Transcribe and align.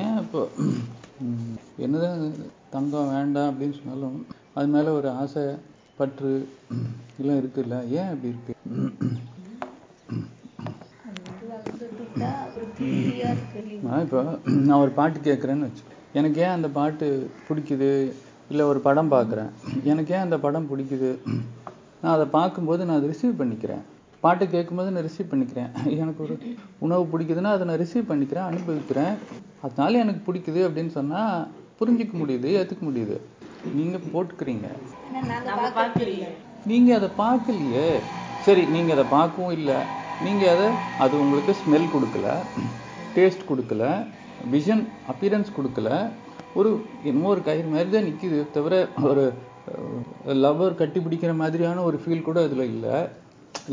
ஏன் 0.00 0.16
இப்போ 0.22 0.42
என்னதான் 1.84 2.22
தங்கம் 2.74 3.10
வேண்டாம் 3.14 3.50
அப்படின்னு 3.50 3.78
சொன்னாலும் 3.78 4.18
அது 4.54 4.68
மேலே 4.74 4.90
ஒரு 4.98 5.08
ஆசை 5.22 5.42
பற்று 5.98 6.30
எல்லாம் 7.20 7.40
இருக்குல்ல? 7.40 7.76
ஏன் 7.98 8.10
அப்படி 8.12 8.30
இருக்கு? 8.32 8.54
நான் 13.86 14.02
இப்போ 14.06 14.20
நான் 14.68 14.80
ஒரு 14.84 14.90
பாட்டு 14.98 15.18
கேட்குறேன்னு 15.28 15.68
வச்சு 15.68 15.84
எனக்கு 16.18 16.40
ஏன் 16.40 16.56
அந்த 16.56 16.68
பாட்டு 16.78 17.06
பிடிக்குது? 17.48 17.90
இல்லை 18.50 18.64
ஒரு 18.72 18.80
படம் 18.88 19.12
பார்க்குறேன் 19.12 19.50
எனக்கு 19.90 20.14
ஏன் 20.14 20.26
அந்த 20.26 20.38
படம் 20.46 20.70
பிடிக்குது? 20.70 21.10
நான் 22.02 22.14
அதை 22.16 22.26
பார்க்கும்போது 22.38 22.84
நான் 22.86 22.98
அதை 22.98 23.08
ரிசீவ் 23.12 23.40
பண்ணிக்கிறேன். 23.40 23.84
பாட்டு 24.24 24.44
கேட்கும்போது 24.54 24.92
நான் 24.94 25.06
ரிசீவ் 25.08 25.30
பண்ணிக்கிறேன். 25.32 25.70
எனக்கு 26.02 26.20
ஒரு 26.26 26.34
உணவு 26.84 27.04
பிடிக்குதுன்னா 27.12 27.52
அதை 27.56 27.66
நான் 27.68 27.80
ரிசீவ் 27.82 28.10
பண்ணிக்கிறேன் 28.10 28.48
அனுபவிக்கிறேன். 28.50 29.14
அதனால 29.66 29.92
எனக்கு 30.04 30.20
பிடிக்குது 30.26 30.60
அப்படின்னு 30.66 30.92
சொன்னால் 30.98 31.46
புரிஞ்சிக்க 31.78 32.14
முடியுது 32.22 32.48
ஏற்றுக்க 32.60 32.82
முடியுது. 32.88 33.16
நீங்கள் 33.78 34.08
போட்டுக்கிறீங்க. 34.14 34.66
ஏன்னா 35.18 35.38
நீங்கள் 36.70 36.96
அதை 36.98 37.10
பார்க்கலையே. 37.24 37.86
சரி 38.46 38.62
நீங்கள் 38.74 38.94
அதை 38.96 39.04
பார்க்கவும் 39.16 39.54
இல்லை. 39.58 39.78
நீங்கள் 40.24 40.50
அதை 40.54 40.66
அது 41.04 41.14
உங்களுக்கு 41.24 41.52
ஸ்மெல் 41.60 41.92
கொடுக்கல 41.94 42.34
டேஸ்ட் 43.14 43.48
கொடுக்கல 43.50 43.84
விஷன் 44.54 44.82
அப்பியரன்ஸ் 45.12 45.56
கொடுக்கல. 45.58 45.88
ஒரு 46.58 46.70
என்னமோ 47.08 47.30
ஒரு 47.34 47.42
கயிறு 47.48 47.72
மாதிரி 47.72 47.90
தான் 47.94 48.06
நிற்கிது 48.08 48.38
தவிர 48.56 48.74
ஒரு 49.10 49.24
லவ்வர் 50.44 50.78
கட்டி 50.82 50.98
பிடிக்கிற 51.06 51.32
மாதிரியான 51.40 51.82
ஒரு 51.88 51.96
ஃபீல் 52.02 52.28
கூட 52.28 52.38
அதில் 52.46 52.70
இல்லை. 52.74 52.96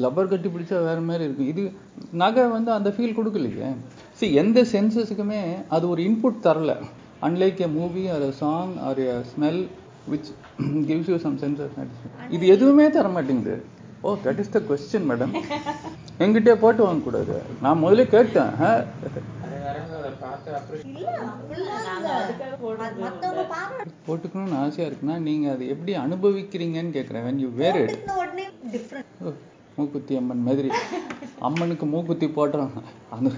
லப்பர் 0.04 0.32
கட்டி 0.32 0.50
பிடிச்சா 0.54 0.78
வேற 0.90 1.00
மாதிரி 1.10 1.24
இருக்கும். 1.28 1.50
இது 1.54 1.64
நகை 2.22 2.46
வந்து 2.56 2.72
அந்த 2.78 2.90
ஃபீல் 2.96 3.18
கொடுக்கலையே. 3.20 3.70
See 4.20 4.30
எந்த 4.42 4.60
சென்சஸுக்குமே 4.74 5.42
அது 5.76 5.86
ஒரு 5.94 6.02
இன்புட் 6.10 6.44
தரல. 6.46 6.74
Unlike 7.28 7.62
a 7.66 7.70
movie 7.80 8.04
or 8.16 8.26
a 8.30 8.32
song 8.44 8.74
or 8.88 9.00
a 9.08 9.14
smell 9.32 9.62
which 10.12 10.30
gives 10.90 11.10
you 11.14 11.18
some 11.26 11.40
sense 11.42 11.64
இது 12.36 12.44
எதுவுமே 12.56 12.86
தர 12.98 13.08
மாட்டேங்குது. 13.16 13.56
ஓ 14.08 14.12
that 14.26 14.40
is 14.44 14.54
the 14.56 14.60
question 14.70 15.08
madam 15.12 15.34
எங்கிட்டே 16.26 16.54
போட்டு 16.64 16.82
வாங்கக்கூடாது 16.88 17.36
நான் 17.66 17.82
முதல்ல 17.84 18.06
கேட்டேன். 18.16 18.54
போட்டுக்கணும்னு 24.08 24.58
ஆசையா 24.64 24.86
இருக்குன்னா 24.90 25.16
நீங்க 25.28 25.46
அதை 25.54 25.66
எப்படி 25.74 25.94
அனுபவிக்கிறீங்கன்னு 26.06 26.96
கேட்குறேன் 26.98 27.26
when 27.28 27.40
you 27.44 27.50
wear 27.62 27.76
it. 27.84 27.94
உடனே 28.22 28.46
டிஃப்ரெண்ட் 28.74 29.24
ஓ, 29.26 29.34
மூக்குத்தி 29.78 30.14
அம்மன் 30.20 30.46
மாதிரி. 30.48 30.70
அம்மனுக்கு 31.48 31.86
மூக்குத்தி 31.94 32.28
போடுறான். 32.38 32.76
அந்த 33.16 33.30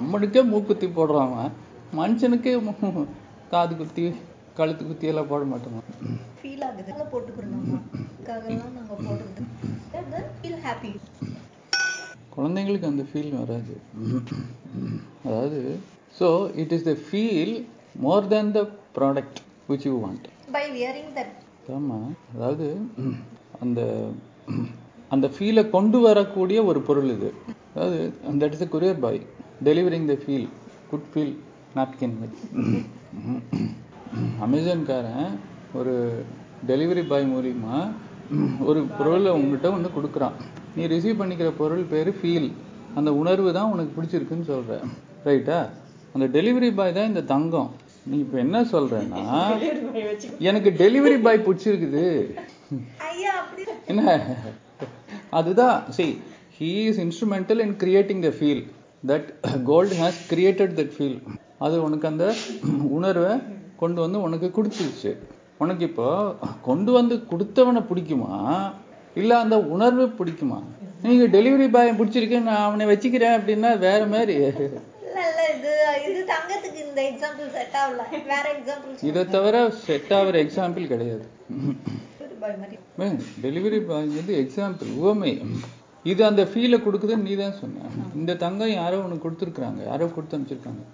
அம்மனுக்கே 0.00 0.42
மூக்குத்தி 0.52 0.88
போடுறான் 0.98 1.28
அவன். 1.28 1.54
மனுஷனுக்கே 1.98 2.52
காது 3.52 3.74
குத்தி 3.76 4.02
கழுத்து 4.58 4.82
குத்தி 4.86 5.06
எல்லாம் 5.12 5.30
போட 5.30 5.42
ஃபீல் 6.40 6.64
ஆகுது. 6.68 6.92
போட்டுக்கிறோம் 7.12 7.66
ஹாப்பி 10.66 10.90
குழந்தைங்களுக்கு 12.34 12.90
அந்த 12.92 13.04
ஃபீல் 13.10 13.30
வராது. 13.38 13.74
அதாவது 15.26 15.60
so 16.18 16.26
it 16.62 16.74
is 16.76 16.86
the 16.90 16.94
feel 17.06 17.54
more 18.06 18.28
than 18.34 18.52
the 18.58 18.62
product 18.98 19.40
which 19.70 19.86
you 19.88 19.94
want 20.04 20.26
by 20.56 20.64
wearing 20.76 21.12
that 21.18 21.34
ஆமா. 21.78 21.98
அதாவது 22.34 22.66
அந்த 23.64 23.80
அந்த 25.14 25.26
ஃபீலை 25.34 25.62
கொண்டு 25.76 25.98
வரக்கூடிய 26.06 26.58
ஒரு 26.70 26.80
பொருள் 26.88 27.10
இது. 27.16 27.28
அதாவது 27.74 27.98
that 28.42 28.54
is 28.56 28.64
a 28.66 28.68
courier 28.74 29.00
boy 29.04 29.20
delivering 29.68 30.06
the 30.10 30.16
feel 30.22 30.48
good 30.90 31.08
feel 31.12 31.32
napkin 31.78 32.14
அமேசான்காரன் 34.46 35.32
ஒரு 35.78 35.94
டெலிவரி 36.70 37.02
பாய் 37.10 37.26
மூலியமா 37.32 37.78
ஒரு 38.68 38.80
பொருளை 38.98 39.30
உங்ககிட்ட 39.38 39.68
ஒன்று 39.76 39.90
கொடுக்குறான். 39.96 40.36
நீ 40.76 40.82
ரிசீவ் 40.94 41.20
பண்ணிக்கிற 41.20 41.50
பொருள் 41.60 41.84
பேர் 41.92 42.10
ஃபீல் 42.20 42.48
அந்த 42.98 43.10
உணர்வு 43.20 43.50
தான் 43.58 43.72
உனக்கு 43.74 43.92
பிடிச்சிருக்குன்னு 43.96 44.50
சொல்ற. 44.52 44.78
ரைட்டா 45.28 45.58
அந்த 46.14 46.26
டெலிவரி 46.36 46.70
பாய் 46.78 46.96
தான் 46.98 47.10
இந்த 47.12 47.22
தங்கம். 47.34 47.70
நீ 48.10 48.16
இப்போ 48.24 48.36
என்ன 48.44 48.58
சொல்றேன்னா 48.74 49.22
எனக்கு 50.48 50.70
டெலிவரி 50.82 51.16
பாய் 51.26 51.44
பிடிச்சிருக்குது. 51.46 52.04
என்ன? 53.92 54.02
அதுதான் 55.38 55.78
see 55.96 56.10
he 56.58 56.70
is 56.90 56.96
instrumental 57.06 57.58
in 57.64 57.72
creating 57.82 58.20
the 58.26 58.32
feel 58.40 58.60
that 59.10 59.24
gold 59.70 59.92
has 60.02 60.14
created 60.30 60.70
that 60.78 60.90
feel. 60.98 61.16
அது 61.64 61.76
உனக்கு 61.86 62.06
அந்த 62.12 62.24
உணர்வை 62.96 63.32
கொண்டு 63.82 64.00
வந்து 64.04 64.18
உனக்கு 64.26 64.48
கொடுத்துருச்சு. 64.56 65.12
உனக்கு 65.62 65.84
இப்போ 65.90 66.08
கொண்டு 66.68 66.90
வந்து 66.98 67.14
கொடுத்தவனை 67.30 67.82
பிடிக்குமா? 67.90 68.34
இல்ல 69.20 69.32
அந்த 69.44 69.56
உணர்வு 69.74 70.06
பிடிக்குமா? 70.18 70.58
நீங்க 71.02 71.24
டெலிவரி 71.38 71.66
பாய் 71.76 71.96
பிடிச்சிருக்கு 71.98 72.38
நான் 72.48 72.66
அவனை 72.68 72.86
வச்சுக்கிறேன் 72.92 73.36
அப்படின்னா 73.38 73.70
வேற 73.86 74.00
மாதிரி. 74.14 74.36
இதை 79.08 79.22
தவிர 79.34 79.56
செட் 79.86 80.12
ஆகிற 80.18 80.36
எக்ஸாம்பிள் 80.44 80.92
கிடையாது. 80.92 81.26
பாய் 82.48 82.60
மாதிரி 82.62 82.76
டெலிவரி 83.44 83.78
பாய் 83.88 84.06
வந்து 84.18 84.34
எக்ஸாம்பிள் 84.42 84.90
உவமை. 85.00 85.32
இது 86.10 86.22
அந்த 86.28 86.42
ஃபீலை 86.50 86.78
கொடுக்குதுன்னு 86.84 87.26
நீ 87.28 87.32
தான் 87.40 87.58
சொன்ன. 87.62 87.88
இந்த 88.18 88.36
தங்கம் 88.42 88.76
யாரோ 88.80 88.98
உனக்கு 89.06 89.24
கொடுத்துருக்குறாங்க. 89.24 89.80
யாரோ 89.90 90.06
கொடுத்து 90.16 90.36
அனுப்பிச்சிருக்காங்க. 90.36 90.84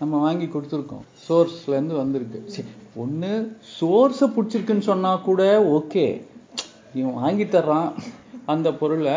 நம்ம 0.00 0.20
வாங்கி 0.24 0.46
கொடுத்துருக்கோம். 0.52 1.04
சோர்ஸ்ல 1.26 1.76
இருந்து 1.76 1.96
வந்திருக்கு. 2.02 2.38
சரி 2.54 2.70
ஒன்று 3.02 3.30
சோர்ஸை 3.78 4.26
பிடிச்சிருக்குன்னு 4.36 4.88
சொன்னா 4.90 5.10
கூட 5.28 5.42
ஓகே 5.78 6.06
இவன் 6.98 7.18
வாங்கி 7.22 7.46
தர்றான் 7.54 7.90
அந்த 8.54 8.68
பொருளை. 8.80 9.16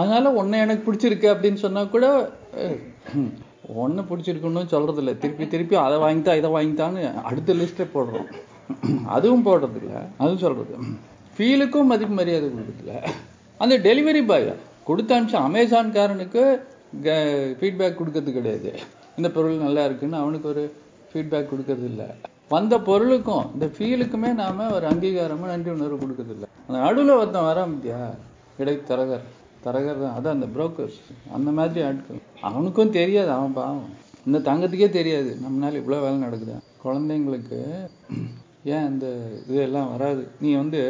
அதனால 0.00 0.32
உன்னை 0.40 0.58
எனக்கு 0.64 0.84
பிடிச்சிருக்கு 0.88 1.28
அப்படின்னு 1.34 1.60
சொன்னா 1.64 1.82
கூட 1.94 2.06
ஒன்று 3.82 4.02
பிடிச்சிருக்குன்னு 4.10 4.62
சொல்றது 4.74 5.00
இல்ல 5.02 5.12
திருப்பி 5.24 5.44
திருப்பி 5.54 5.76
அதை 5.86 5.96
வாங்கித்தா 6.04 6.32
இதை 6.40 6.50
வாங்கித்தான்னு 6.56 7.02
அடுத்த 7.30 7.54
லிஸ்ட்டை 7.60 7.86
போடுறோம். 7.96 8.28
அதுவும் 9.16 9.46
போடுறது 9.46 9.78
இல்ல 9.82 9.96
அதுவும் 10.18 10.42
சொல்றது. 10.44 10.74
ஃபீலுக்கும் 11.36 11.90
மதிப்பு 11.92 12.14
மரியாதை 12.14 12.48
கொடுக்குறதில்ல 12.48 12.94
அந்த 13.58 13.78
டெலிவரி 13.78 14.22
பாய் 14.26 14.54
கொடுத்த 14.84 15.20
அனுப்பிச்சு 15.20 15.40
அமேசான்காரனுக்கு 15.48 16.42
ஃபீட்பேக் 17.60 17.98
கொடுக்கறது 18.00 18.32
கிடையாது. 18.36 18.72
இந்த 19.16 19.30
பொருள் 19.30 19.64
நல்லா 19.66 19.84
இருக்குன்னு 19.84 20.16
அவனுக்கு 20.16 20.48
ஒரு 20.48 20.64
ஃபீட்பேக் 21.12 21.50
கொடுக்கறது 21.52 21.84
இல்லை. 21.92 22.06
வந்த 22.48 22.74
பொருளுக்கும் 22.88 23.44
இந்த 23.52 23.66
ஃபீலுக்குமே 23.66 24.30
நாம 24.34 24.68
ஒரு 24.76 24.86
அங்கீகாரமும் 24.88 25.50
நன்றி 25.52 25.70
உணர்வு 25.70 25.96
கொடுக்கறது 25.96 26.46
அந்த 26.66 26.78
நடுவில் 26.84 27.18
ஒருத்தன் 27.20 27.48
வரான் 27.50 27.74
பத்தியா? 27.74 28.00
இடை 28.62 28.74
தரகர். 28.88 29.28
தான். 29.62 30.14
அதான் 30.16 30.36
அந்த 30.36 30.46
புரோக்கர்ஸ் 30.56 30.98
அந்த 31.36 31.50
மாதிரி 31.58 31.80
ஆட்கள். 31.86 32.20
அவனுக்கும் 32.40 32.90
தெரியாது 32.90 33.30
அவன் 33.30 33.52
பாவம். 33.52 33.88
இந்த 34.26 34.38
தங்கத்துக்கே 34.50 34.88
தெரியாது. 34.98 35.30
நம்மளால 35.44 35.78
இவ்வளவு 35.80 36.04
வேலை 36.04 36.18
நடக்குது. 36.24 36.54
குழந்தைங்களுக்கு 36.84 37.58
ஏன் 38.64 38.86
அந்த 38.88 39.06
இதெல்லாம் 39.50 39.90
வராது? 39.92 40.22
நீ 40.42 40.50
வந்து 40.62 40.80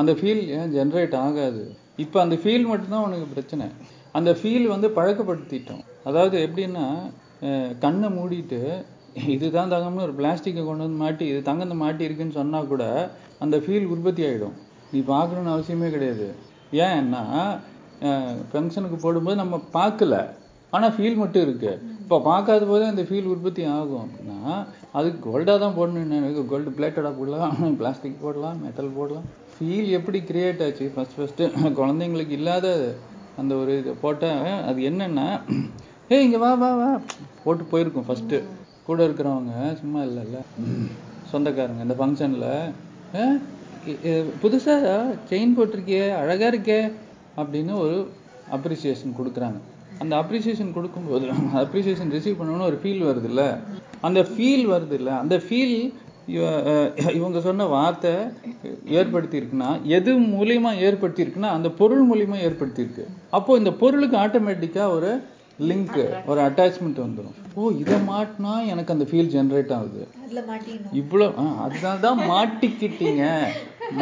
அந்த 0.00 0.12
ஃபீல் 0.18 0.42
ஏன் 0.58 0.70
ஜென்ரேட் 0.76 1.16
ஆகாது? 1.24 1.62
இப்போ 2.04 2.18
அந்த 2.24 2.36
ஃபீல் 2.42 2.68
மட்டும்தான் 2.70 3.06
உனக்கு 3.08 3.26
பிரச்சனை. 3.34 3.66
அந்த 4.18 4.30
ஃபீல் 4.38 4.66
வந்து 4.74 4.88
பழக்கப்படுத்திட்டோம். 4.98 5.84
அதாவது 6.08 6.36
எப்படின்னா 6.46 6.86
கண்ணை 7.84 8.08
மூடிட்டு 8.16 8.60
இதுதான் 9.34 9.72
தங்கம்னு 9.72 10.04
ஒரு 10.08 10.14
பிளாஸ்டிக்கை 10.18 10.62
கொண்டு 10.64 10.84
வந்து 10.84 11.00
மாட்டி 11.04 11.24
இது 11.32 11.40
தங்கத்தை 11.48 11.76
மாட்டி 11.82 12.06
இருக்குன்னு 12.08 12.38
சொன்னா 12.40 12.60
கூட 12.72 12.84
அந்த 13.44 13.56
ஃபீல் 13.64 13.90
உற்பத்தி 13.94 14.22
ஆயிடும். 14.28 14.56
நீ 14.92 14.98
பார்க்கணும்னு 15.14 15.54
அவசியமே 15.54 15.88
கிடையாது. 15.94 16.28
ஏன்னா 16.86 17.22
ஃபங்க்ஷனுக்கு 18.50 18.98
போடும்போது 19.02 19.36
நம்ம 19.42 19.56
பார்க்கல. 19.78 20.16
ஆனா 20.74 20.86
ஃபீல் 20.96 21.20
மட்டும் 21.22 21.44
இருக்கு. 21.46 21.72
இப்போ 22.12 22.24
பார்க்காத 22.32 22.64
போதே 22.68 22.86
அந்த 22.90 23.02
ஃபீல் 23.08 23.28
உற்பத்தி 23.32 23.62
ஆகும் 23.74 24.00
அப்படின்னா 24.00 24.38
அதுக்கு 24.98 25.18
கோல்டாக 25.26 25.54
தான் 25.62 25.76
போடணும் 25.76 26.02
என்ன 26.16 26.42
கோல்டு 26.50 26.70
பிளேட்டடாக 26.78 27.12
போடலாம் 27.18 27.54
பிளாஸ்டிக் 27.78 28.18
போடலாம் 28.24 28.58
மெட்டல் 28.64 28.90
போடலாம். 28.96 29.24
ஃபீல் 29.52 29.88
எப்படி 29.98 30.18
கிரியேட் 30.30 30.60
ஆச்சு? 30.66 30.86
ஃபஸ்ட் 30.96 31.16
ஃபஸ்ட்டு 31.18 31.46
குழந்தைங்களுக்கு 31.78 32.34
இல்லாத 32.40 32.66
அந்த 33.42 33.52
ஒரு 33.62 33.78
இது 33.80 33.94
போட்டால் 34.04 34.44
அது 34.68 34.78
என்னென்னா 34.90 35.26
ஏய் 36.16 36.24
இங்கே 36.26 36.40
வா 36.44 36.52
வா 36.64 36.70
வா. 36.82 36.90
போட்டு 37.44 37.70
போயிருக்கும் 37.72 38.08
ஃபஸ்ட்டு 38.10 38.42
கூட 38.88 39.00
இருக்கிறவங்க 39.08 39.54
சும்மா 39.80 40.02
இல்லைல்ல. 40.10 40.38
சொந்தக்காரங்க 41.32 41.88
இந்த 41.88 41.98
ஃபங்க்ஷனில் 42.02 42.48
புதுசாக 44.44 44.86
செயின் 45.30 45.58
போட்டிருக்கியே 45.58 46.06
அழகாக 46.22 46.52
இருக்கே 46.54 46.80
அப்படின்னு 47.40 47.74
ஒரு 47.84 47.96
அப்ரிசியேஷன் 48.58 49.18
கொடுக்குறாங்க. 49.20 49.60
அந்த 50.02 50.14
அப்ரிசியேஷன் 50.22 50.76
கொடுக்கும்போது 50.76 51.24
அப்ரிசியேஷன் 51.64 52.14
ரிசீவ் 52.16 52.38
பண்ணணும்னு 52.38 52.68
ஒரு 52.70 52.78
ஃபீல் 52.82 53.02
வருது 53.08 53.28
இல்ல 53.32 53.42
அந்த 54.08 54.20
ஃபீல் 54.30 54.64
வருது 54.72 54.96
இல்ல 55.00 55.10
அந்த 55.22 55.36
ஃபீல் 55.46 55.76
இவங்க 57.18 57.38
சொன்ன 57.46 57.64
வார்த்தை 57.74 58.12
ஏற்படுத்தி 58.98 59.36
இருக்குன்னா 59.40 59.70
எது 59.96 60.10
மூலியமா 60.34 60.70
ஏற்படுத்தி 60.86 61.24
இருக்குன்னா 61.24 61.50
அந்த 61.56 61.68
பொருள் 61.80 62.04
மூலியமா 62.10 62.36
ஏற்படுத்தி 62.48 62.84
இருக்கு 62.84 63.04
அப்போ 63.38 63.56
இந்த 63.60 63.70
பொருளுக்கு 63.80 64.16
ஆட்டோமேட்டிக்கா 64.24 64.84
ஒரு 64.96 65.10
லிங்க் 65.68 65.98
ஒரு 66.30 66.40
அட்டாச்மெண்ட் 66.46 67.00
வந்துடும் 67.04 67.38
ஓ 67.56 67.70
இதை 67.80 67.96
மாட்டினா 68.10 68.52
எனக்கு 68.72 68.94
அந்த 68.94 69.06
ஃபீல் 69.08 69.32
ஜென்ரேட் 69.34 69.72
ஆகுது. 69.78 70.02
அதுல 70.22 70.42
மாட்டிக்கணும் 70.50 70.94
இவ்வளோ 71.00 71.26
அதனால 71.64 71.96
தான் 72.06 72.22
மாட்டிக்கிட்டீங்க. 72.30 73.24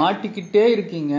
மாட்டிக்கிட்டே 0.01 0.65
இருக்கீங்க. 0.77 1.15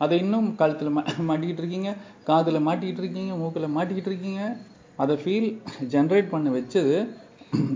அதை 0.00 0.16
இன்னும் 0.24 0.48
கழுத்தில் 0.60 0.94
மா 0.96 1.02
மாட்டிக்கிட்டு 1.30 1.62
இருக்கீங்க. 1.62 1.90
காதில் 2.28 2.66
மாட்டிக்கிட்டு 2.68 3.02
இருக்கீங்க 3.04 3.34
மூக்கில் 3.42 3.74
மாட்டிக்கிட்டு 3.76 4.10
இருக்கீங்க 4.12 4.42
அதை 5.02 5.14
ஃபீல் 5.22 5.48
ஜென்ரேட் 5.94 6.32
பண்ண 6.34 6.48
வச்சது 6.58 6.94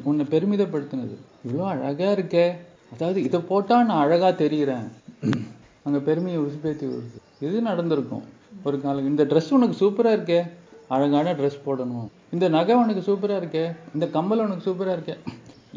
உன்னை 0.09 0.25
பெருமிதப்படுத்தினது. 0.33 1.15
இவ்வளோ 1.47 1.67
அழகாக 1.75 2.11
இருக்கே. 2.17 2.47
அதாவது 2.95 3.19
இதை 3.29 3.39
போட்டால் 3.51 3.87
நான் 3.91 4.03
அழகாக 4.05 4.33
தெரிகிறேன். 4.43 4.87
அங்கே 5.85 6.01
பெருமையை 6.09 6.39
உசுப்பேற்றி 6.47 6.87
வருது 6.91 7.21
இது 7.47 7.61
நடந்திருக்கும். 7.69 8.25
ஒரு 8.69 8.77
காலம் 8.83 9.09
இந்த 9.13 9.23
ட்ரெஸ் 9.31 9.55
உனக்கு 9.59 9.77
சூப்பராக 9.83 10.17
இருக்கே. 10.19 10.41
அழகான 10.97 11.33
ட்ரெஸ் 11.39 11.63
போடணும். 11.67 12.09
இந்த 12.35 12.47
நகை 12.57 12.75
உனக்கு 12.83 13.03
சூப்பராக 13.09 13.41
இருக்கே. 13.43 13.65
இந்த 13.95 14.07
கம்மல் 14.17 14.45
உனக்கு 14.47 14.67
சூப்பராக 14.69 14.97
இருக்கே. 14.99 15.17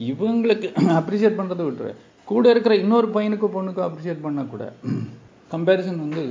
இவங்களுக்கு 0.10 0.68
அப்ரிஷியேட் 1.00 1.40
பண்ணுறதை 1.40 1.66
விட்டுரு. 1.68 1.92
கூட 2.32 2.46
இருக்கிற 2.54 2.76
இன்னொரு 2.84 3.08
பையனுக்கும் 3.16 3.56
பொண்ணுக்கும் 3.56 3.88
அப்ரிஷியேட் 3.88 4.26
பண்ணக்கூட 4.28 4.66
கம்பேரிசன் 5.54 6.04
வந்து 6.06 6.22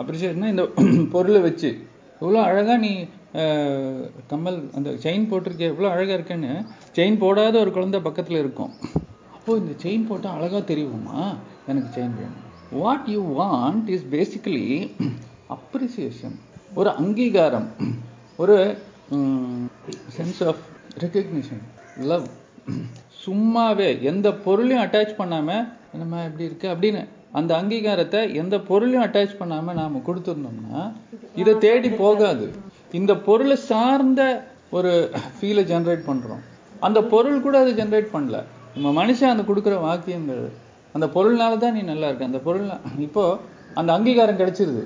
அப்ரிஷியேட்னா 0.00 0.46
இந்த 0.46 0.64
பொருளை 1.14 1.40
வச்சு? 1.40 1.70
இவ்வளோ 2.20 2.40
அழகாக 2.42 2.76
நீ 2.76 2.92
கம்மல் 4.26 4.70
அந்த 4.74 4.90
செயின் 5.04 5.28
போட்டிருக்கே 5.30 5.68
இவ்வளோ 5.72 5.90
அழகாக 5.94 6.16
இருக்கேன்னு. 6.18 6.52
செயின் 6.96 7.18
போடாத 7.18 7.58
ஒரு 7.58 7.72
குழந்தை 7.72 8.00
பக்கத்தில் 8.00 8.38
இருக்கும். 8.38 8.72
அப்போது 9.32 9.60
இந்த 9.62 9.74
செயின் 9.82 10.06
போட்டால் 10.06 10.36
அழகாக 10.36 10.62
தெரியுமா? 10.62 11.20
எனக்கு 11.66 11.88
செயின் 11.96 12.16
வேணும். 12.20 12.38
What 12.70 13.06
you 13.06 13.22
want 13.40 13.88
is 13.88 14.06
basically 14.10 14.66
appreciation 15.56 16.36
ஒரு 16.74 16.90
அங்கீகாரம். 16.90 17.68
ஒரு 18.36 18.56
சென்ஸ் 20.16 20.42
ஆஃப் 20.46 20.62
ரெக்கக்னிஷன் 20.98 21.62
லவ் 22.10 22.26
சும்மாவே 23.24 23.88
எந்த 24.00 24.28
பொருளையும் 24.44 24.84
அட்டாச் 24.84 25.14
பண்ணாமல் 25.14 25.64
நம்ம 25.92 26.24
எப்படி 26.24 26.44
இருக்கு? 26.44 26.68
அப்படின்னு. 26.68 27.02
அந்த 27.38 27.50
அங்கீகாரத்தை 27.60 28.20
எந்த 28.40 28.56
பொருளையும் 28.68 29.04
அட்டாச் 29.06 29.34
பண்ணாம 29.40 29.74
நாம 29.80 30.00
கொடுத்துருந்தோம்னா 30.06 30.80
இதை 31.40 31.52
தேடி 31.64 31.90
போகாது. 32.04 32.46
இந்த 33.00 33.12
பொருளை 33.26 33.56
சார்ந்த 33.70 34.22
ஒரு 34.76 34.92
ஃபீலை 35.36 35.62
ஜென்ரேட் 35.72 36.02
பண்றோம். 36.08 36.42
அந்த 36.86 36.98
பொருள் 37.12 37.44
கூட 37.46 37.56
அதை 37.62 37.72
ஜென்ரேட் 37.80 38.10
பண்ணல. 38.14 38.38
நம்ம 38.74 38.90
மனுஷன் 39.00 39.32
அந்த 39.34 39.44
கொடுக்குற 39.50 39.76
வாக்கியங்கள் 39.86 40.44
அந்த 40.96 41.06
பொருள்னால 41.14 41.58
தான் 41.64 41.74
நீ 41.76 41.82
நல்லா 41.92 42.08
இருக்க. 42.10 42.30
அந்த 42.30 42.40
பொருள் 42.46 42.66
இப்போ 43.06 43.24
அந்த 43.80 43.90
அங்கீகாரம் 43.96 44.40
கிடைச்சிருது. 44.40 44.82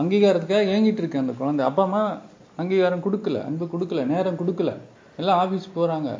அங்கீகாரத்துக்காக 0.00 0.72
ஏங்கிட்டு 0.74 1.02
இருக்கு 1.02 1.22
அந்த 1.24 1.34
குழந்தை. 1.40 1.62
அப்பா 1.68 1.82
அம்மா 1.88 2.02
அங்கீகாரம் 2.62 3.04
கொடுக்கல 3.06 3.40
அன்பு 3.48 3.64
கொடுக்கல 3.72 4.04
நேரம் 4.12 4.40
கொடுக்கல. 4.42 4.72
எல்லாம் 5.20 5.40
ஆஃபீஸ் 5.44 5.66
போறாங்க. 5.78 6.10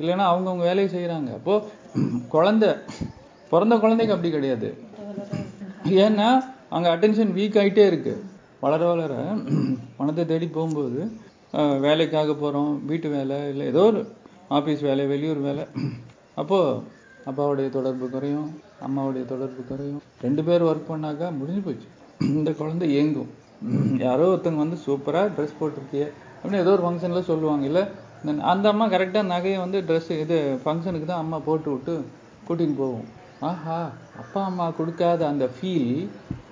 இல்லைன்னா 0.00 0.24
அவங்கவுங்க 0.32 0.64
வேலையை 0.70 0.88
செய்கிறாங்க 0.96 1.30
அப்போ 1.38 1.54
குழந்தை 2.34 2.70
பிறந்த 3.52 3.74
குழந்தைக்கு 3.82 4.14
அப்படி 4.14 4.30
கிடையாது. 4.36 4.68
ஏன்னா 5.90 6.44
அங்கே 6.70 6.88
அட்டென்ஷன் 6.88 7.34
வீக் 7.38 7.58
ஆகிட்டே 7.62 7.86
இருக்கு. 7.86 8.24
வளர 8.60 8.86
வளர 8.86 9.14
பணத்தை 9.96 10.26
தேடி 10.26 10.46
போகும்போது 10.46 11.10
வேலைக்காக 11.80 12.34
போகிறோம் 12.34 12.86
வீட்டு 12.86 13.08
வேலை 13.08 13.48
இல்லை 13.48 13.66
ஏதோ 13.66 13.80
ஒரு 13.80 14.06
ஆஃபீஸ் 14.50 14.80
வேலை 14.80 15.06
வெளியூர் 15.06 15.36
வேலை. 15.36 15.64
அப்போது 16.34 16.80
அப்பாவுடைய 17.26 17.68
தொடர்பு 17.68 18.10
குறையும் 18.10 18.60
அம்மாவுடைய 18.80 19.24
தொடர்பு 19.24 19.64
குறையும். 19.68 20.02
ரெண்டு 20.22 20.44
பேர் 20.44 20.62
ஒர்க் 20.62 20.90
பண்ணாக்கா 20.90 21.36
முடிஞ்சு 21.36 21.60
போச்சு. 21.64 21.86
இந்த 22.20 22.52
குழந்தை 22.52 22.96
ஏங்கும். 22.96 23.30
யாரோ 23.98 24.34
ஒருத்தங்க 24.34 24.56
வந்து 24.56 24.76
சூப்பராக 24.86 25.30
ட்ரெஸ் 25.36 25.56
போட்டிருக்கியே 25.60 26.08
அப்படின்னு 26.42 26.60
ஏதோ 26.60 26.70
ஒரு 26.70 26.82
ஃபங்க்ஷனில் 26.82 27.22
சொல்லுவாங்க 27.22 27.66
இல்லை? 27.66 27.82
இந்த- 28.24 28.42
அந்த 28.42 28.68
அம்மா 28.68 28.86
கரெக்டாக 28.86 29.24
நகையை 29.24 29.58
வந்து 29.58 29.80
ட்ரெஸ் 29.80 30.10
இது 30.20 30.58
ஃபங்க்ஷனுக்கு 30.64 31.04
தான் 31.04 31.18
அம்மா 31.18 31.38
போட்டு 31.38 31.70
விட்டு 31.70 32.04
கூட்டின்னு 32.48 32.76
போவோம் 32.76 33.04
ஆஹா 33.40 33.90
அப்பா 34.18 34.44
அம்மா 34.44 34.70
கொடுக்காத 34.70 35.26
அந்த 35.26 35.50
ஃபீல் 35.60 36.08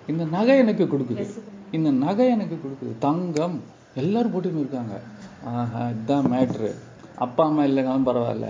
இந்த 0.07 0.25
நகை 0.25 0.59
எனக்கு 0.59 0.85
கொடுக்குது. 0.85 1.31
இந்த 1.71 1.91
நகை 1.91 2.29
எனக்கு 2.29 2.59
கொடுக்குது. 2.65 2.99
தங்கம் 2.99 3.63
எல்லாரும் 3.95 4.33
போட்டுன்னு 4.33 4.59
இருக்காங்க. 4.59 5.01
ஆஹா 5.45 5.89
இதுதான் 5.89 6.25
மேட்ரு 6.25 6.75
அப்பா 7.17 7.45
அம்மா 7.45 7.65
இல்லைனாலும் 7.65 8.07
பரவாயில்ல. 8.07 8.47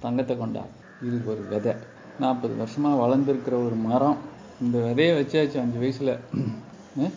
தங்கத்தை 0.00 0.38
கொண்டா. 0.38 0.60
இதுக்கு 1.02 1.30
ஒரு 1.30 1.44
விதை. 1.48 1.72
நாற்பது 2.20 2.54
வருஷமா 2.54 2.86
வளர்ந்துருக்கிற 2.86 3.64
ஒரு 3.66 3.74
மரம். 3.74 4.16
இந்த 4.60 4.78
விதையை 4.78 5.14
வச்சாச்சு 5.16 5.60
அஞ்சு 5.60 5.78
வயசுல. 5.78 6.18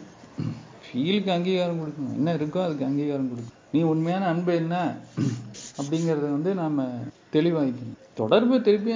ஃபீலுக்கு 0.83 1.31
அங்கீகாரம் 1.31 1.79
கொடுக்கணும். 1.79 2.15
என்ன 2.15 2.33
இருக்கோ 2.33 2.63
அதுக்கு 2.63 2.85
அங்கீகாரம் 2.85 3.31
கொடுக்கணும். 3.31 3.55
நீ 3.71 3.81
உண்மையான 3.81 4.27
அன்பு 4.27 4.55
என்ன? 4.55 4.95
அப்படிங்கறத 5.79 6.19
வந்து 6.19 6.53
நாம 6.53 6.87
தெளிவாக்கணும் 7.33 7.97
தொடர்பு 8.13 8.61
திருப்பி 8.61 8.93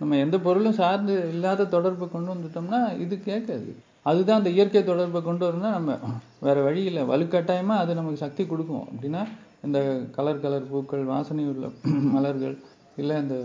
நம்ம 0.00 0.16
எந்த 0.24 0.36
பொருளும் 0.46 0.78
சார்ந்து 0.80 1.14
இல்லாத 1.32 1.68
தொடர்பை 1.76 2.08
கொண்டு 2.08 2.30
வந்துட்டோம்னா 2.34 2.80
இது 3.04 3.14
கேட்காது. 3.28 3.70
அதுதான் 4.10 4.38
அந்த 4.40 4.50
இயற்கை 4.56 4.82
தொடர்பை 4.84 5.20
கொண்டு 5.22 5.44
வரணும்னா 5.46 5.70
நம்ம 5.70 5.96
வேற 6.46 6.56
வழி 6.66 6.82
இல்லை. 6.90 7.02
வலுக்கட்டாயமா 7.12 7.74
அது 7.82 7.98
நமக்கு 7.98 8.22
சக்தி 8.24 8.44
கொடுக்கும். 8.46 8.86
அப்படின்னா 8.92 9.22
இந்த 9.66 9.78
கலர் 10.16 10.40
கலர் 10.44 10.70
பூக்கள் 10.70 11.04
வாசனை 11.12 11.44
உள்ள 11.52 11.66
மலர்கள் 12.14 12.56
இல்லை 12.96 13.16
இந்த 13.22 13.36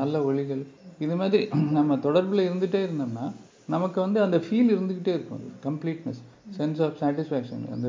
நல்ல 0.00 0.24
ஒளிகள் 0.24 0.62
இது 1.04 1.14
மாதிரி 1.20 1.42
நம்ம 1.78 1.94
தொடர்புல 2.06 2.44
இருந்துட்டே 2.48 2.80
இருந்தோம்னா 2.86 3.26
நமக்கு 3.74 3.98
வந்து 4.00 4.18
அந்த 4.26 4.38
ஃபீல் 4.44 4.70
இருந்துகிட்டே 4.74 5.12
இருக்கும். 5.16 5.42
கம்ப்ளீட்னஸ் 5.66 6.20
சென்ஸ் 6.58 6.80
ஆஃப் 6.86 6.96
சாட்டிஸ்ஃபேக்ஷன் 7.00 7.64
அந்த 7.74 7.88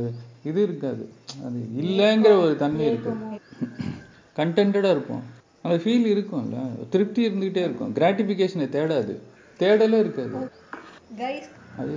இது 0.50 0.60
இருக்காது. 0.68 1.04
அது 1.46 1.60
இல்லைங்கிற 1.84 2.34
ஒரு 2.46 2.56
தன்மை 2.64 2.86
இருக்காது 2.92 3.40
கண்டென்டா 4.38 4.92
இருப்போம். 4.96 5.24
அந்த 5.66 5.78
ஃபீல் 5.84 6.08
இருக்கும்ல. 6.14 6.58
திருப்தி 6.90 7.22
இருந்துகிட்டே 7.28 7.62
இருக்கும். 7.66 7.94
கிராட்டிஃபிகேஷனை 7.96 8.66
தேடாது. 8.76 9.14
தேடலே 9.60 10.00
இருக்காது. 10.00 10.52
அது 11.78 11.94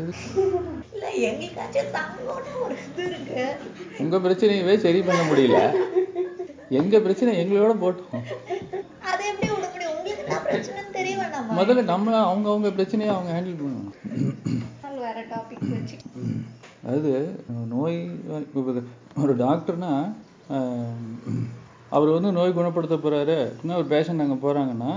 உங்க 3.98 4.16
பிரச்சனையவே 4.16 4.76
சரி 4.84 5.00
பண்ண 5.02 5.22
முடியல. 5.30 5.58
எங்க 6.68 7.00
பிரச்சனை 7.00 7.32
எங்களோட 7.42 7.74
போட்டோம். 7.84 8.22
அதை 9.10 9.26
முதல்ல 11.58 11.82
நம்ம 11.84 12.16
அவங்க 12.22 12.48
அவங்க 12.48 12.70
பிரச்சனையை 12.70 13.14
அவங்க 13.14 13.30
ஹேண்டில் 13.36 13.60
பண்ணணும். 13.64 13.94
அதாவது 16.84 17.12
நோய் 17.68 17.98
ஒரு 19.22 19.36
டாக்டர்னா 19.36 19.92
அவர் 21.94 22.10
வந்து 22.16 22.30
நோய் 22.38 22.56
குணப்படுத்த 22.58 22.96
போறாரு 23.04 23.36
அப்படின்னா 23.48 23.78
ஒரு 23.82 23.88
பேஷண்ட் 23.94 24.24
அங்கே 24.24 24.38
போறாங்கன்னா 24.46 24.92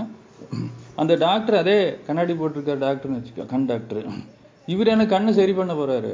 அந்த 1.00 1.12
டாக்டர் 1.26 1.60
அதே 1.62 1.78
கண்ணாடி 2.06 2.32
போட்டிருக்கார் 2.40 2.84
டாக்டர்னு 2.86 3.18
வச்சுக்கோ 3.18 3.46
கண் 3.52 3.68
டாக்டர் 3.70 4.02
இவர் 4.72 4.92
என்ன 4.94 5.04
கண்ணு 5.12 5.30
சரி 5.38 5.52
பண்ண 5.58 5.72
போறாரு? 5.74 6.12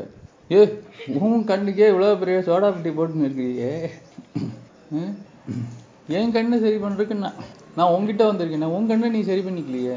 ஏ 0.55 0.59
உன் 1.27 1.47
கண்ணுக்கே 1.51 1.87
இவ்வளவு 1.93 2.21
பெரிய 2.21 2.37
சோடா 2.49 2.69
பெட்டி 2.75 2.91
போட்டுன்னு 2.99 3.27
இருக்கிறியே. 3.29 3.73
என் 6.19 6.35
கண்ணு 6.37 6.57
சரி 6.65 6.79
பண்ணுறதுக்கு 6.85 7.17
நான் 7.25 7.41
நான் 7.79 7.93
உங்ககிட்ட 7.95 8.25
வந்திருக்கேன். 8.29 8.75
உன் 8.77 8.89
கண்ணை 8.91 9.09
நீ 9.17 9.21
சரி 9.31 9.43
பண்ணிக்கலையே. 9.47 9.97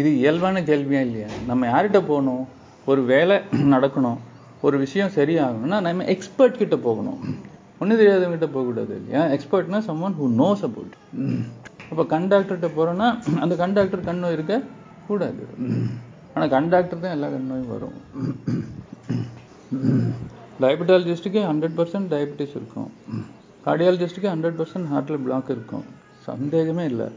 இது 0.00 0.08
இயல்பான 0.20 0.60
கேள்வியா 0.70 1.00
இல்லையா? 1.06 1.30
நம்ம 1.50 1.66
யார்கிட்ட 1.72 2.00
போகணும்? 2.10 2.44
ஒரு 2.90 3.02
வேலை 3.12 3.36
நடக்கணும். 3.74 4.18
ஒரு 4.66 4.76
விஷயம் 4.84 5.14
சரியாகணும்னா 5.18 5.78
நம்ம 5.86 6.06
எக்ஸ்பர்ட் 6.14 6.60
கிட்ட 6.62 6.76
போகணும். 6.88 7.20
ஒன்றும் 7.80 7.98
தெரியாதவங்க 8.00 8.36
கிட்ட 8.36 8.48
போகக்கூடாது 8.54 8.92
இல்லையா 8.98 9.22
எக்ஸ்பர்ட்னா 9.36 9.80
சம்மன் 9.88 10.16
ஹூ 10.20 10.26
நோஸ் 10.42 10.64
அபவுட் 10.68 10.94
அப்போ 11.90 12.04
கண்டாக்டர்கிட்ட 12.14 12.68
போறோம்னா 12.76 13.08
அந்த 13.44 13.54
கண்டாக்டர் 13.62 14.06
கண் 14.08 14.22
நோய் 14.22 14.36
இருக்க 14.36 14.54
கூடாது. 15.08 15.42
ஆனா 16.34 16.46
கண்டாக்டர் 16.54 17.02
தான் 17.04 17.14
எல்லா 17.16 17.28
கண் 17.34 17.50
நோயும் 17.50 17.72
வரும். 17.74 17.98
டயபெட்டாலஜிஸ்ட்டுக்கு 20.62 21.40
ஹண்ட்ரட் 21.50 21.76
பர்சன்ட் 21.78 22.08
டயபெட்டிஸ் 22.14 22.56
இருக்கும். 22.58 22.88
கார்டியாலஜிஸ்ட்டுக்கு 23.66 24.32
ஹண்ட்ரட் 24.34 24.58
பர்சன்ட் 24.60 24.88
ஹார்ட்டில் 24.92 25.22
பிளாக் 25.26 25.52
இருக்கும். 25.54 25.84
சந்தேகமே 26.28 26.84
இல்லை. 26.92 27.08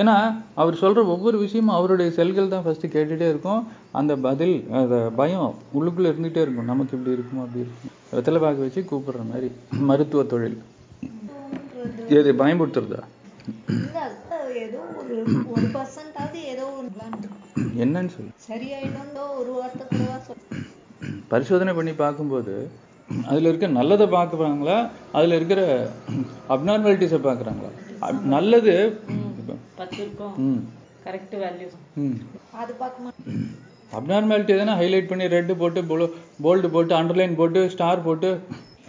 ஏன்னா 0.00 0.14
அவர் 0.62 0.80
சொல்ற 0.82 1.00
ஒவ்வொரு 1.14 1.36
விஷயமும் 1.44 1.76
அவருடைய 1.78 2.10
செல்கள் 2.18 2.52
தான் 2.52 2.64
ஃபர்ஸ்ட் 2.66 2.86
கேட்டுட்டே 2.94 3.26
இருக்கும். 3.32 3.62
அந்த 4.00 4.12
பதில் 4.26 4.54
அந்த 4.80 4.96
பயம் 5.20 5.50
உள்ளுக்குள்ள 5.78 6.12
இருந்துகிட்டே 6.12 6.44
இருக்கும். 6.44 6.70
நமக்கு 6.72 6.96
இப்படி 6.98 7.14
இருக்குமோ 7.16 7.44
அப்படி 7.46 7.64
இருக்கும்? 7.66 7.91
வெத்தலை 8.12 8.40
பாக்கு 8.40 8.64
வச்சு 8.64 8.80
கூப்பிடுற 8.90 9.20
மாதிரி 9.30 9.48
மருத்துவ 9.88 10.22
தொழில். 10.32 10.56
எது 12.18 12.32
பயன்படுத்துறதா. 12.40 13.00
என்னன்னு 17.82 18.12
சொல்லு. 18.14 18.32
பரிசோதனை 21.28 21.72
பண்ணி 21.74 21.92
பார்க்கும்போது 22.02 22.54
அதுல 23.30 23.48
இருக்க 23.48 23.66
நல்லதை 23.78 24.06
பார்க்குறாங்களா? 24.16 24.76
அதுல 25.12 25.36
இருக்கிற 25.36 25.62
அப்நார்மாலிட்டிஸை 26.48 27.20
பார்க்குறாங்களா? 27.28 27.70
நல்லது 28.34 28.74
அது 32.62 32.72
பார்க்க 32.82 33.02
அப்நார்மாலிட்டி 33.92 34.54
எதுனா 34.54 34.74
ஹைலைட் 34.74 35.06
பண்ணி 35.06 35.24
ரெட்டு 35.24 35.54
போட்டு 35.54 35.82
போல்டு 35.82 36.68
போட்டு 36.68 36.94
அண்டர்லைன் 36.94 37.34
போட்டு 37.34 37.70
ஸ்டார் 37.70 38.02
போட்டு. 38.02 38.40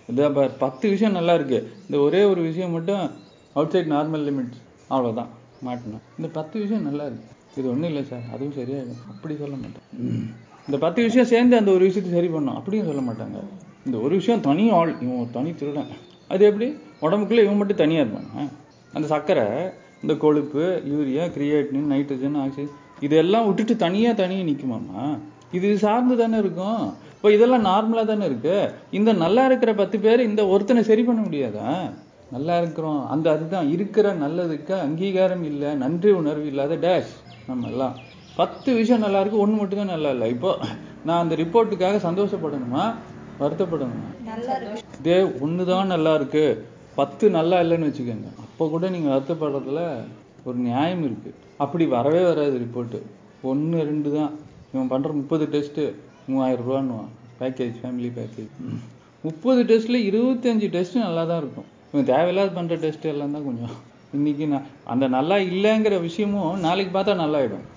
இதை 0.08 0.30
ப- 0.30 0.48
பத்து 0.48 0.90
விஷயம் 0.90 1.14
நல்லா 1.14 1.34
இருக்கு. 1.34 1.72
இந்த 1.90 2.04
ஒரே 2.04 2.24
ஒரு 2.24 2.42
விஷயம் 2.42 2.72
மட்டும் 2.72 3.12
அவுட் 3.54 3.70
சைட் 3.70 3.92
நார்மல் 3.92 4.30
லிமிட்ஸ் 4.30 4.62
அவ்வளோதான் 4.90 5.28
மாட்டணும் 5.66 6.02
இந்த 6.18 6.30
பத்து 6.34 6.60
விஷயம் 6.60 6.84
நல்லா 6.84 7.06
இருக்கு. 7.06 7.24
இது 7.56 7.70
ஒன்றும் 7.70 7.90
இல்லை 7.90 8.04
சார் 8.04 8.20
அதுவும் 8.34 8.54
சரியாயிடும். 8.54 9.10
அப்படி 9.10 9.36
சொல்ல 9.36 9.56
மாட்டேன். 9.56 10.34
இந்த 10.66 10.78
பத்து 10.80 11.04
விஷயம் 11.04 11.26
சேர்ந்து 11.26 11.58
அந்த 11.58 11.72
ஒரு 11.72 11.84
விஷயத்தை 11.86 12.20
சரி 12.20 12.34
பண்ணும் 12.34 12.56
அப்படியும் 12.56 12.86
சொல்ல 12.86 13.12
மாட்டாங்க. 13.12 13.44
இந்த 13.86 13.98
ஒரு 13.98 14.16
விஷயம் 14.16 14.42
தனி 14.42 14.70
ஆள். 14.70 14.96
இவன் 15.02 15.28
தனி 15.32 15.54
திருடன். 15.54 15.88
அது 16.28 16.46
எப்படி? 16.46 16.78
உடம்புக்குள்ளே 17.02 17.44
இவன் 17.44 17.58
மட்டும் 17.58 17.78
தனியாக 17.78 18.10
இருப்பாங்க 18.10 18.50
அந்த 18.94 19.08
சர்க்கரை 19.08 19.72
இந்த 20.02 20.14
கொழுப்பு 20.14 20.82
யூரியா 20.86 21.32
கிரியேட்டின் 21.32 21.92
நைட்ரஜன் 21.92 22.38
ஆக்சிஜன் 22.38 22.82
இதெல்லாம் 23.08 23.46
விட்டுட்டு 23.48 23.76
தனியாக 23.86 24.20
தனியாக 24.22 24.50
நிற்குமாமா 24.50 25.04
இது 25.58 25.68
சார்ந்து 25.86 26.16
தானே 26.22 26.38
இருக்கும். 26.44 26.84
இப்போ 27.16 27.30
இதெல்லாம் 27.36 27.68
நார்மலாக 27.70 28.06
தானே 28.12 28.26
இருக்கு. 28.30 28.56
இந்த 28.98 29.10
நல்லா 29.24 29.44
இருக்கிற 29.50 29.72
பத்து 29.82 29.98
பேர் 30.06 30.28
இந்த 30.30 30.42
ஒருத்தனை 30.54 30.82
சரி 30.90 31.04
பண்ண 31.10 31.22
முடியாதா? 31.26 31.68
நல்லா 32.36 32.56
இருக்கிறோம். 32.62 33.02
அந்த 33.14 33.28
அதுதான். 33.36 33.68
இருக்கிற 33.76 34.08
நல்லதுக்கு 34.24 34.74
அங்கீகாரம் 34.86 35.44
இல்லை. 35.52 35.70
நன்றி 35.84 36.12
உணர்வு 36.22 36.48
இல்லாத 36.52 36.78
டேஷ் 36.86 37.14
நம்ம 37.50 37.68
எல்லாம். 37.72 37.96
பத்து 38.40 38.70
விஷயம் 38.80 39.04
நல்லா 39.06 39.22
இருக்கு. 39.22 39.44
ஒன்று 39.46 39.60
மட்டும் 39.62 39.82
தான் 39.82 39.94
நல்லா 39.96 40.12
இல்லை. 40.16 40.30
இப்போ 40.36 40.52
நான் 41.08 41.22
அந்த 41.24 41.36
ரிப்போர்ட்டுக்காக 41.44 42.00
சந்தோஷப்படணுமா? 42.08 42.86
வருத்தப்படணுமா? 43.42 44.10
இதே 45.00 45.20
ஒன்று 45.46 45.64
தான் 45.72 45.94
நல்லா 45.96 46.14
இருக்கு. 46.20 46.46
பத்து 47.00 47.26
நல்லா 47.38 47.58
இல்லைன்னு 47.64 47.90
வச்சுக்கோங்க. 47.90 48.32
அப்போ 48.46 48.64
கூட 48.74 48.90
நீங்கள் 48.96 49.14
வருத்தப்படுறதுல 49.14 49.82
ஒரு 50.48 50.58
நியாயம் 50.68 51.04
இருக்கு. 51.08 51.32
அப்படி 51.64 51.86
வரவே 51.96 52.22
வராது 52.30 52.56
ரிப்போர்ட்டு 52.64 53.00
ஒன்று 53.52 53.78
ரெண்டு 53.92 54.10
தான். 54.18 54.34
இவன் 54.74 54.92
பண்ணுற 54.94 55.12
முப்பது 55.20 55.46
டெஸ்ட்டு 55.54 55.84
மூவாயிரம் 56.30 56.66
ரூபான்னுவான். 56.68 57.12
பேக்கேஜ் 57.40 57.76
ஃபேமிலி 57.82 58.10
பேக்கேஜ் 58.18 58.52
முப்பது 59.28 59.62
டெஸ்ட்டில் 59.70 60.06
இருபத்தஞ்சு 60.10 60.68
டெஸ்ட்டு 60.76 61.06
நல்லா 61.06 61.24
தான் 61.32 61.42
இருக்கும். 61.44 61.68
இவன் 61.92 62.10
தேவையில்லாத 62.14 62.52
பண்ணுற 62.60 62.76
டெஸ்ட் 62.86 63.12
எல்லாம் 63.14 63.36
தான் 63.36 63.48
கொஞ்சம். 63.50 63.76
இன்னைக்கு 64.18 64.46
நான் 64.54 64.68
அந்த 64.94 65.06
நல்லா 65.18 65.36
இல்லைங்கிற 65.52 65.96
விஷயமும் 66.08 66.60
நாளைக்கு 66.68 66.94
பார்த்தா 66.98 67.14
நல்லாயிடும். 67.24 67.68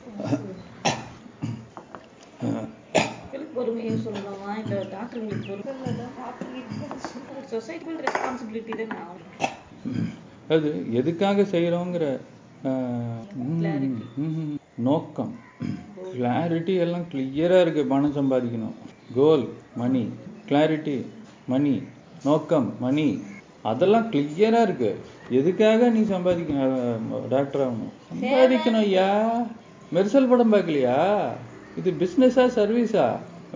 பொறுமையை 3.57 3.93
சொல்லலாமா 4.07 4.51
இல்ல? 4.63 4.75
டாக்டர்களுக்கு 4.95 5.45
பொறுமை 5.51 5.93
சொசைட்டிக்கல் 7.53 8.01
ரெஸ்பான்சிபிலிட்டி 8.07 8.73
தானே 8.81 8.97
ஆகும். 9.05 10.09
அது 10.55 10.69
எதுக்காக 11.01 11.47
செய்கிறோங்கிற 11.53 12.07
நோக்கம். 14.89 15.33
கிளாரிட்டி 16.15 16.75
எல்லாம் 16.85 17.07
கிளியராக 17.13 17.65
இருக்கு. 17.65 17.85
பணம் 17.93 18.17
சம்பாதிக்கணும். 18.19 18.77
கோல் 19.15 19.45
மணி 19.77 20.03
கிளாரிட்டி 20.49 20.97
மணி 21.53 21.75
நோக்கம் 22.25 22.69
மணி 22.81 23.07
அதெல்லாம் 23.71 24.11
கிளியரா 24.13 24.61
இருக்கு. 24.67 24.91
எதுக்காக 25.39 25.89
நீ 25.97 26.01
சம்பாதிக்கணும் 26.15 27.29
டாக்டர் 27.29 27.65
ஆகணும் 27.67 27.95
சம்பாதிக்கணும் 28.11 28.85
ஐயா. 28.89 29.09
மெர்சல் 29.95 30.31
படம் 30.33 30.53
பார்க்கலையா? 30.53 30.99
இது 31.79 31.91
பிஸ்னஸா 32.03 32.45
சர்வீஸா 32.59 33.07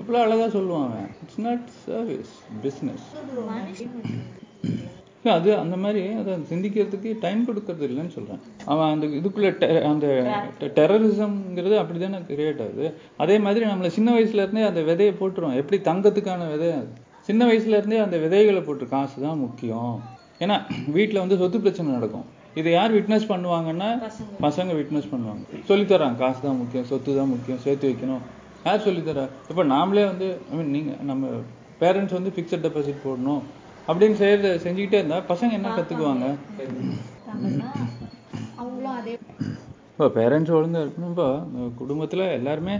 எவ்வளோ 0.00 0.18
அழகா 0.24 0.48
சொல்லுவாங்க 0.56 0.96
இட்ஸ் 1.22 1.40
நாட் 1.46 1.66
சர்வீஸ் 1.86 2.32
பிஸ்னஸ் 2.64 3.06
அது 5.24 5.56
அந்த 5.56 5.76
மாதிரி 5.76 6.12
அதை 6.12 6.32
சிந்திக்கிறதுக்கு 6.34 7.16
டைம் 7.20 7.44
கொடுக்கறது 7.46 7.82
இல்லைன்னு 7.82 8.08
சொல்றேன். 8.08 8.40
அவன் 8.64 8.90
அந்த 8.90 9.06
இதுக்குள்ள 9.06 9.40
te- 9.40 9.82
அந்த 9.82 10.06
டெரரிசம்ங்கிறது 10.60 11.84
அப்படிதானே 11.84 12.22
கிரியேட் 12.28 12.62
ஆகுது? 12.62 12.94
அதே 13.16 13.38
மாதிரி 13.38 13.66
நம்மளை 13.66 13.86
சின்ன 13.86 14.12
வயசுல 14.12 14.34
இருந்தே 14.34 14.62
அந்த 14.62 14.80
விதையை 14.80 15.14
போட்டுரும் 15.20 15.54
எப்படி 15.54 15.82
தங்கத்துக்கான 15.82 16.50
விதை. 16.50 16.72
சின்ன 17.20 17.46
வயசுல 17.46 17.66
இருந்தே 17.66 17.96
அந்த 17.96 18.16
விதைகளை 18.16 18.60
போட்டு 18.60 18.88
காசு 18.88 19.22
தான் 19.22 19.38
முக்கியம். 19.38 20.02
ஏன்னா 20.38 20.60
வீட்ல 20.92 21.18
வந்து 21.18 21.36
சொத்து 21.36 21.58
பிரச்சனை 21.58 21.92
நடக்கும். 21.92 22.24
இதை 22.54 22.72
யார் 22.72 22.94
விட்னஸ் 22.94 23.30
பண்ணுவாங்கன்னா? 23.30 24.02
பசங்க. 24.40 24.74
விட்னஸ் 24.74 25.08
பண்ணுவாங்க. 25.14 25.64
சொல்லித் 25.64 25.92
தராங்க 25.92 26.16
காசு 26.16 26.40
தான் 26.42 26.56
முக்கியம் 26.56 26.86
சொத்து 26.86 27.16
தான் 27.16 27.28
முக்கியம் 27.28 27.58
சேர்த்து 27.58 27.88
வைக்கணும். 27.88 28.18
யார் 28.64 28.80
சொல்லித் 28.80 29.08
தரா 29.08 29.28
இப்போ 29.48 29.64
நாமளே 29.64 30.04
வந்து 30.04 30.38
I 30.52 30.58
mean, 30.58 30.62
நீங்க 30.62 30.92
நம்ம 31.02 31.28
பேரண்ட்ஸ் 31.80 32.12
வந்து 32.12 32.32
ஃபிக்ஸட் 32.36 32.60
டெபாசிட் 32.60 32.94
போடணும். 33.04 33.40
அப்படின்னு 33.90 34.16
செய்யறத 34.16 34.48
செஞ்சுக்கிட்டே 34.62 34.98
இருந்தா 34.98 35.18
பசங்க 35.28 35.52
என்ன 35.52 35.74
கத்துக்குவாங்க? 35.76 36.26
இப்போ 39.92 40.06
பேரண்ட்ஸ் 40.14 40.54
ஒழுங்கா 40.54 40.80
இருக்கணும். 40.82 41.12
இப்போ 41.12 41.26
குடும்பத்துல 41.80 42.26
எல்லாருமே 42.32 42.74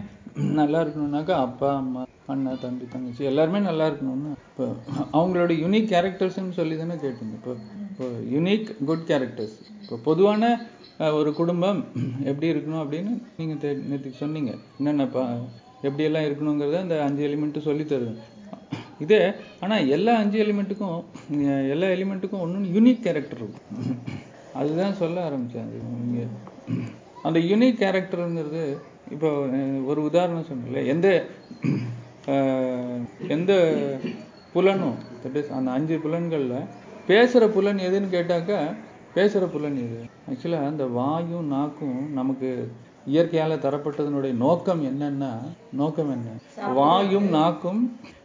நல்லா 0.59 0.79
இருக்கணும்னாக்கா 0.81 1.35
அப்பா 1.41 1.77
அம்மா 1.77 2.03
அண்ணன் 2.27 2.61
தம்பி 2.61 2.85
தங்கச்சி 2.87 3.23
எல்லாருமே 3.25 3.59
நல்லா 3.61 3.85
இருக்கணும்னு. 3.87 4.31
இப்போ 4.49 4.65
அவங்களோட 5.13 5.53
யூனிக் 5.61 5.89
கேரக்டர்ஸ்னு 5.91 6.53
சொல்லி 6.53 6.77
தானே 6.77 6.97
கேட்டீங்க 6.97 7.35
இப்போ 7.35 7.53
இப்போ 7.87 8.07
யூனிக் 8.31 8.69
குட் 8.85 9.07
கேரக்டர்ஸ் 9.09 9.57
இப்போ 9.83 9.99
பொதுவான 10.05 10.45
ஒரு 11.15 11.31
குடும்பம் 11.33 11.81
எப்படி 12.25 12.49
இருக்கணும் 12.53 12.83
அப்படின்னு 12.83 13.13
நீங்க 13.37 13.55
தே- 13.63 13.83
நேத்து 13.87 14.11
சொன்னீங்க. 14.19 14.51
என்னென்ன 14.79 15.07
எப்படியெல்லாம் 15.83 16.27
இருக்கணுங்கிறத 16.27 16.79
அந்த 16.79 16.97
அஞ்சு 17.03 17.23
எலிமெண்ட்டு 17.29 17.61
சொல்லி 17.61 17.85
தருது 17.85 18.13
இதே 19.01 19.19
ஆனா 19.61 19.77
எல்லா 19.97 20.13
அஞ்சு 20.23 20.39
எலிமெண்ட்டுக்கும் 20.45 20.99
எல்லா 21.75 21.87
எலிமெண்ட்டுக்கும் 21.97 22.45
ஒன்று 22.45 22.73
யூனிக் 22.77 23.03
கேரக்டர் 23.03 23.41
இருக்கும். 23.43 23.99
அதுதான் 24.55 24.95
சொல்ல 24.95 25.29
ஆரம்பிச்சேன். 25.29 25.67
அது 25.67 25.79
நீங்க 26.01 26.23
அந்த 27.23 27.39
யூனிக் 27.51 27.81
கேரக்டருங்கிறது 27.81 28.63
இப்போ 29.11 29.31
ஒரு 29.87 30.03
உதாரணம் 30.03 30.47
சொன்னீங்களே 30.51 30.87
எந்த 30.87 31.07
எந்த 33.29 33.53
புலனும் 34.55 34.99
that 35.23 35.35
is 35.41 35.49
அந்த 35.57 35.71
அஞ்சு 35.71 35.97
புலன்கள்ல 36.05 36.55
பேசுற 37.09 37.49
புலன் 37.49 37.79
எதுன்னு 37.79 38.15
கேட்டாக்கா 38.17 38.59
பேசுற 39.15 39.45
புலன் 39.47 39.79
எது? 39.85 39.99
ஆக்சுவலா 40.31 40.61
அந்த 40.67 40.85
வாயும் 40.99 41.47
நாக்கும் 41.47 42.13
நமக்கு 42.13 42.49
இயற்கையால 43.07 43.57
தரப்பட்டதனுடைய 43.65 44.33
நோக்கம் 44.35 44.83
என்னன்னா 44.85 45.31
நோக்கம் 45.73 46.11
என்ன? 46.11 46.29
வாயும் 46.75 47.29
நாக்கும் 47.29 47.81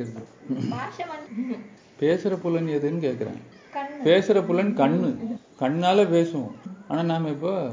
வந்து 1.05 1.57
பேசுற 1.99 2.35
புலன் 2.35 2.65
எதுன்னு 2.65 3.03
கேக்குறேன். 3.03 3.37
கண்ணு. 3.73 4.07
பேசுற 4.07 4.45
புலன் 4.45 4.77
கண்ணு. 4.77 5.37
கண்ணால 5.59 6.01
பேசுவோம். 6.13 6.51
ஆனா 6.87 7.03
நாம 7.03 7.29
இப்போ 7.29 7.69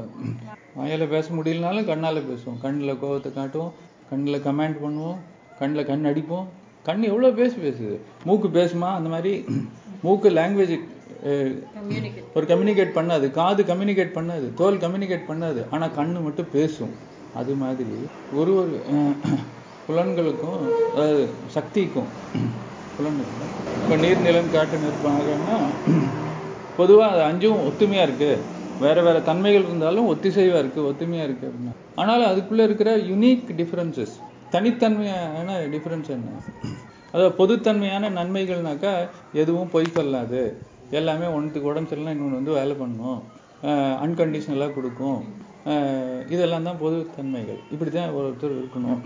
வாயால 0.78 1.08
பேச 1.08 1.34
முடியலனாலும் 1.34 1.84
கண்ணால 1.84 2.22
பேசுவோம். 2.22 2.58
கண்ணுல 2.62 2.96
கோவத்தை 3.02 3.32
காட்டுவோம் 3.32 3.72
கண்ணுல 4.12 4.38
கமெண்ட் 4.38 4.76
பண்ணுவோம் 4.84 5.16
கண்ணுல 5.60 5.84
கண் 5.84 6.06
அடிப்போம். 6.06 6.46
கண் 6.82 7.02
எவ்வளவு 7.02 7.34
பேசு 7.34 7.56
பேசுது? 7.56 8.24
மூக்கு 8.24 8.48
பேசுமா? 8.48 8.94
அந்த 8.94 9.08
மாதிரி 9.08 9.44
மூக்கு 10.02 10.30
லாங்குவேஜ் 10.30 10.80
ஒரு 12.36 12.46
கம்யூனிகேட் 12.50 12.96
பண்ணாது 12.96 13.26
காது 13.38 13.62
கம்யூனிகேட் 13.70 14.16
பண்ணாது 14.18 14.46
தோல் 14.60 14.82
கம்யூனிகேட் 14.84 15.28
பண்ணாது 15.30 15.60
ஆனா 15.74 15.86
கண்ணு 15.98 16.18
மட்டும் 16.26 16.52
பேசும். 16.56 16.94
அது 17.40 17.52
மாதிரி 17.62 17.96
ஒரு 18.40 18.52
ஒரு 18.60 18.76
புலன்களுக்கும் 19.88 20.60
சக்திக்கும் 21.56 22.10
புலன்கள் 22.96 23.32
இப்போ 23.80 23.96
நீர் 24.02 24.24
நிலம் 24.26 24.52
காட்டு 24.54 24.76
நிற்பாங்கன்னா 24.84 25.56
பொதுவா 26.78 27.04
அது 27.12 27.22
அஞ்சும் 27.28 27.64
ஒத்துமையா 27.68 28.04
இருக்கு. 28.06 28.30
வேற 28.84 28.96
வேற 29.06 29.18
தன்மைகள் 29.28 29.66
இருந்தாலும் 29.68 30.08
ஒத்திசைவா 30.12 30.58
இருக்கு 30.62 30.80
ஒத்துமையா 30.90 31.24
இருக்கு 31.28 31.46
அப்படின்னா. 31.48 31.74
ஆனாலும் 32.00 32.30
அதுக்குள்ள 32.32 32.62
இருக்கிற 32.68 32.90
யுனிக் 33.10 33.46
டிஃபரன்சஸ் 33.60 34.14
தனித்தன்மையான 34.54 35.58
டிஃபரன்ஸ் 35.74 36.10
என்ன? 36.16 36.30
அதாவது 37.12 37.32
பொதுத்தன்மையான 37.40 38.10
நன்மைகள்னாக்கா 38.18 38.92
எதுவும் 39.42 39.72
பொய் 39.74 39.94
சொல்லாது. 39.96 40.42
எல்லாமே 41.00 41.26
ஒன்றுத்துக்கு 41.36 41.70
உடம்பு 41.70 41.90
சரியில்லைனா 41.90 42.14
இன்னொன்று 42.16 42.40
வந்து 42.40 42.56
வேலை 42.58 42.74
பண்ணும் 42.82 43.18
அன்கண்டிஷனலாக 44.04 44.74
கொடுக்கும். 44.78 45.20
இதெல்லாம் 46.34 46.66
தான் 46.68 46.80
பொதுத்தன்மைகள் 46.82 47.60
இப்படி 47.74 47.90
தான் 47.90 48.14
ஒருத்தர் 48.18 48.56
இருக்கணும். 48.60 49.00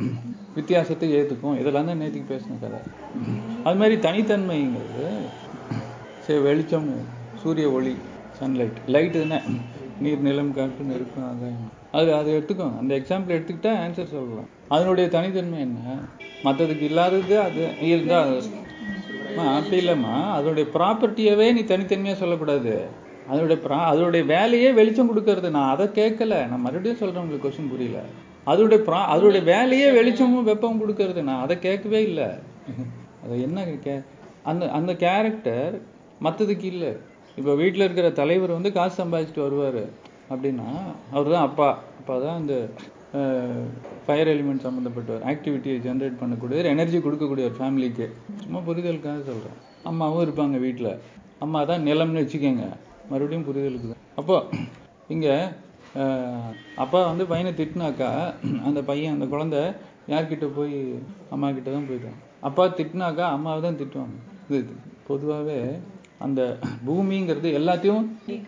வித்தியாசத்தை 0.57 1.09
ஏற்றுக்கும் 1.19 1.59
இதெல்லாம் 1.61 1.89
தான் 1.91 2.01
நேற்றுக்கு 2.03 2.33
பேசின 2.33 2.59
கதை. 2.65 2.81
அது 3.67 3.79
மாதிரி 3.83 3.97
தனித்தன்மைங்கிறது 4.07 5.09
சரி 6.27 6.41
வெளிச்சம் 6.49 6.91
சூரிய 7.43 7.69
ஒளி 7.77 7.95
சன்லைட் 8.39 8.79
லைட் 8.95 9.19
தானே? 9.23 9.39
நீர் 10.05 10.27
நிலம் 10.27 10.55
காற்று 10.57 10.91
நெருக்கம் 10.91 11.29
ஆகாயம். 11.31 11.71
அது 11.99 12.11
அதை 12.19 12.31
எடுத்துக்கோங்க. 12.37 12.79
அந்த 12.83 12.93
எக்ஸாம்பிள் 13.01 13.37
எடுத்துக்கிட்டா 13.37 13.73
ஆன்சர் 13.85 14.15
சொல்லலாம். 14.17 14.51
அதனுடைய 14.75 15.07
தனித்தன்மை 15.17 15.61
என்ன? 15.69 15.97
மற்றதுக்கு 16.47 16.85
இல்லாதது 16.91 17.37
அது 17.47 17.63
இருந்தால் 17.91 18.35
அப்படி 19.39 19.77
இல்லைம்மா. 19.83 20.17
அதோடைய 20.39 20.67
ப்ராப்பர்ட்டியவே 20.75 21.47
நீ 21.53 21.61
தனித்தன்மையா 21.61 22.17
சொல்லக்கூடாது. 22.23 22.75
அதோடைய 23.33 23.59
ப்ரா 23.65 23.79
அதோடைய 23.93 24.25
வேலையே 24.27 24.71
வெளிச்சம் 24.73 25.11
கொடுக்கறது. 25.11 25.51
நான் 25.51 25.73
அதை 25.75 25.87
கேட்கல. 25.87 26.49
நான் 26.49 26.65
மறுபடியும் 26.67 27.01
சொல்றேன் 27.03 27.23
உங்களுக்கு 27.23 27.47
கொஸ்டின் 27.47 27.73
புரியல. 27.73 28.01
அதோடைய 28.47 28.81
ப்ரா 28.89 29.01
அதோடைய 29.15 29.43
வேலையே 29.45 29.91
வெளிச்சமும் 29.91 30.49
வெப்பமும் 30.49 30.83
கொடுக்கறது. 30.83 31.23
நான் 31.23 31.41
அதை 31.41 31.59
கேட்கவே 31.59 32.03
இல்லை. 32.03 32.29
அது 33.25 33.43
என்ன 33.43 33.65
கே 33.87 33.95
அந்த 34.43 34.71
அந்த 34.71 34.93
கேரக்டர் 35.05 35.75
மற்றதுக்கு 36.27 36.67
இல்லை. 36.75 36.93
இப்போ 37.39 37.55
வீட்டில் 37.55 37.85
இருக்கிற 37.85 38.11
தலைவர் 38.11 38.57
வந்து 38.57 38.73
காசு 38.73 39.05
சம்பாதிச்சுட்டு 39.05 39.47
வருவார். 39.47 39.83
அப்படின்னா 40.33 40.69
அவர் 41.11 41.33
தான் 41.35 41.47
அப்பா. 41.49 41.69
அப்பா 42.01 42.19
தான் 42.19 42.41
இந்த 42.41 42.71
ஃபயர் 44.05 44.31
எலிமெண்ட் 44.33 44.65
சம்மந்தப்பட்ட 44.67 45.11
ஒரு 45.17 45.25
ஆக்டிவிட்டியை 45.33 45.77
ஜென்ரேட் 45.87 46.21
பண்ணக்கூடிய 46.21 46.61
ஒரு 46.63 46.71
எனர்ஜி 46.75 46.99
கொடுக்கக்கூடிய 47.07 47.45
ஒரு 47.49 47.57
ஃபேமிலிக்கு 47.59 48.07
சும்மா 48.43 48.61
புரிதலுக்காக 48.69 49.23
சொல்கிறேன் 49.31 49.57
அம்மாவும் 49.91 50.25
இருப்பாங்க 50.27 50.59
வீட்டில் 50.67 50.93
அம்மா 51.45 51.61
தான் 51.71 51.85
நிலம்னு 51.89 52.23
வச்சுக்கோங்க. 52.23 52.65
மறுபடியும் 53.11 53.47
புரிதலுக்கு 53.49 53.89
தான். 53.93 54.03
அப்போ 54.21 54.37
இங்கே 55.15 55.35
அப்பா 56.83 56.99
வந்து 57.11 57.25
பையனை 57.31 57.53
திட்டினாக்கா 57.61 58.11
அந்த 58.67 58.81
பையன் 58.91 59.15
அந்த 59.17 59.27
குழந்தை 59.33 59.63
யார்கிட்ட 60.13 60.47
போய் 60.59 60.77
அம்மா 61.35 61.49
கிட்ட 61.57 61.69
தான் 61.77 61.89
போயிடுவான் 61.89 62.21
அப்பா 62.49 62.65
திட்டினாக்கா 62.79 63.25
அம்மாவை 63.37 63.61
தான் 63.67 63.81
திட்டுவாங்க. 63.81 64.17
இது 64.49 64.61
பொதுவாகவே 65.09 65.59
அந்த 66.27 66.41
பூமிங்கிறது 66.87 67.51
எல்லாத்தையும் 67.59 68.07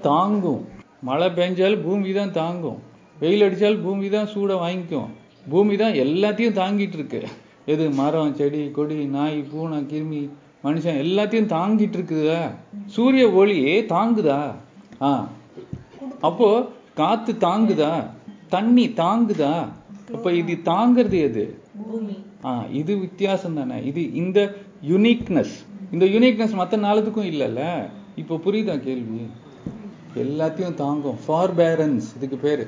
தாங்கும். 0.08 0.62
மழை 1.08 1.28
பெஞ்சாலும் 1.38 1.84
பூமி 1.86 2.12
தான் 2.20 2.36
தாங்கும். 2.40 2.80
வெயில் 3.22 3.44
அடித்தாலும் 3.46 3.82
பூமி 3.82 4.08
தான் 4.08 4.30
சூட 4.34 4.52
வாங்கிக்கும். 4.54 5.10
பூமி 5.50 5.76
தான் 5.76 5.94
எல்லாத்தையும் 6.04 6.58
தாங்கிட்டு 6.60 6.96
இருக்கு 6.98 7.20
எது 7.66 7.90
மரம் 7.90 8.34
செடி 8.34 8.70
கொடி 8.70 9.06
நாய் 9.06 9.42
பூனை 9.50 9.78
கிருமி 9.90 10.22
மனுஷன் 10.64 11.00
எல்லாத்தையும் 11.04 11.52
தாங்கிட்டு 11.52 11.96
இருக்குதா 11.98 12.40
சூரிய 12.86 13.30
ஒளி 13.30 13.56
தாங்குதா? 13.94 14.40
ஆ. 15.00 15.28
அப்போ 16.20 16.48
காத்து 16.94 17.32
தாங்குதா? 17.32 17.92
தண்ணி 18.48 18.88
தாங்குதா? 18.88 19.54
அப்ப 20.14 20.32
இது 20.32 20.54
தாங்கிறது 20.64 21.18
எது? 21.20 21.44
ஆ 22.44 22.52
இது 22.70 22.98
வித்தியாசம் 22.98 23.54
தானே. 23.54 23.82
இது 23.84 24.12
இந்த 24.12 24.38
யுனிக்னஸ் 24.88 25.54
இந்த 25.92 26.04
யுனிக்னஸ் 26.04 26.54
மற்ற 26.54 26.76
நாளுக்கும் 26.76 27.30
இல்லைல்ல. 27.32 27.62
இப்போ 28.16 28.34
புரியுதா 28.36 28.80
கேள்வி? 28.80 29.22
எல்லாத்தையும் 30.16 30.74
தாங்கும். 30.74 31.18
ஃபார் 31.26 31.54
பேரன்ஸ் 31.56 32.08
இதுக்கு 32.16 32.36
பேரு. 32.36 32.64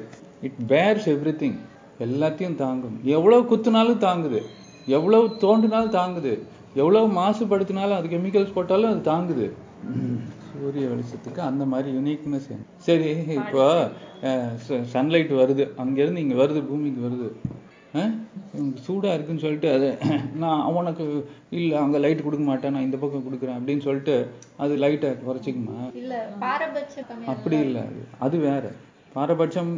இட் 0.46 0.60
பேர்ஸ் 0.72 1.06
எவ்ரி 1.14 1.34
திங் 1.42 1.58
எல்லாத்தையும் 2.06 2.58
தாங்கும். 2.64 2.96
எவ்வளவு 3.16 3.42
குத்துனாலும் 3.50 4.04
தாங்குது. 4.06 4.40
எவ்வளவு 4.96 5.26
தோண்டினாலும் 5.44 5.96
தாங்குது. 6.00 6.32
எவ்வளவு 6.82 7.06
மாசுபடுத்தினாலும் 7.20 7.98
அது 7.98 8.08
கெமிக்கல்ஸ் 8.14 8.56
போட்டாலும் 8.56 8.92
அது 8.92 9.02
தாங்குது. 9.12 9.46
சூரிய 10.48 10.86
வெளிச்சத்துக்கு 10.92 11.40
அந்த 11.50 11.64
மாதிரி 11.72 11.88
யுனிக்னஸ் 11.96 12.48
சரி 12.86 13.10
இப்போ 13.40 13.64
சன்லைட் 14.94 15.32
வருது. 15.42 15.64
அங்கேருந்து 15.82 16.22
இங்கே 16.24 16.36
வருது 16.42 16.60
பூமிக்கு 16.70 17.02
வருது. 17.06 17.28
சூடா 18.86 19.10
இருக்குன்னு 19.16 19.42
சொல்லிட்டு 19.42 19.68
அது 19.76 19.88
நான் 20.42 20.62
அவனுக்கு 20.68 21.04
இல்லை 21.58 21.76
அங்கே 21.82 21.98
லைட் 22.04 22.24
கொடுக்க 22.26 22.44
மாட்டேன் 22.48 22.74
நான் 22.76 22.86
இந்த 22.86 22.98
பக்கம் 23.02 23.26
கொடுக்குறேன் 23.26 23.58
அப்படின்னு 23.58 23.84
சொல்லிட்டு 23.86 24.14
அது 24.64 24.72
லைட்டை 24.84 25.10
குறைச்சிக்குமா? 25.26 25.76
அப்படி 27.34 27.58
இல்லை. 27.66 27.82
அது 27.88 28.02
அது 28.26 28.38
வேற. 28.48 28.64
பாரபட்சம் 29.16 29.72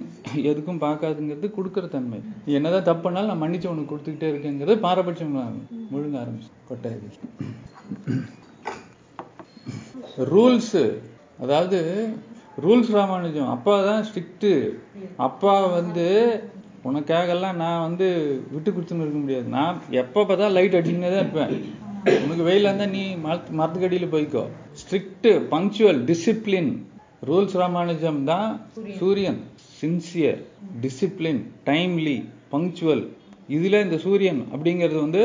எதுக்கும் 0.50 0.82
பார்க்காதுங்கிறது 0.84 1.48
கொடுக்குற 1.56 1.86
தன்மை. 1.94 2.18
நீ 2.44 2.52
என்னதான் 2.58 2.86
தப்பு 2.88 3.04
பண்ணாலும் 3.06 3.30
நான் 3.32 3.42
மன்னிச்சு 3.42 3.72
உனக்கு 3.72 3.92
கொடுத்துக்கிட்டே 3.92 4.30
இருக்கேங்கிறது 4.32 4.76
பாரபட்சம் 4.86 5.34
முழுங்க 5.92 6.16
ஆரம்பிச்சு. 6.22 6.50
கொட்டாது 6.70 7.08
ரூல்ஸ் 10.32 10.80
அதாவது 11.44 11.78
ரூல்ஸ் 12.64 12.92
ராமானுஜம். 12.98 13.50
அப்பா 13.54 13.72
தான் 13.88 14.04
ஸ்ட்ரிக்ட்டு 14.08 14.52
அப்பா 15.26 15.54
வந்து 15.78 16.06
உனக்காகலாம் 16.88 17.60
நான் 17.62 17.84
வந்து 17.86 18.06
விட்டு 18.54 18.70
கொடுத்துன்னு 18.70 19.04
இருக்க 19.04 19.20
முடியாது. 19.22 19.46
நான் 19.56 19.80
எப்போ 20.02 20.20
பார்த்தா 20.28 20.48
லைட் 20.56 20.76
அடிச்சுக்கினே 20.78 21.10
தான் 21.14 21.24
இருப்பேன். 21.24 21.52
உனக்கு 22.24 22.44
வெயிலாக 22.48 22.70
இருந்தால் 22.70 22.94
நீ 22.96 23.04
மரத்து 23.24 23.56
மரத்துக்கடியில் 23.60 24.12
போய்க்கோ. 24.12 24.42
Strict 24.80 25.30
punctual 25.54 26.00
discipline 26.10 26.70
rules 27.24 27.56
Ramanujam 27.62 28.24
தான் 28.24 28.48
சூரியன் 28.98 29.40
சின்சியர் 29.80 30.40
டிசிப்ளின் 30.82 31.42
டைம்லி 31.66 32.16
பங்க்சுவல் 32.52 33.04
இதில் 33.48 33.82
இந்த 33.82 33.98
சூரியன் 33.98 34.40
அப்படிங்கிறது 34.54 35.00
வந்து 35.00 35.22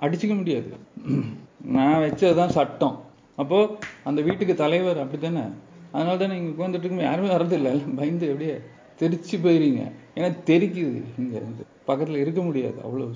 அடிச்சுக்க 0.00 0.34
முடியாது. 0.36 0.68
நான் 1.76 2.02
வச்சதுதான் 2.02 2.54
சட்டம். 2.58 2.96
அப்போ 3.36 3.78
அந்த 4.04 4.20
வீட்டுக்கு 4.22 4.54
தலைவர் 4.54 4.98
அப்படித்தானே? 4.98 5.44
அதனால 5.92 6.16
தானே 6.16 6.36
இங்கே 6.36 6.52
உட்காந்துட்டு 6.52 6.86
இருக்கும் 6.86 7.08
யாருமே 7.08 7.28
வர்றதில்லை. 7.28 7.94
பயந்து 7.96 8.30
அப்படியே 8.30 8.54
தெரிச்சு 9.00 9.36
போயிருங்க 9.44 9.82
ஏன்னா 10.14 10.30
தெரிக்குது 10.50 11.00
இங்க 11.18 11.34
இருந்து 11.40 11.64
பக்கத்துல 11.86 12.16
இருக்க 12.16 12.42
முடியாது. 12.42 12.78
அவ்வளவு 12.84 13.14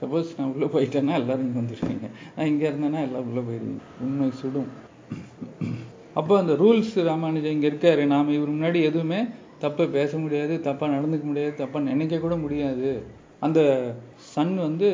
சப்போஸ் 0.00 0.34
நான் 0.38 0.52
உள்ள 0.52 0.66
போயிட்டேன்னா 0.66 1.14
எல்லாரும் 1.20 1.46
இங்க 1.46 1.60
வந்துடுவீங்க 1.60 2.08
நான் 2.36 2.46
இங்க 2.46 2.68
இருந்தேன்னா 2.70 3.00
எல்லாம் 3.06 3.28
உள்ள 3.28 3.40
போயிருவீங்க. 3.40 3.84
உண்மை 4.00 4.30
சுடும். 4.30 4.68
அப்போ 6.20 6.34
அந்த 6.42 6.52
ரூல்ஸ் 6.62 6.94
ராமானுஜம் 7.08 7.54
இங்க 7.56 7.66
இருக்காரு. 7.70 8.02
நாம 8.14 8.32
இவர் 8.36 8.54
முன்னாடி 8.56 8.80
எதுவுமே 8.88 9.20
தப்பை 9.64 9.84
பேச 9.96 10.12
முடியாது 10.22 10.54
தப்பா 10.68 10.86
நடந்துக்க 10.94 11.24
முடியாது 11.30 11.52
தப்பா 11.60 11.78
நினைக்க 11.90 12.18
கூட 12.24 12.34
முடியாது. 12.44 12.90
அந்த 13.46 13.60
சன் 14.32 14.56
வந்து 14.66 14.88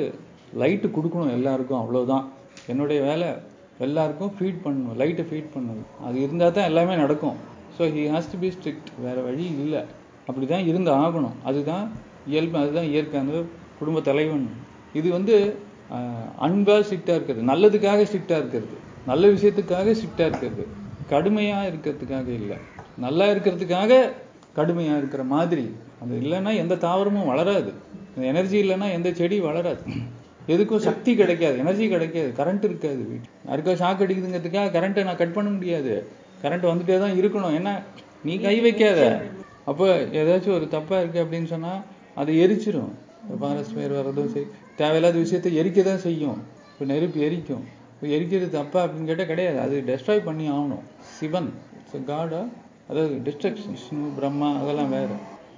லைட்டு 0.61 0.89
கொடுக்கணும் 0.97 1.35
எல்லாருக்கும் 1.39 1.81
அவ்வளவுதான். 1.83 2.27
என்னுடைய 2.73 3.01
வேலை 3.09 3.29
எல்லாருக்கும் 3.87 4.33
ஃபீட் 4.37 4.63
பண்ணணும் 4.65 4.97
லைட்டை 5.01 5.25
ஃபீட் 5.29 5.53
பண்ணணும். 5.55 5.89
அது 6.07 6.17
இருந்தால் 6.25 6.55
தான் 6.57 6.69
எல்லாமே 6.71 6.95
நடக்கும். 7.03 7.37
So 7.77 7.83
he 7.95 8.03
has 8.15 8.31
to 8.33 8.39
be 8.43 8.49
strict 8.57 8.91
வேற 9.07 9.17
வழி 9.29 9.45
இல்லை. 9.65 9.83
அப்படிதான் 10.29 10.67
இருந்து 10.71 10.91
ஆகணும் 11.03 11.37
அதுதான் 11.51 11.85
இயல்பு 12.33 12.59
அதுதான் 12.63 12.89
இயற்கை. 12.93 13.19
அந்த 13.25 13.37
குடும்ப 13.79 14.01
தலைவன். 14.09 14.45
இது 14.99 15.09
வந்து 15.17 15.35
அன்பாக 16.47 16.47
அன்பா 16.47 16.75
ஸ்ட்ரிக்டா 16.87 17.15
இருக்கிறது. 17.19 17.45
நல்லதுக்காக 17.53 18.03
ஸ்ட்ரிக்டா 18.09 18.37
இருக்கிறது. 18.43 18.77
நல்ல 19.11 19.25
விஷயத்துக்காக 19.37 19.95
ஸ்ட்ரிக்டா 19.99 20.25
இருக்கிறது. 20.31 20.65
கடுமையா 21.12 21.59
இருக்கிறதுக்காக 21.70 22.29
இல்லை. 22.40 22.57
நல்லா 22.99 23.27
இருக்கிறதுக்காக 23.27 23.92
கடுமையா 24.57 24.94
இருக்கிற 24.96 25.23
மாதிரி. 25.35 25.64
அது 26.03 26.14
இல்லைன்னா 26.20 26.57
எந்த 26.57 26.75
தாவரமும் 26.75 27.27
வளராது. 27.27 27.73
அந்த 28.14 28.27
எனர்ஜி 28.27 28.59
இல்லைன்னா 28.62 28.90
எந்த 28.92 29.12
செடி 29.12 29.40
வளராது. 29.40 29.83
எதுக்கும் 30.49 30.87
சக்தி 30.88 31.16
கிடைக்காது. 31.16 31.59
எனர்ஜி 31.59 31.88
கிடைக்காது. 31.88 32.31
கரண்ட் 32.37 32.64
இருக்காது 32.64 33.03
வீட்டு 33.11 33.29
யாருக்கோ 33.49 33.75
ஷாக் 33.83 34.03
அடிக்குதுங்கிறதுக்காக 34.05 34.73
கரண்ட்டை 34.77 35.05
நான் 35.05 35.20
கட் 35.23 35.33
பண்ண 35.33 35.51
முடியாது. 35.51 35.94
கரண்ட் 36.42 36.66
வந்துட்டே 36.70 36.99
தான் 36.99 37.18
இருக்கணும். 37.20 37.55
ஏன்னா 37.59 37.75
நீ 38.23 38.37
கை 38.46 38.61
வைக்காத. 38.61 39.01
அப்போ 39.64 39.87
ஏதாச்சும் 40.20 40.55
ஒரு 40.55 40.68
தப்பா 40.68 40.96
இருக்கு 41.01 41.25
அப்படின்னு 41.25 41.44
சொன்னா 41.44 41.73
அதை 42.14 42.33
எரிச்சிரும். 42.44 42.92
பாரஸ் 43.42 43.75
ஃபயர் 43.75 43.94
வர்றதும் 43.99 44.33
சரி. 44.35 44.46
தேவையில்லாத 44.77 45.18
விஷயத்தை 45.18 45.51
எரிக்க 45.61 45.83
தான் 45.83 45.99
செய்யும். 45.99 46.38
இப்போ 46.73 46.85
நெருப்பு 46.92 47.20
எரிக்கும். 47.20 47.64
இப்போ 47.94 48.07
எரிக்கிறது 48.16 48.49
தப்பா 48.49 48.85
அப்படின்னு 48.85 49.05
கேட்டால் 49.05 49.27
கிடையாது. 49.27 49.59
அது 49.61 49.77
டெஸ்ட்ராய் 49.87 50.25
பண்ணி 50.25 50.51
ஆகணும். 50.51 50.85
சிவன். 51.21 51.49
காடா 52.11 52.43
அதாவது 52.91 53.15
டிஸ்ட்ரக்ஷன் 53.25 53.71
விஷ்ணு 53.71 54.07
பிரம்மா 54.17 54.49
அதெல்லாம் 54.61 54.93
வேற. 54.97 55.09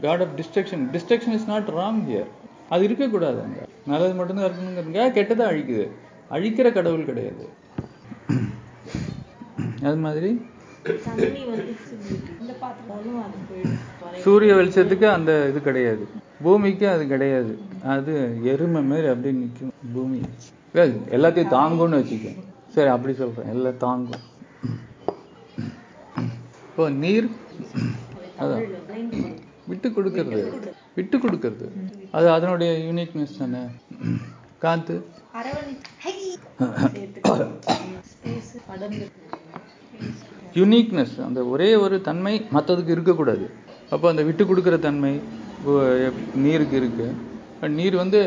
God 0.02 0.22
of 0.24 0.34
destruction 0.38 0.84
destruction 0.94 1.34
is 1.38 1.46
not 1.52 1.68
wrong 1.68 2.00
here 2.08 2.30
அது 2.68 2.84
இருக்கக்கூடாது 2.84 3.38
அங்க. 3.46 3.60
நல்லது 3.86 4.14
மட்டும்தான் 4.14 4.50
இருக்கணுங்கிறதுக்காக 4.50 5.10
கெட்டதா 5.18 5.44
அழிக்குது. 5.52 5.86
அழிக்கிற 6.30 6.72
கடவுள் 6.72 7.08
கிடையாது. 7.10 7.44
அது 9.82 9.96
மாதிரி 10.06 10.30
சூரிய 14.24 14.54
வெளிச்சத்துக்கு 14.54 15.06
அந்த 15.18 15.32
இது 15.50 15.62
கிடையாது. 15.62 16.04
பூமிக்கு 16.42 16.88
அது 16.94 17.04
கிடையாது. 17.06 17.52
அது 17.94 18.14
எருமை 18.52 18.82
மாதிரி 18.82 19.06
அப்படியே 19.12 19.34
நிற்கும் 19.40 19.72
பூமி. 19.94 20.20
எல்லாத்தையும் 21.16 21.54
தாங்கும்னு 21.58 22.00
வச்சுக்கேன் 22.00 22.38
சரி 22.76 22.88
அப்படி 22.96 23.14
சொல்றேன். 23.14 23.50
எல்லாம் 23.54 23.82
தாங்கும். 23.86 24.30
இப்போ 26.72 26.84
நீர் 27.02 27.26
அதான். 28.42 28.62
விட்டு 29.70 29.88
கொடுக்கறது. 29.96 30.38
விட்டு 30.98 31.16
கொடுக்கறது. 31.24 31.66
அது 32.16 32.26
அதனுடைய 32.36 32.70
யூனிக்னஸ் 32.86 33.34
தானே? 33.40 33.60
காத்து. 34.62 34.94
அரவணை 35.38 35.74
யுனிக்னஸ் 40.60 41.14
அந்த 41.26 41.40
ஒரே 41.52 41.68
ஒரு 41.84 41.96
தன்மை 42.08 42.34
மற்றதுக்கு 42.56 42.94
இருக்கக்கூடாது. 42.96 43.46
அப்போ 43.94 44.06
அந்த 44.12 44.22
விட்டு 44.28 44.44
கொடுக்குற 44.50 44.78
தன்மை 44.88 45.12
இப்போ 45.58 45.74
நீருக்கு 46.46 46.76
இருக்கு. 46.82 47.06
நீர் 47.80 48.02
வந்து 48.02 48.20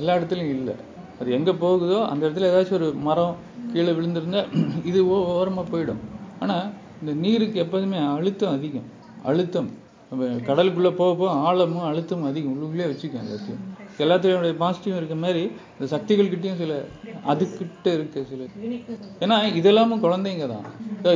எல்லா 0.00 0.16
இடத்துலையும் 0.18 0.56
இல்லை. 0.58 0.74
அது 1.20 1.30
எங்கே 1.38 1.52
போகுதோ 1.64 2.00
அந்த 2.10 2.22
இடத்துல 2.26 2.50
ஏதாச்சும் 2.52 2.78
ஒரு 2.80 2.88
மரம் 3.08 3.36
கீழே 3.72 3.92
விழுந்திருந்தா 3.98 4.42
இது 4.90 5.00
ஓ 5.14 5.16
ஓரமாக 5.38 5.66
போயிடும். 5.72 6.02
ஆனால் 6.44 6.66
இந்த 7.00 7.12
நீருக்கு 7.24 7.58
எப்போதுமே 7.64 7.98
அழுத்தம் 8.16 8.54
அதிகம். 8.56 8.88
அழுத்தம். 9.30 9.70
நம்ம 10.10 10.26
கடலுக்குள்ளே 10.48 10.90
போக 11.00 11.10
போக 11.20 11.30
ஆழமும் 11.48 11.88
அழுத்தமும் 11.90 12.28
அதிகம். 12.30 12.52
உள்ளுக்குள்ளே 12.54 12.86
வச்சுக்கோங்க 12.90 13.34
எல்லாத்தையும் 13.34 13.64
எல்லாத்தையோட 14.04 14.48
பாசிட்டிவ் 14.62 14.98
இருக்க 14.98 15.16
மாதிரி 15.22 15.42
இந்த 15.76 15.86
சக்திகள்கிட்டையும் 15.92 16.60
சில 16.60 16.74
அதுக்கிட்ட 17.30 17.86
இருக்க 17.96 18.22
சில 18.30 18.42
ஏன்னா 19.24 19.36
இதெல்லாமும் 19.60 20.04
குழந்தைங்க 20.04 20.46
தான். 20.52 20.66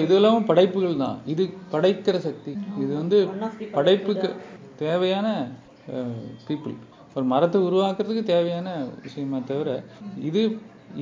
இதெல்லாமும் 0.04 0.48
படைப்புகள் 0.50 1.02
தான். 1.04 1.18
இது 1.32 1.44
படைக்கிற 1.74 2.16
சக்தி. 2.26 2.52
இது 2.82 2.90
வந்து 3.00 3.18
படைப்புக்கு 3.76 4.30
தேவையான 4.82 5.28
பீப்புள் 6.48 6.76
ஒரு 7.16 7.24
மரத்தை 7.32 7.58
உருவாக்குறதுக்கு 7.68 8.24
தேவையான 8.34 8.68
விஷயமா 9.06 9.38
தவிர 9.50 9.70
இது 10.28 10.42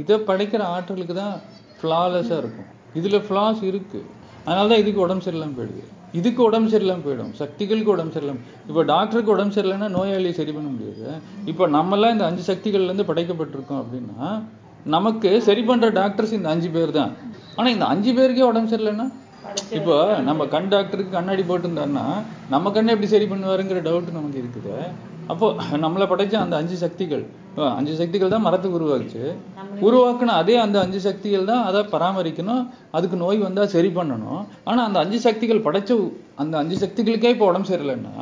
இதை 0.03 0.17
படைக்கிற 0.31 0.63
ஆற்றலுக்கு 0.75 1.15
தான் 1.23 1.37
ஃப்ளாலெஸ்ஸாக 1.81 2.41
இருக்கும். 2.43 2.71
இதில் 2.99 3.25
ஃப்ளாஸ் 3.27 3.63
இருக்குது 3.71 4.09
அதனால 4.47 4.67
தான் 4.73 4.83
இதுக்கு 4.83 5.01
உடம்பு 5.07 5.25
சரியில்லாம 5.27 5.55
போயிடுது. 5.59 5.83
இதுக்கு 6.19 6.41
உடம்பு 6.49 6.69
சரியில்லாம 6.73 7.03
போயிடும். 7.07 7.33
சக்திகளுக்கு 7.41 7.93
உடம்பு 7.95 8.15
சரியில்லாம 8.15 8.43
இப்போ 8.69 8.83
டாக்டருக்கு 8.93 9.35
உடம்பு 9.37 9.55
சரியில்லைன்னா 9.57 9.89
நோயாளியை 9.99 10.35
சரி 10.41 10.53
பண்ண 10.57 10.69
முடியாது. 10.75 11.07
இப்போ 11.53 11.67
நம்மலாம் 11.77 12.15
இந்த 12.17 12.27
அஞ்சு 12.31 12.45
சக்திகள்ல 12.51 12.91
இருந்து 12.91 13.09
படைக்கப்பட்டிருக்கோம் 13.11 13.83
அப்படின்னா 13.83 14.29
நமக்கு 14.95 15.31
சரி 15.49 15.63
பண்ற 15.71 15.89
டாக்டர்ஸ் 16.01 16.37
இந்த 16.39 16.49
அஞ்சு 16.55 16.69
பேர் 16.77 16.93
தான். 17.01 17.13
ஆனா 17.59 17.69
இந்த 17.77 17.87
அஞ்சு 17.95 18.13
பேருக்கே 18.19 18.47
உடம்பு 18.53 18.73
சரியில்லைன்னா 18.73 19.09
இப்போ 19.79 19.95
நம்ம 20.27 20.43
கண் 20.55 20.71
டாக்டருக்கு 20.73 21.17
கண்ணாடி 21.19 21.43
போட்டிருந்தாருன்னா 21.51 22.07
நம்ம 22.55 22.71
கண்ணை 22.75 22.91
எப்படி 22.95 23.09
சரி 23.13 23.27
பண்ணுவாருங்கிற 23.31 23.81
டவுட் 23.87 24.11
நமக்கு 24.19 24.41
இருக்குது. 24.43 24.75
அப்போ 25.33 25.47
நம்மளை 25.85 26.07
படைச்ச 26.13 26.35
அந்த 26.45 26.55
அஞ்சு 26.61 26.77
சக்திகள் 26.85 27.25
அஞ்சு 27.77 27.95
சக்திகள் 28.01 28.33
தான் 28.35 28.45
மரத்துக்கு 28.47 28.79
உருவாக்குச்சு 28.79 29.25
உருவாக்குன 29.87 30.35
அதே 30.41 30.55
அந்த 30.65 30.77
அஞ்சு 30.85 31.01
சக்திகள் 31.07 31.49
தான் 31.51 31.65
அதை 31.69 31.81
பராமரிக்கணும். 31.95 32.63
அதுக்கு 32.97 33.17
நோய் 33.23 33.39
வந்தா 33.47 33.65
சரி 33.75 33.91
பண்ணணும். 33.99 34.43
ஆனா 34.71 34.81
அந்த 34.89 34.99
அஞ்சு 35.05 35.19
சக்திகள் 35.27 35.65
படைச்ச 35.67 35.97
அந்த 36.43 36.55
அஞ்சு 36.63 36.77
சக்திகளுக்கே 36.85 37.33
இப்போ 37.35 37.47
உடம்பு 37.51 37.71
சரியில்லைன்னா 37.73 38.15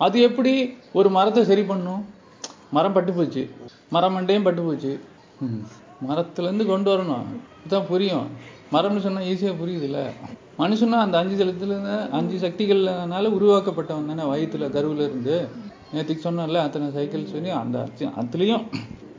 அது 0.00 0.16
எப்படி 0.28 0.52
ஒரு 0.98 1.08
மரத்தை 1.16 1.42
சரி 1.50 1.62
பண்ணும்? 1.70 2.02
மரம் 2.76 2.94
பட்டு 2.96 3.12
போச்சு. 3.12 3.42
மரம் 3.94 4.14
மண்டையும் 4.16 4.46
பட்டு 4.48 4.62
போச்சு. 4.62 4.92
மரத்துல 6.08 6.48
இருந்து 6.48 6.66
கொண்டு 6.72 6.90
வரணும். 6.92 7.28
இதுதான் 7.64 7.88
புரியும். 7.92 8.26
மரம்னு 8.74 9.04
சொன்னா 9.04 9.22
ஈஸியா 9.30 9.52
புரியுதுல்ல. 9.62 10.00
மனுஷனா 10.60 10.98
அந்த 11.04 11.16
அஞ்சு 11.22 11.36
தளத்துல 11.40 11.74
இருந்து 11.74 11.96
அஞ்சு 12.18 12.36
சக்திகள்னால 12.44 13.30
உருவாக்கப்பட்டவன் 13.38 14.10
தானே 14.12 14.26
வயித்துல 14.32 14.68
கருவுல 14.76 15.06
இருந்து 15.08 15.36
நேற்றுக்கு 15.92 16.30
சொன்னேன்ல 16.30 16.54
அத்தனை 16.54 16.90
சைக்கிள் 16.90 17.26
சொல்லி 17.26 17.48
அந்த 17.48 17.78
அச்சு- 17.78 18.10
அதுலயும் 18.20 18.64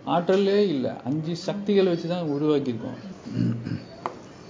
ஆற்றலே 0.05 0.67
இல்லை. 0.67 0.91
அஞ்சு 1.05 1.35
சக்திகளை 1.35 1.91
வச்சு 1.91 2.07
தான் 2.07 2.23
உருவாக்கியிருக்கோம். 2.23 2.97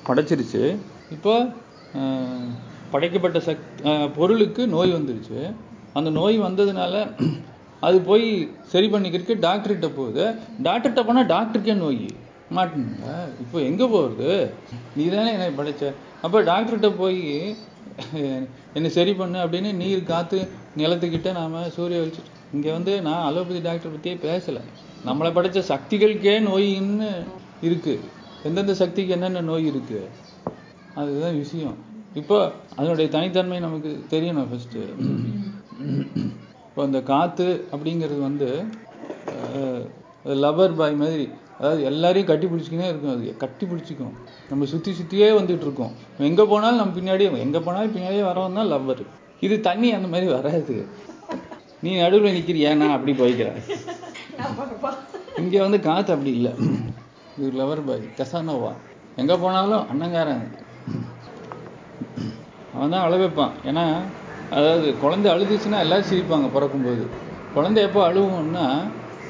படைச்சிருச்சு. 0.08 0.76
இப்போ 1.12 1.48
படைக்கப்பட்ட 2.92 3.40
சக் 3.40 3.58
அஹ், 3.82 4.14
பொருளுக்கு 4.14 4.68
நோய் 4.68 4.94
வந்துருச்சு. 4.94 5.54
அந்த 5.94 6.10
நோய் 6.10 6.40
வந்ததுனால 6.40 7.12
அது 7.80 8.02
போய் 8.02 8.52
சரி 8.64 8.88
பண்ணிக்கிறதுக்கு 8.88 9.38
டாக்டர்கிட்ட 9.40 9.92
போகுது. 9.96 10.36
டாக்டர்கிட்ட 10.64 11.06
போனா 11.06 11.22
டாக்டருக்கே 11.22 11.74
நோய். 11.74 12.06
மாட்டீங்க. 12.56 13.06
இப்போ 13.40 13.60
எங்கே 13.60 13.86
போறது? 13.86 14.50
நீ 14.96 15.08
தானே 15.08 15.32
என்னை 15.32 15.48
படைச்ச. 15.48 15.94
அப்போ 16.22 16.42
டாக்டர்கிட்ட 16.42 16.90
போய் 16.98 17.56
என்னை 18.78 18.90
சரி 18.98 19.14
பண்ணு 19.20 19.38
அப்படின்னு 19.44 19.70
நீர் 19.82 20.10
காத்து 20.12 20.40
நிலத்துக்கிட்ட 20.82 21.32
நாம 21.38 21.64
சூரிய 21.78 22.00
வெளிச்சம் 22.02 22.34
இங்க 22.56 22.68
வந்து 22.76 22.94
நான் 23.08 23.26
அலோபதி 23.30 23.60
டாக்டர் 23.68 23.94
பத்தியே 23.94 24.16
பேசல. 24.28 24.60
நம்மளை 25.08 25.30
படைச்ச 25.38 25.60
சக்திகளுக்கே 25.72 26.36
நோயின்னு 26.50 27.10
இருக்கு. 27.68 27.96
எந்தெந்த 28.48 28.74
சக்திக்கு 28.82 29.16
என்னென்ன 29.18 29.42
நோய் 29.50 29.66
இருக்கு? 29.72 30.00
அதுதான் 31.00 31.38
விஷயம். 31.44 31.76
இப்போ 32.22 32.38
அதனுடைய 32.76 33.08
தனித்தன்மை 33.16 33.60
நமக்கு 33.66 33.90
தெரியணும் 34.14 34.48
ஃபர்ஸ்ட் 34.52 34.78
இப்போ 36.68 36.82
அந்த 36.88 37.00
காத்து 37.12 37.48
அப்படிங்கிறது 37.74 38.22
வந்து 38.28 38.50
லவர் 40.46 40.74
பாய் 40.80 40.96
மாதிரி 41.02 41.26
அதாவது 41.60 41.84
எல்லாரையும் 41.84 42.30
கட்டி 42.30 42.48
பிடிச்சிக்கினே 42.48 42.88
இருக்கும் 42.88 43.14
அது. 43.16 43.38
கட்டி 43.38 43.66
பிடிச்சிக்கும். 43.66 44.16
நம்ம 44.50 44.66
சுத்தி 44.66 44.92
சுத்தியே 44.92 45.30
வந்துட்டு 45.40 45.66
இருக்கோம். 45.68 45.94
எங்க 46.18 46.46
போனாலும் 46.46 46.82
நம்ம 46.82 46.96
பின்னாடியே 47.00 47.30
எங்க 47.46 47.60
போனாலும் 47.60 47.94
பின்னாடியே 47.96 48.26
வரவன் 48.30 48.60
தான் 48.60 48.72
லவ்வர் 48.74 49.04
இது 49.46 49.56
தண்ணி 49.62 49.92
அந்த 49.92 50.08
மாதிரி 50.08 50.28
வராது. 50.32 50.76
நீ 51.82 51.92
நடுவுல 52.02 52.30
நிக்கிறியா? 52.38 52.70
நான் 52.76 52.96
அப்படி 52.98 53.14
போய்க்கிற. 53.22 53.50
இங்க 55.42 55.62
வந்து 55.62 55.80
காற்று 55.80 56.14
அப்படி 56.14 56.32
இல்லை. 56.32 56.54
இது 57.38 57.50
லவர் 57.62 57.84
பாய் 57.86 58.06
கசானோவா. 58.20 58.72
எங்க 59.16 59.38
போனாலும் 59.38 59.84
அண்ணங்காரன். 59.92 60.46
அவன் 62.76 62.90
தான் 62.90 63.04
அழ 63.06 63.14
வைப்பான். 63.18 63.54
ஏன்னா 63.66 63.84
அதாவது 64.50 64.88
குழந்தை 65.00 65.28
அழுதுச்சுன்னா 65.32 65.80
எல்லாரும் 65.80 66.10
சிரிப்பாங்க 66.12 66.48
பிறக்கும்போது. 66.54 67.06
குழந்தை 67.54 67.84
எப்போ 67.84 68.02
அழுவோம்னா 68.10 68.66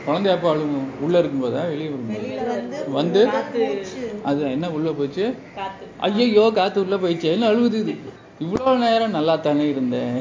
குழந்தை 0.08 0.34
எப்போ 0.34 0.50
அழுவும் 0.54 0.90
உள்ள 1.06 1.16
இருக்கும்போதா 1.22 1.62
வெளியே 1.70 1.90
வரும்போது? 1.90 2.28
வந்து 2.50 2.92
வந்து? 2.94 3.22
காத்து 3.32 3.60
மூச்சு 3.68 4.02
அது 4.24 4.42
என்ன 4.52 4.70
உள்ள 4.70 4.92
போச்சு? 4.92 5.26
காத்து. 5.56 5.86
ஐயையோ 5.98 6.52
காத்து 6.52 6.82
உள்ள 6.82 6.96
போயிடுச்சேன்னு 6.96 7.50
அழுவுது 7.50 7.74
இது? 7.74 7.96
இவ்வளோ 8.40 8.78
நேரம் 8.78 9.10
நல்லா 9.10 9.36
தானே 9.36 9.70
இருந்தேன். 9.70 10.18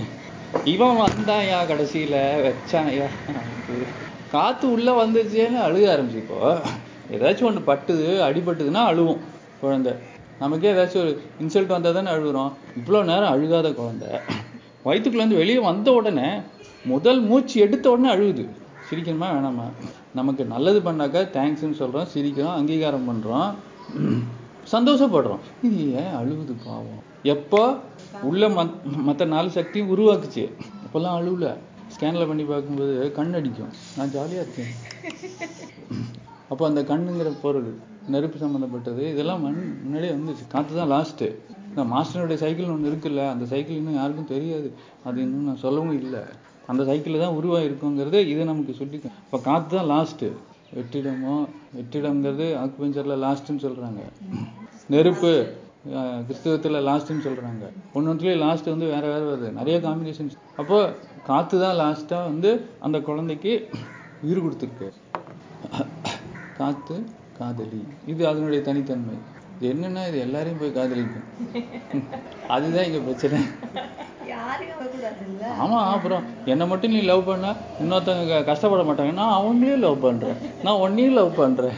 இவன் 0.65 1.01
வந்தாயா 1.01 1.59
கடைசியில? 1.71 2.17
வச்சாயா? 2.47 3.07
காத்து 4.33 4.67
உள்ள 4.73 5.05
வந்துச்சேன்னு 5.05 5.61
அழுக 5.69 5.87
ஆரம்பிச்சு 5.95 6.23
இப்போ. 6.25 6.41
ஏதாச்சும் 7.15 7.49
ஒண்ணு 7.51 7.63
பட்டுது 7.67 8.07
அடிபட்டுதுன்னா 8.29 8.85
அழுவும் 8.91 9.23
குழந்தை. 9.61 9.93
நமக்கே 10.39 10.73
ஏதாச்சும் 10.73 11.03
ஒரு 11.05 11.13
இன்சல்ட் 11.41 11.75
வந்தா 11.77 11.91
தானே 11.91 12.11
அழுகுறோம். 12.11 12.53
இவ்வளோ 12.79 13.05
நேரம் 13.05 13.33
அழுகாத 13.35 13.73
குழந்தை. 13.73 14.09
வயிற்றுக்குள்ள 14.85 15.25
இருந்து 15.25 15.43
வெளியே 15.43 15.59
வந்த 15.59 15.93
உடனே 15.93 16.29
முதல் 16.85 17.21
மூச்சு 17.21 17.61
எடுத்த 17.61 17.91
உடனே 17.91 18.09
அழுகுது. 18.09 18.45
சிரிக்கணுமா 18.89 19.29
வேணாமா? 19.37 19.67
நமக்கு 20.19 20.43
நல்லது 20.53 20.81
பண்ணாக்கா 20.81 21.21
தேங்க்ஸ்ன்னு 21.37 21.79
சொல்றோம் 21.83 22.11
சிரிக்கிறோம் 22.15 22.57
அங்கீகாரம் 22.59 23.09
பண்றோம் 23.11 23.51
சந்தோஷப்படுறோம். 24.75 25.43
இது 25.67 25.81
ஏன் 26.03 26.15
அழுகுது 26.21 26.55
பாவம்? 26.67 27.03
எப்போ 27.35 27.61
உள்ள 28.29 28.49
மத் 28.57 28.77
மற்ற 29.09 29.25
நாலு 29.33 29.49
சக்தியும் 29.57 29.91
உருவாக்குச்சு. 29.95 30.45
அப்பெல்லாம் 30.85 31.17
அழுவல. 31.19 31.49
ஸ்கேன்ல 31.95 32.25
பண்ணி 32.31 32.45
பார்க்கும்போது 32.53 32.95
கண் 33.19 33.37
அடிக்கும். 33.39 33.75
நான் 33.97 34.15
ஜாலியா 34.17 34.41
இருக்கேன். 34.45 34.73
அப்போ 36.51 36.63
அந்த 36.71 36.81
கண்ணுங்கிற 36.91 37.31
பொருள் 37.45 37.69
நெருப்பு 38.15 38.39
சம்மந்தப்பட்டது 38.43 39.03
இதெல்லாம் 39.13 39.45
மண் 39.47 39.61
முன்னாடியே 39.83 40.13
வந்துச்சு. 40.17 40.45
காத்து 40.55 40.79
தான் 40.81 40.93
லாஸ்ட்டு 40.95 41.29
இந்த 41.69 41.85
மாஸ்டருடைய 41.93 42.39
சைக்கிள் 42.43 42.73
ஒன்று 42.75 42.91
இருக்குல்ல 42.91 43.23
அந்த 43.35 43.45
சைக்கிள் 43.53 43.81
இன்னும் 43.81 43.99
யாருக்கும் 44.01 44.33
தெரியாது. 44.35 44.69
அது 45.09 45.19
இன்னும் 45.27 45.49
நான் 45.51 45.65
சொல்லவும் 45.65 45.97
இல்லை. 46.03 46.23
அந்த 46.69 46.83
சைக்கிள் 46.89 47.23
தான் 47.23 47.37
உருவாயிருக்குங்கிறது 47.39 48.19
இது 48.33 48.43
நமக்கு 48.45 48.73
சொல்லி 48.75 48.97
இப்போ 49.21 49.39
காத்து 49.47 49.77
தான் 49.77 49.91
லாஸ்ட்டு 49.93 50.29
வெற்றிடமோ 50.73 51.35
வெற்றிடம்ங்கிறது 51.77 52.47
ஆக்குபஞ்சரில் 52.63 53.23
லாஸ்ட்டுன்னு 53.25 53.65
சொல்றாங்க. 53.67 54.01
நெருப்பு 54.89 55.31
அஹ், 55.91 56.23
கிறிஸ்தவத்துல 56.27 56.79
லாஸ்ட்னு 56.87 57.25
சொல்றாங்க. 57.27 57.65
ஒன்னொன்றுலேயே 57.95 58.37
லாஸ்ட் 58.39 58.73
வந்து 58.73 58.87
வேற 58.87 59.05
வேற 59.07 59.23
வருது. 59.27 59.49
நிறைய 59.53 59.77
காம்பினேஷன்ஸ் 59.85 60.35
அப்போ 60.57 60.79
காத்து 61.27 61.57
தான் 61.61 61.79
லாஸ்டா 61.83 62.19
வந்து 62.25 62.51
அந்த 62.81 62.99
குழந்தைக்கு 63.01 63.53
உயிர் 64.23 64.45
கொடுத்துருக்கு. 64.45 64.89
காத்து 66.59 66.97
காதலி. 67.39 67.81
இது 68.07 68.23
அதனுடைய 68.29 68.61
தனித்தன்மை. 68.63 69.17
இது 69.55 69.67
என்னன்னா 69.75 70.03
இது 70.09 70.19
எல்லாரையும் 70.19 70.61
போய் 70.61 70.77
காதலிக்கும். 70.79 71.27
அதுதான் 72.49 72.87
இங்க 72.89 73.01
பிரச்சனை. 73.07 73.39
ஆமா 75.65 75.79
அப்புறம் 75.95 76.25
என்னை 76.53 76.65
மட்டும் 76.71 76.95
நீ 76.95 77.01
லவ் 77.11 77.27
பண்ணா 77.29 77.51
இன்னொருத்தவங்க 77.83 78.39
கஷ்டப்பட 78.49 78.83
மாட்டாங்க. 78.89 79.13
நான் 79.21 79.37
அவங்களையும் 79.39 79.85
லவ் 79.87 80.05
பண்றேன். 80.07 80.39
நான் 80.65 80.83
உன்னையும் 80.85 81.17
லவ் 81.19 81.31
பண்றேன். 81.41 81.77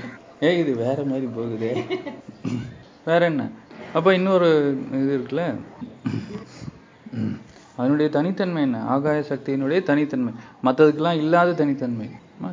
ஏய் 0.49 0.61
இது 0.63 0.73
வேற 0.85 0.99
மாதிரி 1.11 1.27
போகுதே. 1.39 1.71
வேற 3.09 3.21
என்ன? 3.33 3.45
அப்ப 3.97 4.15
இன்னொரு 4.19 4.49
இது 5.01 5.11
இருக்குல்ல? 5.19 5.45
அதனுடைய 7.81 8.09
தனித்தன்மை 8.17 8.63
என்ன? 8.69 8.79
ஆகாய 8.95 9.21
சக்தியினுடைய 9.33 9.81
தனித்தன்மை. 9.91 10.33
மத்ததுக்கெல்லாம் 10.69 11.21
இல்லாத 11.25 11.57
தனித்தன்மை. 11.63 12.09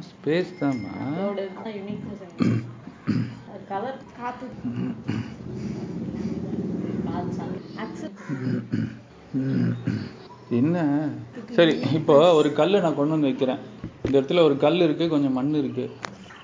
ஸ்பேஸ் 0.09 0.51
தான்மா 0.59 0.91
அதோட 1.07 1.39
இதுதான் 1.45 1.75
uniqueness 1.81 2.21
அது 3.49 3.63
கலர் 3.71 3.99
காத்து 4.19 4.45
accept 7.83 8.19
என்ன? 10.49 11.09
சரி 11.51 11.79
இப்போ 11.93 12.33
ஒரு 12.33 12.53
கல்லை 12.53 12.79
நான் 12.79 12.95
கொண்டு 12.95 13.11
வந்து 13.11 13.27
வைக்கிறேன். 13.27 13.57
இந்த 14.05 14.21
இடத்துல 14.21 14.39
ஒரு 14.39 14.57
கல் 14.57 14.81
இருக்கு 14.81 15.07
கொஞ்சம் 15.07 15.33
மண் 15.33 15.53
இருக்கு. 15.53 15.91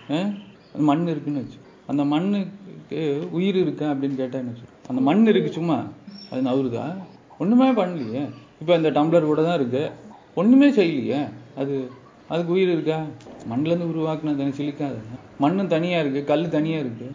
அஹ் 0.08 0.36
மண் 0.76 1.08
இருக்குன்னு 1.08 1.40
வச்சு. 1.40 1.58
அந்த 1.88 2.04
மண்ணுக்கு 2.04 3.28
உயிர் 3.32 3.56
இருக்கா 3.56 3.92
அப்படின்னு 3.92 4.16
கேட்டா 4.16 4.38
என்ன 4.38 4.52
சொல்லு? 4.52 4.70
அந்த 4.88 5.02
மண் 5.02 5.28
இருக்கு 5.28 5.52
சும்மா. 5.52 5.84
அது 6.32 6.42
நவருதா 6.42 6.98
ஒண்ணுமே 7.40 7.72
பண்ணலையே. 7.72 8.30
இப்போ 8.62 8.76
இந்த 8.76 8.92
டம்ளர் 8.92 9.26
கூட 9.26 9.44
தான் 9.44 9.56
இருக்கு. 9.56 9.92
ஒண்ணுமே 10.36 10.70
செய்யலையே. 10.70 11.30
அது 11.56 11.90
அதுக்கு 12.28 12.54
உயிர் 12.54 12.70
இருக்கா? 12.70 13.06
மண்ணுல 13.50 13.66
இருந்து 13.66 13.86
உருவாக்குன 13.86 14.36
தானே 14.36 14.50
சிலிக்காது 14.50 14.98
மண்ணும் 15.38 15.68
தனியா 15.68 16.00
இருக்கு 16.00 16.24
கல் 16.24 16.50
தனியா 16.50 16.80
இருக்கு. 16.80 17.12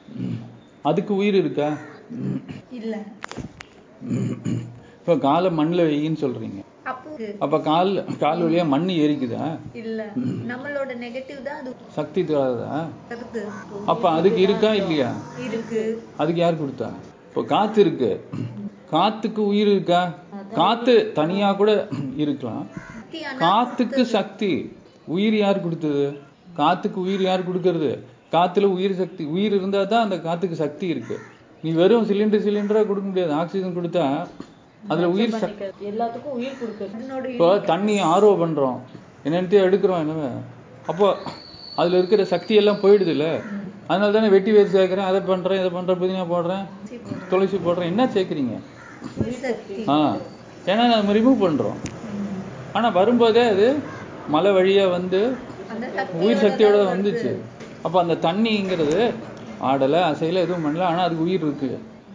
அதுக்கு 0.82 1.16
உயிர் 1.16 1.34
இருக்கா? 1.34 1.76
இல்ல. 2.70 3.04
இப்போ 5.06 5.18
காலை 5.24 5.48
மண்ணுல 5.58 5.82
வையின்னு 5.88 6.18
சொல்றீங்க. 6.22 6.60
அப்போ 7.44 7.58
கால் 7.66 7.90
கால் 8.22 8.40
வழியா 8.44 8.62
மண்ணு 8.72 8.92
ஏறிக்குதா? 9.02 9.44
இல்ல. 9.80 10.00
நம்மளோட 10.50 10.90
நெகட்டிவ் 11.02 11.38
தான் 11.48 11.58
அது. 11.60 11.72
சக்தி 11.96 12.22
தராதா? 12.22 12.70
அப்ப 13.92 14.04
அதுக்கு 14.10 14.40
இருக்கா 14.46 14.70
இல்லையா? 14.80 15.10
இருக்கு. 15.44 15.82
அதுக்கு 16.22 16.40
யார் 16.40 16.58
கொடுத்தா? 16.62 16.88
இப்போ 17.28 17.42
காத்து 17.52 17.80
இருக்கு. 17.84 18.10
காத்துக்கு 18.94 19.42
உயிர் 19.52 19.70
இருக்கா? 19.74 20.00
காத்து 20.58 20.96
தனியா 21.20 21.50
கூட 21.52 21.70
இருக்கலாம். 22.24 22.66
காத்துக்கு 23.44 24.04
சக்தி. 24.16 24.50
உயிர் 25.16 25.38
யார் 25.42 25.64
கொடுத்தது? 25.68 26.04
காத்துக்கு 26.60 27.00
உயிர் 27.06 27.24
யார் 27.28 27.48
கொடுக்கறது? 27.50 27.92
காத்துல 28.34 28.72
உயிர் 28.78 28.98
சக்தி. 29.04 29.24
உயிர் 29.36 29.56
இருந்தா 29.60 29.84
தான் 29.94 30.06
அந்த 30.08 30.18
காத்துக்கு 30.28 30.58
சக்தி 30.64 30.88
இருக்கு. 30.96 31.18
நீ 31.62 31.70
வெறும் 31.80 32.10
சிலிண்டர் 32.10 32.46
சிலிண்டரா 32.48 32.84
கொடுக்க 32.90 33.08
முடியாது. 33.12 33.34
ஆக்சிஜன் 33.42 33.78
கொடுத்தா 33.80 34.06
அதுல 34.82 35.08
உயிர். 35.08 35.32
எல்லாத்துக்கும் 35.86 36.34
உயிர் 36.36 36.56
இப்போ 37.30 37.58
தண்ணி 37.66 37.98
ஆர்வ 38.08 38.46
பண்றோம். 38.46 38.78
என்னென்னத்தையும் 39.24 39.66
எடுக்கிறோம் 39.66 40.02
என்னவே 40.02 40.28
அப்போ 40.86 41.06
அதுல 41.74 41.98
இருக்கிற 41.98 42.24
சக்தி 42.24 42.54
எல்லாம் 42.54 42.82
போயிடுது 42.82 43.06
இல்ல 43.06 43.26
அதனால 43.86 44.12
தானே 44.12 44.28
வெட்டி 44.28 44.50
வேர் 44.52 44.74
சேர்க்கிறேன் 44.74 45.04
அதை 45.04 45.20
பண்றேன் 45.20 45.58
இதை 45.58 45.70
பண்றேன் 45.70 46.00
புதினா 46.00 46.26
போடுறேன் 46.28 46.64
துளசி 47.28 47.56
போடுறேன். 47.56 47.84
என்ன 47.84 48.06
சேர்க்குறீங்க? 48.06 48.54
ஆ. 49.88 49.96
ஏன்னா 50.66 50.86
நம்ம 50.86 51.12
ரிமூவ் 51.12 51.44
பண்றோம். 51.44 51.78
ஆனா 52.72 52.88
வரும்போதே 52.88 53.48
அது 53.48 53.66
மலை 54.28 54.50
வழியா 54.52 54.90
வந்து 54.90 55.20
உயிர் 56.20 56.42
சக்தியோட 56.44 56.76
வந்துச்சு. 56.86 57.30
அப்போ 57.82 58.00
அந்த 58.00 58.14
தண்ணிங்கிறது 58.22 58.98
ஆடலை 59.62 60.00
அசையலை 60.02 60.40
எதுவும் 60.40 60.64
பண்ணல. 60.64 60.82
ஆனா 60.82 61.02
அதுக்கு 61.02 61.24
உயிர் 61.24 61.40
இருக்கு. 61.40 61.70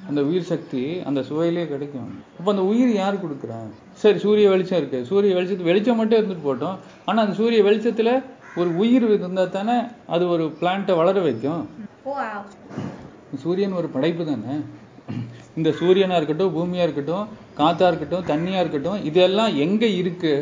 அந்த 0.08 0.22
உயிர் 0.30 0.50
சக்தி 0.52 0.82
அந்த 1.10 1.20
சுவையிலே 1.30 1.64
கிடைக்கும். 1.72 2.10
அப்போ 2.40 2.50
அந்த 2.52 2.64
உயிர் 2.72 2.92
யார் 2.94 3.22
கொடுக்குறா? 3.24 3.58
சரி 4.02 4.20
சூரிய 4.20 4.50
வெளிச்சம் 4.50 4.78
இருக்கு. 4.78 5.06
சூரிய 5.06 5.36
வெளிச்சத்து 5.36 5.70
வெளிச்சம் 5.72 6.00
மட்டும் 6.02 6.20
இருந்துட்டு 6.22 6.48
போட்டோம். 6.48 6.78
ஆனா 7.06 7.22
அந்த 7.24 7.36
சூரிய 7.36 7.62
வெளிச்சத்துல 7.64 8.12
ஒரு 8.56 8.70
உயிர் 8.78 9.06
இருந்தா 9.10 9.46
தானே 9.46 9.78
அது 10.08 10.24
ஒரு 10.30 10.46
பிளான்ட்டை 10.62 10.96
வளர 10.96 11.20
வைக்கும். 11.22 11.64
சூரியன் 13.44 13.78
ஒரு 13.82 13.88
படைப்பு 13.88 14.26
தானே? 14.26 14.56
இந்த 15.56 15.70
சூரியனா 15.80 16.16
இருக்கட்டும் 16.16 16.56
பூமியா 16.58 16.84
இருக்கட்டும் 16.88 17.28
காத்தா 17.60 17.88
இருக்கட்டும் 17.92 18.28
தண்ணியா 18.32 18.60
இருக்கட்டும் 18.64 19.04
இதெல்லாம் 19.04 19.56
எங்க 19.56 19.86
இருக்கு? 19.86 20.34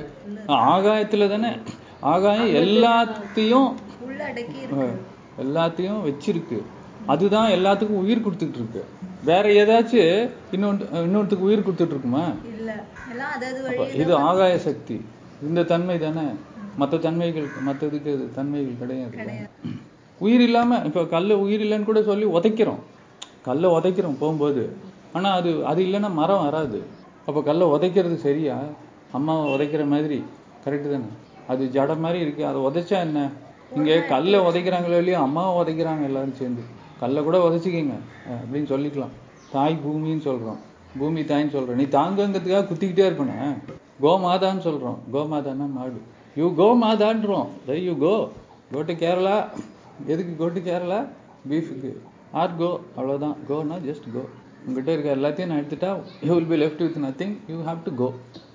ஆகாயத்துல 0.47 1.29
தானே. 1.29 1.51
ஆகாயம் 2.13 2.51
எல்லாத்தையும் 2.63 3.69
எல்லாத்தையும் 5.43 6.01
வச்சிருக்கு. 6.07 6.59
அதுதான் 7.05 7.51
எல்லாத்துக்கும் 7.51 8.01
உயிர் 8.03 8.25
கொடுத்துட்டு 8.27 8.59
இருக்கு. 8.61 8.83
வேற 9.25 9.49
ஏதாச்சும் 9.49 10.29
இன்னொன்று 10.51 10.89
இன்னொருத்துக்கு 10.91 11.45
உயிர் 11.45 11.65
கொடுத்துட்டு 11.67 11.93
இருக்குமா 11.95 12.23
இது 13.93 14.15
ஆகாய 14.15 14.59
சக்தி. 14.59 15.01
இந்த 15.41 15.63
தன்மை 15.63 15.99
தானே. 15.99 16.25
மற்ற 16.75 16.97
தன்மைகள் 16.97 17.47
மற்றதுக்கு 17.65 18.31
தன்மைகள் 18.33 18.79
கிடையாது. 18.79 19.47
உயிர் 20.19 20.41
இல்லாம 20.41 20.81
இப்ப 20.85 21.05
கல்ல 21.05 21.37
உயிர் 21.39 21.61
இல்லைன்னு 21.61 21.83
கூட 21.83 22.03
சொல்லி 22.03 22.25
உதைக்கிறோம். 22.25 22.81
கல்லை 23.41 23.69
உதைக்கிறோம் 23.69 24.17
போகும்போது. 24.19 24.75
ஆனா 25.13 25.31
அது 25.31 25.65
அது 25.65 25.83
இல்லைன்னா 25.83 26.13
மரம் 26.13 26.43
வராது. 26.43 26.83
அப்ப 27.25 27.43
கல்லை 27.43 27.67
உதைக்கிறது 27.67 28.15
சரியா? 28.15 28.57
அம்மாவை 29.11 29.51
உதைக்கிற 29.51 29.87
மாதிரி. 29.87 30.23
கரெக்டு 30.65 30.91
தானே. 30.91 31.09
அது 31.47 31.65
ஜட 31.65 31.99
மாதிரி 31.99 32.19
இருக்கு. 32.19 32.45
அதை 32.45 32.61
உதைச்சா 32.61 32.97
என்ன? 32.99 33.29
இங்க 33.75 34.01
கல்லை 34.01 34.39
உதைக்கிறாங்களோ 34.39 34.97
இல்லையோ 34.97 35.19
அம்மாவை 35.19 35.51
உதைக்கிறாங்க 35.59 36.03
எல்லாரும் 36.03 36.35
சேர்ந்து. 36.35 36.61
கல்லை 37.01 37.21
கூட 37.27 37.37
உதச்சிக்கிங்க 37.47 37.95
அப்படின்னு 38.37 38.69
சொல்லிக்கலாம். 38.73 39.13
தாய் 39.53 39.81
பூமின்னு 39.83 40.23
சொல்கிறோம் 40.29 40.59
பூமி 40.99 41.21
தாய்ன்னு 41.31 41.53
சொல்கிறோம் 41.55 41.79
நீ 41.81 41.85
தாங்குங்கிறதுக்காக 41.97 42.67
குத்திக்கிட்டே 42.69 43.05
இருக்கணும். 43.09 43.55
கோமாதான்னு 44.03 44.63
சொல்கிறோம் 44.67 44.99
கோமாதான்னா 45.13 45.67
மாடு. 45.77 45.99
You 46.39 46.47
go 46.59 46.67
மாதான்றோம். 46.83 47.47
You 47.87 47.93
go 48.05 48.13
go 48.73 48.81
to 48.89 48.93
Kerala 49.03 49.35
எதுக்கு 50.13 50.33
கோ 50.41 50.47
டு 50.55 50.61
கேரளா 50.67 50.99
பீஃபுக்கு 51.49 51.91
ஆர் 52.41 52.57
கோ 52.61 52.69
அவ்வளோதான் 52.97 53.35
கோனா 53.49 53.77
ஜஸ்ட் 53.87 54.07
கோ 54.15 54.23
உங்ககிட்ட 54.65 54.89
இருக்க 54.95 55.09
எல்லாத்தையும் 55.17 55.49
நான் 55.51 55.61
எடுத்துட்டா 55.61 55.91
you 56.27 56.31
will 56.37 56.49
be 56.51 56.57
left 56.63 56.83
with 56.85 56.97
nothing 57.05 57.35
you 57.51 57.57
have 57.69 57.79
to 57.87 57.91
go 58.01 58.07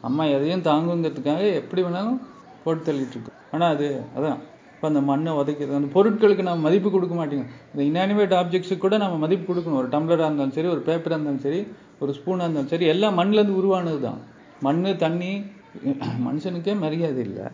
அம்மா 0.08 0.24
எதையும் 0.36 0.66
தாங்குங்கிறதுக்காக 0.70 1.44
எப்படி 1.60 1.82
வேணாலும் 1.86 2.20
போட்டு 2.64 2.82
தள்ளிட்டு 2.88 3.16
இருக்கு 3.16 3.32
ஆனால் 3.54 3.72
அது 3.74 3.88
அதான். 4.18 4.38
இப்போ 4.84 4.94
அந்த 4.94 5.08
மண்ணை 5.10 5.30
உதைக்கிறது 5.40 5.76
அந்த 5.78 5.88
பொருட்களுக்கு 5.94 6.42
நம்ம 6.46 6.62
மதிப்பு 6.66 6.88
கொடுக்க 6.94 7.14
மாட்டேங்க. 7.18 7.44
இந்த 7.70 7.82
இன்னானிமேட் 7.88 8.32
ஆப்ஜெக்ட்ஸுக்கு 8.38 8.82
கூட 8.82 8.96
நம்ம 9.02 9.14
மதிப்பு 9.22 9.46
கொடுக்கணும். 9.50 9.78
ஒரு 9.82 9.88
டம்ளராக 9.92 10.26
இருந்தாலும் 10.28 10.52
சரி 10.56 10.68
ஒரு 10.72 10.82
பேப்பராக 10.88 11.16
இருந்தாலும் 11.16 11.44
சரி 11.44 11.60
ஒரு 12.02 12.12
ஸ்பூனாக 12.16 12.44
இருந்தாலும் 12.46 12.70
சரி 12.72 12.86
எல்லாம் 12.92 13.16
மண்ணிலேருந்து 13.18 13.54
உருவானது 13.60 14.00
தான் 14.06 14.18
மண் 14.66 14.82
தண்ணி 15.04 15.30
மனுஷனுக்கே 16.26 16.72
மரியாதை 16.82 17.22
இல்லை. 17.28 17.46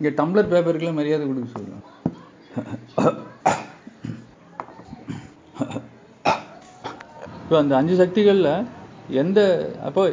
இங்க 0.00 0.10
டம்ளர் 0.18 0.50
பேப்பருக்குலாம் 0.52 1.00
மரியாதை 1.00 1.24
கொடுக்க 1.30 1.48
சொல்லுவோம் 1.54 1.86
இப்போ 7.42 7.56
அந்த 7.62 7.76
அஞ்சு 7.80 7.96
சக்திகள்ல 8.02 8.52
எந்த 9.22 9.40
அப்போ 9.88 10.04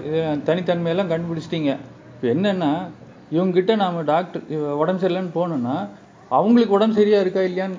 தனித்தன்மையெல்லாம் 0.52 1.12
கண்டுபிடிச்சிட்டீங்க. 1.14 1.74
இப்போ 2.14 2.30
என்னன்னா 2.36 2.72
இவங்ககிட்ட 3.32 3.76
நாம 3.76 4.02
டாக்டர் 4.02 4.42
உடம்பு 4.82 5.02
சரியில்லைன்னு 5.04 5.36
போனோம்னா 5.36 5.76
அவங்களுக்கு 6.30 6.74
உடம்பு 6.74 6.96
சரியா 6.96 7.20
இருக்கா 7.20 7.40
இல்லையான்னு 7.40 7.78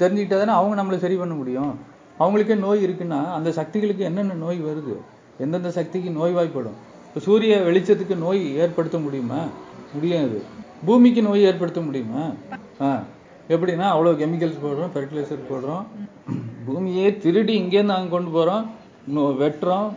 தெரிஞ்சுக்கிட்டா 0.00 0.36
தானே 0.38 0.52
அவங்க 0.52 0.74
நம்மளை 0.82 0.96
சரி 0.96 1.14
பண்ண 1.14 1.34
முடியும். 1.34 1.72
அவங்களுக்கே 2.20 2.54
நோய் 2.56 2.84
இருக்குன்னா 2.86 3.32
அந்த 3.32 3.52
சக்திகளுக்கு 3.52 4.04
என்னென்ன 4.04 4.32
நோய் 4.32 4.58
வருது? 4.62 4.94
எந்தெந்த 5.38 5.70
சக்திக்கு 5.70 6.10
நோய்வாய்ப்படும்? 6.10 6.76
இப்போ 7.08 7.20
சூரிய 7.20 7.56
வெளிச்சத்துக்கு 7.56 8.16
நோய் 8.16 8.56
ஏற்படுத்த 8.56 8.98
முடியுமா? 8.98 9.40
முடியாது. 9.94 10.42
பூமிக்கு 10.86 11.22
நோய் 11.22 11.42
ஏற்படுத்த 11.42 11.80
முடியுமா? 11.80 12.22
ஆ. 12.80 13.02
எப்படின்னா 13.48 13.86
அவ்வளோ 13.94 14.12
கெமிக்கல்ஸ் 14.22 14.64
போடுறோம் 14.64 14.92
ஃபெர்டிலைசர் 14.94 15.48
போடுறோம். 15.50 15.84
பூமியே 16.66 17.18
திருடி 17.18 17.54
இங்கேருந்து 17.62 17.96
அங்கே 17.98 18.08
கொண்டு 18.08 18.30
போகிறோம் 18.30 18.64
வெட்டுறோம் 19.42 19.88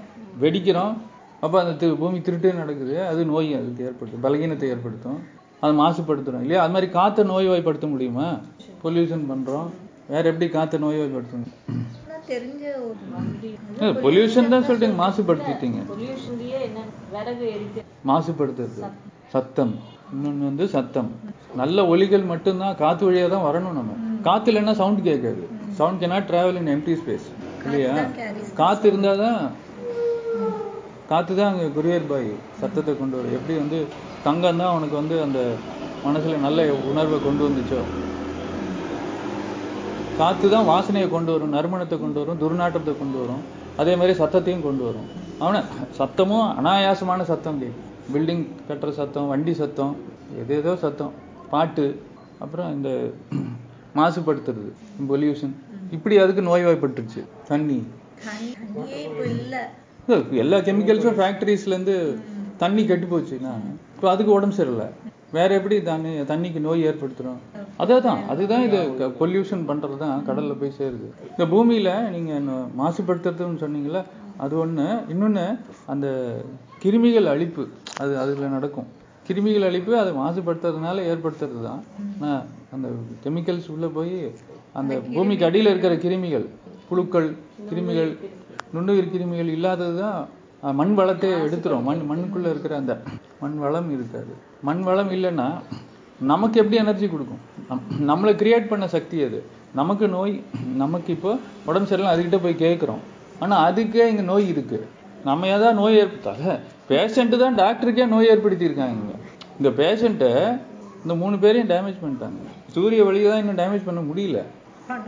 வெடிக்கிறோம். 0.42 0.94
அப்போ 1.42 1.64
அந்த 1.64 1.86
தி- 1.86 1.96
பூமி 1.96 2.18
திருட்டே 2.20 2.56
நடக்குது. 2.56 3.06
அது 3.06 3.26
நோய் 3.26 3.54
அதுக்கு 3.54 3.86
ஏற்படுத்தும் 3.86 4.24
பலகீனத்தை 4.24 4.64
ஏற்படுத்தும். 4.64 5.24
அது 5.60 5.74
மாசுபடுத்துறோம் 5.74 6.42
இல்லையா? 6.42 6.64
அது 6.64 6.74
மாதிரி 6.74 6.92
காற்றை 6.92 7.28
நோய்வாய்ப்படுத்த 7.28 7.88
முடியுமா? 7.88 8.38
பொல்யூஷன் 8.84 9.26
பண்ணுறோம் 9.30 9.70
வேற 10.08 10.30
எப்படி 10.30 10.50
காற்றை 10.50 10.82
ஒரு 13.80 14.12
பொல்யூஷன் 14.12 14.48
தான் 14.48 14.64
சொல்லிட்டீங்க 14.64 14.96
மாசுபடுத்திட்டீங்க. 14.96 15.84
மாசுபடுத்துறது. 18.08 18.92
சத்தம். 19.30 19.80
இன்னொன்று 20.12 20.46
வந்து 20.46 20.68
சத்தம். 20.68 21.12
நல்ல 21.56 21.86
ஒலிகள் 21.86 22.24
மட்டும்தான் 22.24 22.76
காத்து 22.76 23.12
வழியா 23.12 23.30
தான் 23.30 23.54
வரணும் 23.54 23.72
நம்ம. 23.72 24.18
காத்து 24.22 24.52
இல்லைன்னா 24.52 24.72
சவுண்ட் 24.72 25.04
கேட்காது. 25.04 25.48
Sound 25.72 26.04
cannot 26.04 26.32
travel 26.32 26.56
in 26.56 26.68
empty 26.68 26.90
space 26.90 27.64
இல்லையா? 27.64 27.94
தான் 27.94 28.06
carries 28.06 28.54
காத்து 28.54 28.92
இருந்தாதான் 31.10 31.12
காத்து 31.12 31.34
தான் 31.36 31.52
அங்கே 31.52 31.68
குரியர் 31.76 32.10
பாய் 32.10 32.30
சத்தத்தை 32.60 32.94
கொண்டு 32.96 33.18
வரும் 33.18 33.36
எப்படி 33.38 33.56
வந்து 33.62 33.78
தங்கம் 34.24 34.60
தான் 34.62 34.72
அவனுக்கு 34.74 34.96
வந்து 35.02 35.16
அந்த 35.26 35.40
மனசுல 36.06 36.40
நல்ல 36.46 36.60
உணர்வை 36.90 37.18
கொண்டு 37.20 37.44
வந்துச்சோ? 37.48 37.82
காத்து 40.20 40.46
தான் 40.50 40.68
வாசனையை 40.70 41.08
கொண்டு 41.10 41.32
வரும் 41.34 41.54
நறுமணத்தை 41.56 41.98
கொண்டு 41.98 42.20
வரும் 42.22 42.40
துர்நாற்றத்தை 42.44 42.94
கொண்டு 42.98 43.18
வரும். 43.22 43.44
அதே 43.82 43.94
மாதிரி 43.96 44.14
சத்தத்தையும் 44.22 44.66
கொண்டு 44.68 44.84
வரும். 44.84 45.08
அவனை 45.40 45.60
சத்தமும் 46.00 46.48
அனாயாசமான 46.60 47.26
சத்தம் 47.32 47.60
கேட்கும் 47.62 47.86
பில்டிங் 48.14 48.46
கட்டுற 48.70 48.92
சத்தம் 49.00 49.30
வண்டி 49.32 49.54
சத்தம் 49.62 49.94
எது 50.42 50.54
ஏதோ 50.62 50.74
சத்தம். 50.86 51.14
பாட்டு 51.52 51.86
அப்புறம் 52.44 52.70
இந்த 52.78 52.90
மாசுபடுத்துறது 53.98 54.70
பொல்யூஷன் 55.10 55.56
இப்படி 55.92 56.16
அதுக்கு 56.24 56.42
நோய்வாய்ப்பட்டுருச்சு. 56.50 57.22
தண்ணி. 57.50 57.80
எல்லா 60.40 60.58
கெமிக்கல்ஸும் 60.60 61.18
ஃபேக்டரிஸ்ல 61.18 61.74
இருந்து 61.74 61.96
தண்ணி 62.58 62.82
கெட்டு 62.86 63.08
போச்சுன்னா 63.08 63.54
இப்போ 63.96 64.08
அதுக்கு 64.10 64.32
உடம்பு 64.32 64.56
சரியில்லை. 64.56 64.88
வேற 65.34 65.50
எப்படி 65.56 65.76
தண்ணி 65.84 66.12
தண்ணிக்கு 66.30 66.60
நோய் 66.60 66.86
ஏற்படுத்துறோம் 66.88 67.40
அதான் 67.80 68.22
அதுதான் 68.30 68.64
இது 68.64 68.78
பொல்யூஷன் 69.20 69.66
பண்றது 69.68 69.98
தான் 69.98 70.24
கடல்ல 70.28 70.54
போய் 70.58 70.78
சேருது. 70.78 71.08
இந்த 71.30 71.46
பூமியில 71.52 71.90
நீங்க 72.12 72.32
ந- 72.42 72.68
மாசுபடுத்துறதுன்னு 72.80 73.64
சொன்னீங்கல்ல 73.64 74.02
அது 74.38 74.56
ஒண்ணு. 74.64 74.86
இன்னொன்னு 75.14 75.46
அந்த 75.88 76.08
கிருமிகள் 76.84 77.28
அழிப்பு 77.28 77.64
அது 78.00 78.14
அதுல 78.18 78.50
நடக்கும். 78.50 78.88
கிருமிகள் 79.26 79.68
அழிப்பு 79.68 79.92
அதை 79.96 80.12
மாசுபடுத்துறதுனால 80.14 80.98
ஏற்படுத்துறது 81.12 81.62
தான் 81.64 81.82
அந்த 82.74 82.88
கெமிக்கல்ஸ் 83.24 83.70
உள்ள 83.70 83.88
போய் 83.90 84.16
அந்த 84.74 84.94
பூமிக்கு 85.10 85.46
அடியில 85.46 85.72
இருக்கிற 85.72 85.94
கிருமிகள் 85.98 86.46
புழுக்கள் 86.90 87.30
கிருமிகள் 87.70 88.12
நுண்ணுயிர் 88.74 89.10
கிருமிகள் 89.14 89.48
இல்லாதது 89.48 90.00
தான் 90.00 90.28
மண் 90.62 90.94
வளத்தை 90.94 91.30
எடுத்துரும். 91.30 91.84
மண் 91.84 92.06
மண்ணுக்குள்ள 92.10 92.50
இருக்கிற 92.50 92.76
அந்த 92.76 93.02
மண் 93.40 93.58
வளம் 93.58 93.92
இருக்காது. 93.92 94.34
மண் 94.62 94.82
வளம் 94.82 95.12
இல்லைன்னா 95.12 95.54
நமக்கு 96.22 96.60
எப்படி 96.60 96.78
எனர்ஜி 96.78 97.08
கொடுக்கும்? 97.08 97.38
நம்- 97.70 98.10
நம்மளை 98.10 98.32
கிரியேட் 98.32 98.68
பண்ண 98.68 98.88
சக்தி 98.88 99.24
அது. 99.24 99.44
நமக்கு 99.76 100.08
நோய் 100.08 100.44
நமக்கு 100.76 101.14
இப்போ 101.14 101.38
உடம்பு 101.66 101.88
சரியில்லை 101.88 102.20
அதுகிட்ட 102.20 102.42
போய் 102.42 102.56
கேட்குறோம். 102.60 103.00
ஆனா 103.40 103.72
அதுக்கே 103.72 104.06
இங்க 104.06 104.22
நோய் 104.22 104.48
இருக்கு. 104.48 104.88
நம்ம 105.26 105.48
ஏதாவது 105.48 105.74
நோய் 105.74 105.96
ஏற்படுத்தாத 105.96 106.60
பேஷண்ட்டு 106.90 107.38
தான் 107.38 107.58
டாக்டருக்கே 107.58 108.08
நோய் 108.08 108.28
ஏற்படுத்தியிருக்காங்க 108.28 108.96
இந்த 109.58 109.70
பேஷண்ட்டை 109.70 110.60
இந்த 111.02 111.16
மூணு 111.16 111.40
பேரையும் 111.40 111.70
டேமேஜ் 111.70 111.98
பண்ணிட்டாங்க. 112.04 112.38
சூரிய 112.72 113.04
வழியை 113.04 113.32
தான் 113.32 113.40
இன்னும் 113.40 113.56
டேமேஜ் 113.56 113.82
பண்ண 113.86 114.02
முடியல. 114.02 114.44
பண்ண 114.88 115.04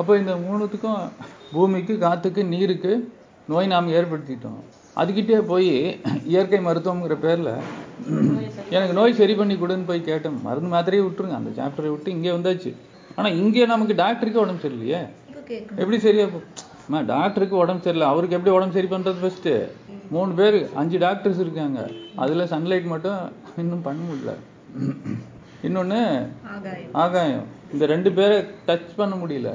அப்போ 0.00 0.12
இந்த 0.22 0.32
மூணுத்துக்கும் 0.46 1.02
பூமிக்கு 1.52 1.94
காத்துக்கு 2.04 2.42
நீருக்கு 2.54 2.92
நோய் 3.52 3.70
நாம் 3.72 3.94
ஏற்படுத்திட்டோம். 3.98 4.58
அதுக்கிட்டே 5.00 5.38
போய் 5.50 5.70
இயற்கை 6.32 6.58
மருத்துவம்ங்கிற 6.66 7.14
பேர்ல 7.24 7.50
எனக்கு 8.76 8.94
நோய் 8.98 9.18
சரி 9.20 9.34
பண்ணி 9.40 9.54
கொடுன்னு 9.62 9.88
போய் 9.90 10.08
கேட்டேன். 10.08 10.36
மருந்து 10.46 10.70
மாத்திரையே 10.74 11.04
விட்டுருங்க. 11.06 11.36
அந்த 11.40 11.50
சாப்டரை 11.58 11.90
விட்டு 11.92 12.14
இங்கே 12.16 12.30
வந்தாச்சு. 12.36 12.70
ஆனா 13.16 13.28
இங்கே 13.40 13.66
நமக்கு 13.72 13.94
டாக்டருக்கே 14.02 14.42
உடம்பு 14.44 14.64
சரியில்லையே. 14.64 15.00
எப்படி 15.80 15.98
சரியா 16.06 16.26
அம்மா 16.86 17.00
டாக்டருக்கு 17.12 17.56
உடம்பு 17.62 17.84
சரியில்லை. 17.86 18.08
அவருக்கு 18.12 18.36
எப்படி 18.38 18.54
உடம்பு 18.56 18.76
சரி 18.78 18.90
பண்றது 18.94 19.22
ஃபர்ஸ்ட் 19.24 19.50
மூணு 20.14 20.32
பேர் 20.40 20.58
அஞ்சு 20.80 20.98
டாக்டர்ஸ் 21.06 21.42
இருக்காங்க. 21.44 21.80
அதுல 22.24 22.44
சன்லைட் 22.52 22.92
மட்டும் 22.94 23.20
இன்னும் 23.62 23.86
பண்ண 23.86 24.00
முடியல. 24.10 24.34
இன்னொன்னு 25.66 26.00
ஆகாயம். 27.04 27.46
இந்த 27.74 27.84
ரெண்டு 27.92 28.10
பேரை 28.18 28.36
டச் 28.66 28.90
பண்ண 29.00 29.14
முடியல. 29.22 29.50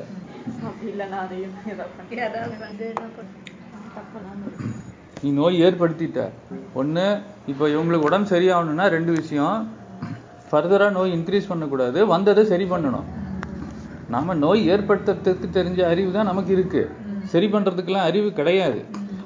அப்படி 0.68 2.20
அதையும் 2.28 2.56
நீ 5.24 5.30
நோய் 5.40 5.58
ஏற்படுத்திட்ட. 5.66 6.20
ஒண்ணு 6.82 7.06
இப்போ 7.52 7.66
இவங்களுக்கு 7.74 8.08
உடம்பு 8.10 8.28
சரியாகணும்னா 8.34 8.86
ரெண்டு 8.96 9.12
விஷயம். 9.20 9.58
ஃபர்தரா 10.50 10.88
நோய் 10.98 11.16
இன்க்ரீஸ் 11.18 11.50
பண்ணக்கூடாது. 11.52 12.00
வந்ததை 12.14 12.44
சரி 12.52 12.66
பண்ணணும். 12.72 13.08
நாம 14.14 14.34
நோய் 14.44 14.62
ஏற்படுத்துறதுக்கு 14.74 15.50
தெரிஞ்ச 15.58 15.82
அறிவு 15.92 16.10
தான் 16.18 16.30
நமக்கு 16.32 16.52
இருக்கு. 16.58 16.82
சரி 17.34 17.48
பண்றதுக்கெல்லாம் 17.54 18.08
அறிவு 18.10 18.30
கிடையாது. 18.40 18.82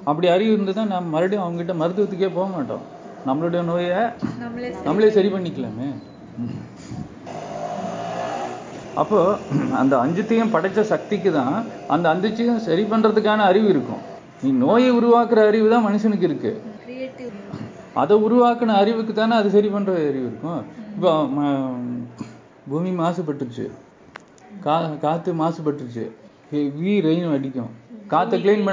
அப்படி 0.10 0.28
அறிவு 0.34 0.51
இருந்ததுன்னா 0.56 0.86
நம்ம 0.93 1.10
மறுபடியும் 1.15 1.45
அவங்க 1.45 1.62
கிட்ட 1.62 1.75
மருத்துவத்துக்கே 1.82 2.30
போக 2.39 2.47
மாட்டோம். 2.56 2.84
நம்மளுடைய 3.28 3.62
நோயை 3.71 4.01
நம்மளே 4.43 4.67
நம்மளே 4.88 5.10
சரி 5.17 5.30
பண்ணிக்கலாமே. 5.36 5.88
அப்போ 9.01 9.19
அந்த 9.79 9.93
அஞ்சுத்தையும் 10.03 10.51
படைச்ச 10.55 10.81
சக்திக்கு 10.91 11.31
தான் 11.38 11.55
அந்த 11.93 12.05
அஞ்சுத்தையும் 12.13 12.62
சரி 12.67 12.84
பண்றதுக்கான 12.91 13.45
அறிவு 13.51 13.67
இருக்கும். 13.73 14.03
நீ 14.43 14.49
நோயை 14.63 14.91
உருவாக்குற 14.99 15.39
அறிவு 15.49 15.67
தான் 15.73 15.86
மனுஷனுக்கு 15.88 16.27
இருக்கு. 16.29 16.51
கிரியேட்டிவ் 16.86 17.31
அதை 18.01 18.15
உருவாக்குன 18.25 18.75
அறிவுக்கு 18.84 19.13
தானே 19.19 19.36
அது 19.41 19.49
சரி 19.55 19.69
பண்ற 19.75 19.91
அறிவு 20.12 20.27
இருக்கும். 20.29 20.62
இப்போ 20.95 21.12
பூமி 22.71 22.91
மாசுபட்டுருச்சு. 23.01 23.65
கா 24.65 24.75
காத்து 25.05 25.31
மாசுபட்டுருச்சு. 25.41 26.05
ஹெவி 26.53 26.93
ரெயின் 27.08 27.34
அடிக்கும். 27.38 27.71
காத்தை 28.13 28.38
க்ளீன் 28.43 28.67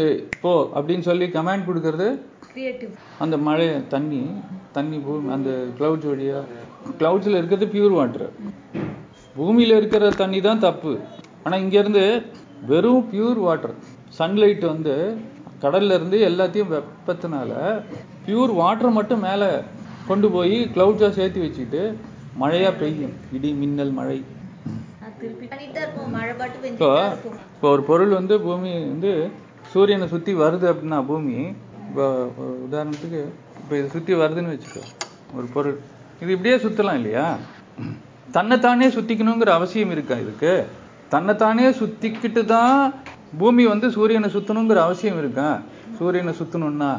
ஏய், 0.00 0.18
போ 0.42 0.50
அப்படின்னு 0.76 1.04
சொல்லி 1.08 1.26
கமாண்ட் 1.36 1.66
கொடுக்கறது 1.68 2.08
கிரியேட்டிவ் 2.60 2.92
அந்த 3.24 3.36
மழை 3.46 3.66
தண்ணி 3.94 4.22
தண்ணி 4.72 4.96
பூமி 5.04 5.28
அந்த 5.36 5.50
கிளவுட்ஸ் 5.76 6.08
வழியா 6.10 6.38
கிளவுட்ஸ்ல 6.98 7.38
இருக்கிறது 7.40 7.66
பியூர் 7.74 7.94
வாட்டர் 7.98 8.26
பூமியில 9.36 9.76
இருக்கிற 9.80 10.04
தண்ணி 10.20 10.38
தான் 10.46 10.62
தப்பு. 10.64 10.92
ஆனா 11.44 11.56
இங்க 11.56 11.76
இருந்து 11.82 12.02
வெறும் 12.70 13.04
பியூர் 13.10 13.40
வாட்டர் 13.44 13.74
சன்லைட் 14.18 14.64
வந்து 14.72 14.94
கடல்ல 15.62 15.96
இருந்து 15.98 16.18
எல்லாத்தையும் 16.28 16.72
வெப்பத்தினால 16.74 17.50
பியூர் 18.26 18.52
வாட்டர் 18.60 18.96
மட்டும் 18.98 19.24
மேல 19.28 19.44
கொண்டு 20.08 20.28
போய் 20.36 20.56
கிளவுட்ஸா 20.74 21.10
சேர்த்து 21.18 21.44
வச்சுட்டு 21.44 21.82
மழையா 22.40 22.70
பெய்யும். 22.80 23.14
இடி 23.36 23.50
மின்னல் 23.60 23.94
மழை. 23.98 24.18
இப்போ 26.70 26.90
இப்போ 27.50 27.66
ஒரு 27.72 27.82
பொருள் 27.88 28.12
வந்து 28.18 28.34
பூமி 28.44 28.72
வந்து 28.92 29.12
சூரியனை 29.72 30.06
சுத்தி 30.12 30.32
வருது 30.42 30.66
அப்படின்னா 30.72 30.98
பூமி 31.08 31.38
இப்போ 31.90 32.04
உதாரணத்துக்கு 32.66 33.20
இப்போ 33.60 33.74
இதை 33.78 33.86
சுற்றி 33.94 34.12
வருதுன்னு 34.20 34.52
வச்சுக்கோ 34.52 34.82
ஒரு 35.38 35.46
பொருள். 35.54 35.78
இது 36.22 36.30
இப்படியே 36.34 36.56
சுற்றலாம் 36.64 36.98
இல்லையா? 37.00 37.24
தன்னைத்தானே 38.36 38.88
சுத்திக்கணுங்கிற 38.96 39.50
அவசியம் 39.58 39.92
இருக்கா 39.94 40.16
இதுக்கு? 40.24 40.52
தன்னைத்தானே 41.14 41.66
சுத்திக்கிட்டு 41.80 42.42
தான் 42.54 42.76
பூமி 43.40 43.64
வந்து 43.72 43.86
சூரியனை 43.96 44.28
சுத்தணுங்கிற 44.36 44.80
அவசியம் 44.86 45.18
இருக்கா? 45.22 45.48
சூரியனை 45.98 46.34
சுத்தணும்னா 46.40 46.90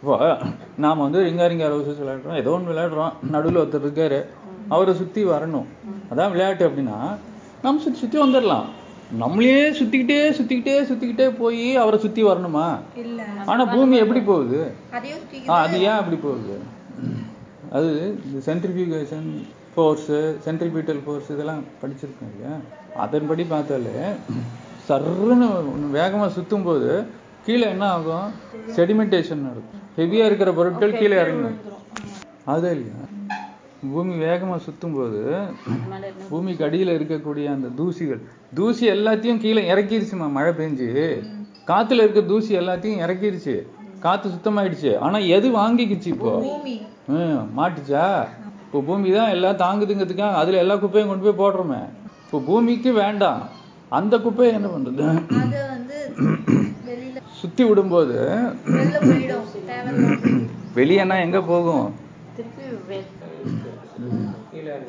இப்போ 0.00 0.16
நாம் 0.84 1.04
வந்து 1.06 1.20
ரிங்காரிங்கா 1.26 1.68
ரோசஸ் 1.72 2.02
விளையாடுறோம் 2.02 2.40
ஏதோ 2.42 2.52
ஒன்று 2.56 2.72
விளையாடுறோம். 2.72 3.14
நடுவில் 3.34 3.60
ஒருத்தர் 3.62 3.86
இருக்காரு 3.86 4.20
அவரை 4.74 4.92
சுற்றி 5.00 5.22
வரணும். 5.32 5.68
அதான் 6.10 6.32
விளையாட்டு 6.34 6.64
அப்படின்னா 6.68 6.98
நம்ம 7.64 7.80
சுற்றி 7.84 8.00
சுற்றி 8.02 8.18
வந்துடலாம் 8.24 8.66
நம்மளே 9.12 9.70
சுத்திக்கிட்டே 9.70 10.18
சுத்திக்கிட்டே 10.38 10.74
சுத்திக்கிட்டே 10.88 11.36
போய் 11.38 11.76
அவரை 11.76 11.98
சுத்தி 11.98 12.24
வரணுமா? 12.24 12.66
ஆனா 13.46 13.64
பூமி 13.64 13.96
எப்படி 13.96 14.20
போகுது? 14.20 14.60
அது 15.46 15.80
ஏன் 15.80 15.98
அப்படி 16.00 16.16
போகுது? 16.16 16.56
அது 17.72 17.90
இந்த 18.26 18.38
சென்ட்ரிஃபியூகேஷன் 18.48 19.28
ஃபோர்ஸு 19.74 20.18
சென்ட்ரிபியூட்டல் 20.46 21.02
ஃபோர்ஸ் 21.04 21.30
இதெல்லாம் 21.30 21.64
படிச்சிருக்கோம் 21.82 22.30
இல்லையா? 22.30 22.54
அதன்படி 22.96 23.44
பார்த்தாலே 23.44 23.96
சர்ருன்னு 24.88 25.48
ஒண்ணு 25.72 25.94
வேகமா 25.98 26.28
சுத்தும் 26.36 26.64
போது 26.64 27.06
கீழே 27.46 27.66
என்ன 27.68 27.88
ஆகும்? 27.88 28.32
செடிமெண்டேஷன் 28.76 29.46
நடக்கும். 29.48 29.82
ஹெவியா 29.98 30.26
இருக்கிற 30.30 30.52
பொருட்கள் 30.52 30.98
கீழே 30.98 31.16
இறங்கணும் 31.16 31.58
அது 32.44 32.70
இல்லையா? 32.76 33.00
பூமி 33.80 34.14
வேகமா 34.22 34.56
சுத்தும் 34.64 34.94
போது 34.94 35.20
பூமிக்கு 36.30 36.64
அடியில 36.64 36.94
இருக்கக்கூடிய 36.98 37.46
அந்த 37.52 37.68
தூசிகள் 37.78 38.20
தூசி 38.54 38.90
எல்லாத்தையும் 38.90 39.40
கீழே 39.40 39.62
இறக்கிருச்சுமா 39.72 40.26
மழை 40.30 40.52
பெஞ்சு. 40.52 40.88
காத்துல 41.70 42.04
இருக்க 42.04 42.20
தூசி 42.20 42.58
எல்லாத்தையும் 42.58 43.02
இறக்கிருச்சு. 43.04 43.54
காத்து 44.00 44.28
சுத்தமாயிடுச்சு. 44.28 44.98
ஆனா 44.98 45.18
எது 45.36 45.48
வாங்கிக்கிச்சு 45.56 46.08
இப்போ? 46.14 46.32
மாட்டுச்சா? 47.58 48.04
இப்போ 48.66 48.80
பூமி 48.80 49.12
தான் 49.12 49.32
எல்லாம் 49.36 49.60
தாங்குதுங்கிறதுக்காக 49.64 50.40
அதுல 50.42 50.62
எல்லா 50.64 50.76
குப்பையும் 50.76 51.10
கொண்டு 51.10 51.26
போய் 51.26 51.40
போடுறோமே. 51.42 51.80
இப்போ 52.24 52.38
பூமிக்கு 52.48 52.92
வேண்டாம். 52.92 53.42
அந்த 53.88 54.18
குப்பையை 54.18 54.54
என்ன 54.54 54.68
பண்றது? 54.68 55.06
சுத்தி 57.40 57.64
விடும்போது 57.64 58.16
வெளில 58.76 58.96
போயிடும். 59.08 59.46
தேவையில்லாம. 59.70 60.46
வெளியேனா 60.78 61.20
எங்க 61.26 61.42
போகும்? 61.42 61.86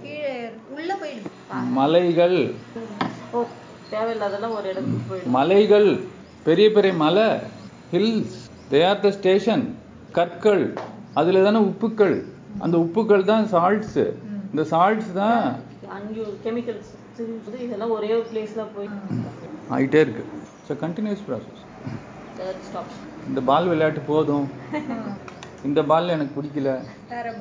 கீழே 0.06 0.34
உள்ள 0.76 0.92
போயிடும் 1.02 1.70
மலைகள். 1.80 2.38
தேவையில்லாதெல்லாம் 3.94 4.56
ஒரு 4.60 4.68
இடத்துக்கு 4.72 5.08
போயிடும் 5.12 5.36
மலைகள். 5.38 5.90
பெரிய 6.48 6.68
பெரிய 6.78 6.94
மலை 7.04 7.28
hills 7.94 8.38
they 8.72 8.82
are 8.90 9.02
the 9.06 9.12
station 9.20 9.66
கற்கள். 10.18 10.66
அதுல 11.20 11.44
தானே 11.48 11.62
உப்புக்கள். 11.72 12.16
அந்த 12.64 12.76
உப்புக்கள் 12.86 13.30
தான் 13.32 13.46
சால்ட்ஸ் 13.54 14.00
இந்த 14.52 14.64
சால்ட்ஸ் 14.74 15.12
தான் 15.22 15.44
கெமிக்கல்ஸ் 16.46 16.92
இதெல்லாம் 17.66 17.94
ஒரே 17.98 18.10
ஒரு 18.18 18.26
பிளேஸ்ல 18.32 18.64
போய் 18.76 18.90
ஆயிட்டே 19.76 20.00
இருக்கு. 20.06 20.24
ஸோ 20.68 20.74
கண்டினியூஸ் 20.84 21.24
ப்ராசஸ் 21.28 21.62
இந்த 23.30 23.40
பால் 23.50 23.70
விளையாட்டு 23.72 24.02
போதும். 24.12 24.46
இந்த 25.68 25.80
பால் 25.90 26.14
எனக்கு 26.14 26.34
பிடிக்கல. 26.38 26.70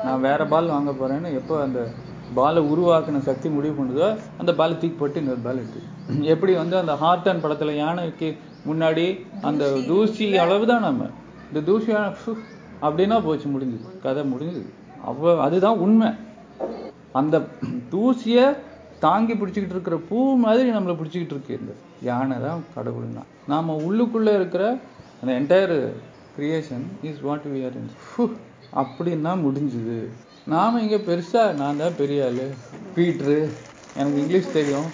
நான் 0.06 0.24
வேற 0.26 0.40
பால் 0.52 0.72
வாங்க 0.74 0.90
போறேன்னு 1.00 1.28
எப்போ 1.40 1.54
அந்த 1.66 1.80
பாலை 2.34 2.60
உருவாக்குன 2.72 3.20
சக்தி 3.28 3.48
முடிவு 3.48 3.74
பண்ணுதோ 3.78 4.08
அந்த 4.40 4.50
பாலை 4.58 4.74
தூக்கி 4.78 4.96
போட்டு 4.98 5.20
இன்னொரு 5.20 5.42
பால் 5.46 5.60
எடுத்து 5.62 5.80
எப்படி 6.32 6.52
வந்து 6.60 6.76
அந்த 6.82 6.94
ஹார்டன் 7.02 7.42
படத்துல 7.44 7.72
யானைக்கு 7.82 8.28
முன்னாடி 8.68 9.06
அந்த 9.48 9.64
தூசி. 9.88 10.26
அளவு 10.44 10.64
தான் 10.70 10.86
நம்ம. 10.86 11.08
இந்த 11.48 11.60
தூசி 11.68 11.92
அப்படின்னா 12.86 13.16
போச்சு 13.26 13.46
முடிஞ்சுது. 13.54 13.86
கதை 14.02 14.22
முடிஞ்சுது. 14.32 14.68
அவ்வளோ 15.08 15.32
அதுதான் 15.46 15.80
உண்மை. 15.84 16.10
அந்த 17.20 17.36
தூசியை 17.94 18.46
தாங்கி 19.04 19.34
பிடிச்சிக்கிட்டு 19.34 19.76
இருக்கிற 19.76 19.96
பூ 20.08 20.18
மாதிரி 20.44 20.70
நம்மளை 20.76 20.94
பிடிச்சிக்கிட்டு 21.00 21.34
இருக்கு. 21.36 21.58
இந்த 21.60 21.72
யானை 22.08 22.36
தான் 22.46 22.62
கடவுள்னா. 22.76 23.24
நாம 23.52 23.76
உள்ளுக்குள்ள 23.88 24.34
இருக்கிற 24.34 24.64
அந்த 25.20 25.30
entire 25.40 25.76
creation 26.38 26.84
is 27.02 27.22
what 27.28 27.46
we 27.54 27.60
are 27.68 27.78
in 27.80 27.92
அப்படின்னா 28.82 29.32
முடிஞ்சுது. 29.46 29.98
நாம 30.46 30.80
இங்க 30.80 30.96
பெருசா 30.96 31.54
நான் 31.54 31.76
தான் 31.76 31.96
பெரிய 31.96 32.24
ஆளு. 32.24 32.46
பீட்ரு 32.96 33.36
எனக்கு 33.96 34.18
இங்கிலீஷ் 34.22 34.52
தெரியும். 34.52 34.88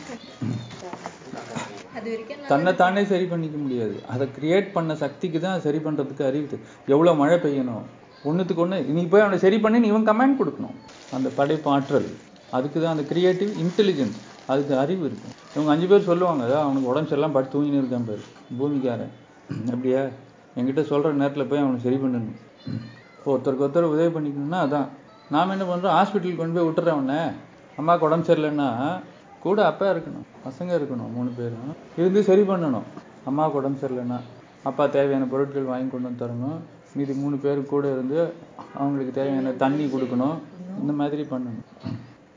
தன்னை 1.95 2.15
தானே 2.31 2.49
தன்னைத்தானே 2.49 3.05
சரி 3.05 3.25
பண்ணிக்க 3.25 3.57
முடியாது. 3.57 4.03
அதை 4.07 4.29
கிரியேட் 4.39 4.73
பண்ண 4.73 4.95
சக்திக்கு 4.95 5.41
தான் 5.41 5.61
சரி 5.61 5.79
பண்றதுக்கு 5.79 6.25
அறிவு 6.25 6.45
எவ்வளோ 6.47 6.95
எவ்வளவு 6.95 7.17
மழை 7.17 7.37
பெய்யணும்? 7.39 7.85
ஒண்ணுத்துக்கு 8.25 8.65
ஒண்ணு 8.65 8.85
நீ 8.87 9.07
போய் 9.07 9.21
அவனை 9.21 9.39
சரி 9.39 9.59
பண்ணி 9.59 9.79
நீ 9.79 9.89
இவன் 9.89 10.07
கமெண்ட் 10.09 10.39
கொடுக்கணும். 10.41 10.77
அந்த 11.13 11.29
படைப்பாற்றல். 11.29 12.09
அதுக்கு 12.51 12.81
தான் 12.81 12.95
அந்த 12.97 13.03
கிரியேட்டிவ் 13.03 13.51
இன்டெலிஜென்ஸ் 13.65 14.19
அதுக்கு 14.47 14.79
அறிவு 14.79 15.07
இருக்கும். 15.07 15.35
இவங்க 15.55 15.71
அஞ்சு 15.71 15.87
பேர் 15.87 16.01
சொல்லுவாங்க 16.01 16.45
"அதான் 16.45 16.65
அவனுக்கு 16.65 16.91
உடம்பு 16.91 17.11
சரியில்லாம் 17.11 17.33
படு 17.33 17.49
தூங்கின்னு 17.55 17.81
இருக்கான் 17.83 18.09
பாரு 18.11 18.23
பூமிக்காரன். 18.59 19.13
அப்படியா? 19.73 20.03
என்கிட்ட 20.57 20.83
சொல்ற 20.93 21.13
நேரத்துல 21.23 21.49
போய் 21.49 21.59
அவனை 21.59 21.81
சரி 21.81 21.97
பண்ணணும். 21.97 22.37
இப்போ 23.19 23.37
ஒருத்தருக்கு 23.37 23.65
ஒருத்தர் 23.67 23.93
உதவி 23.95 24.19
பண்ணிக்கணும்னா 24.19 24.61
அதான். 24.67 24.89
நாம் 25.35 25.53
என்ன 25.55 25.65
பண்ணுறோம் 25.69 25.95
ஹாஸ்பிட்டலுக்கு 25.97 26.41
கொண்டு 26.41 26.57
போய் 26.57 26.67
விட்டுறேன் 26.69 26.99
உடனே 27.01 27.21
அம்மாவுக்கு 27.81 28.07
உடம்பு 28.09 28.27
சரியில்லைன்னா 28.29 28.69
கூட 29.45 29.59
அப்பா 29.71 29.87
இருக்கணும். 29.95 30.27
பசங்க 30.47 30.71
இருக்கணும் 30.79 31.11
மூணு 31.17 31.31
பேரும். 31.39 31.71
இருந்து 32.01 32.21
சரி 32.29 32.43
பண்ணணும். 32.51 32.87
அம்மாவுக்கு 33.29 33.61
உடம்பு 33.61 33.81
சரியில்லைன்னா 33.83 34.19
அப்பா 34.69 34.85
தேவையான 34.97 35.25
பொருட்கள் 35.33 35.71
வாங்கி 35.73 35.89
கொண்டு 35.91 36.09
வந்து 36.09 36.23
தரணும். 36.25 36.59
மீதி 36.97 37.15
மூணு 37.23 37.37
பேர் 37.45 37.61
கூட 37.73 37.85
இருந்து 37.95 38.19
அவங்களுக்கு 38.81 39.13
தேவையான 39.19 39.53
தண்ணி 39.63 39.87
கொடுக்கணும். 39.95 40.37
இந்த 40.83 40.93
மாதிரி 41.01 41.25
பண்ணணும். 41.33 41.67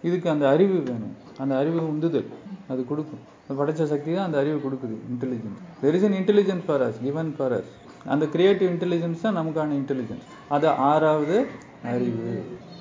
இதுக்கு 0.08 0.28
அந்த 0.34 0.46
அறிவு 0.54 0.78
வேணும். 0.90 1.16
அந்த 1.44 1.54
அறிவு 1.62 1.80
உந்துதல். 1.94 2.30
அது 2.72 2.82
கொடுக்கும். 2.92 3.24
அது 3.46 3.58
படைச்ச 3.60 3.84
சக்தி 3.92 4.10
தான் 4.16 4.28
அந்த 4.30 4.38
அறிவு 4.42 4.58
கொடுக்குது 4.66 4.96
intelligence 5.12 5.62
there 5.84 5.96
is 5.98 6.08
an 6.08 6.18
intelligence 6.22 6.66
for 6.68 6.84
us 6.88 7.00
given 7.06 7.32
for 7.38 7.56
us 7.58 7.70
அந்த 8.14 8.26
கிரியேட்டிவ் 8.34 8.70
இன்டெலிஜென்ஸ் 8.76 9.24
தான் 9.26 9.38
நமக்கான 9.40 9.76
இன்டெலிஜென்ஸ் 9.82 10.26
அது 10.56 10.68
ஆறாவது 10.90 11.38
அறிவு. 11.94 12.34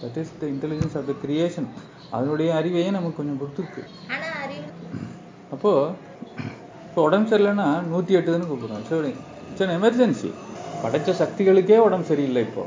That 0.02 0.18
is 0.22 0.32
the 0.42 0.46
intelligence 0.54 0.96
of 1.00 1.08
the 1.10 1.14
creation 1.24 1.68
அதனுடைய 2.16 2.50
அறிவையே 2.58 2.90
நமக்கு 2.96 3.18
கொஞ்சம் 3.20 3.40
கொடுத்துருக்கு. 3.40 3.82
ஆனா 4.14 4.28
அறிவு 4.44 4.68
அப்போ 5.54 5.72
இப்போ 6.88 7.00
உடம்பு 7.08 7.30
சரியில்லைன்னா 7.30 7.66
நூற்றி 7.90 8.12
எட்டுன்னு 8.18 8.48
கூப்பிடுறோம். 8.50 8.84
சரி 8.90 9.12
இட்ஸ் 9.48 9.64
அன் 9.66 9.74
எமர்ஜென்சி 9.78 10.30
படைச்ச 10.82 11.10
சக்திகளுக்கே 11.22 11.78
உடம்பு 11.86 12.06
சரியில்லை 12.10 12.42
இப்போ. 12.48 12.64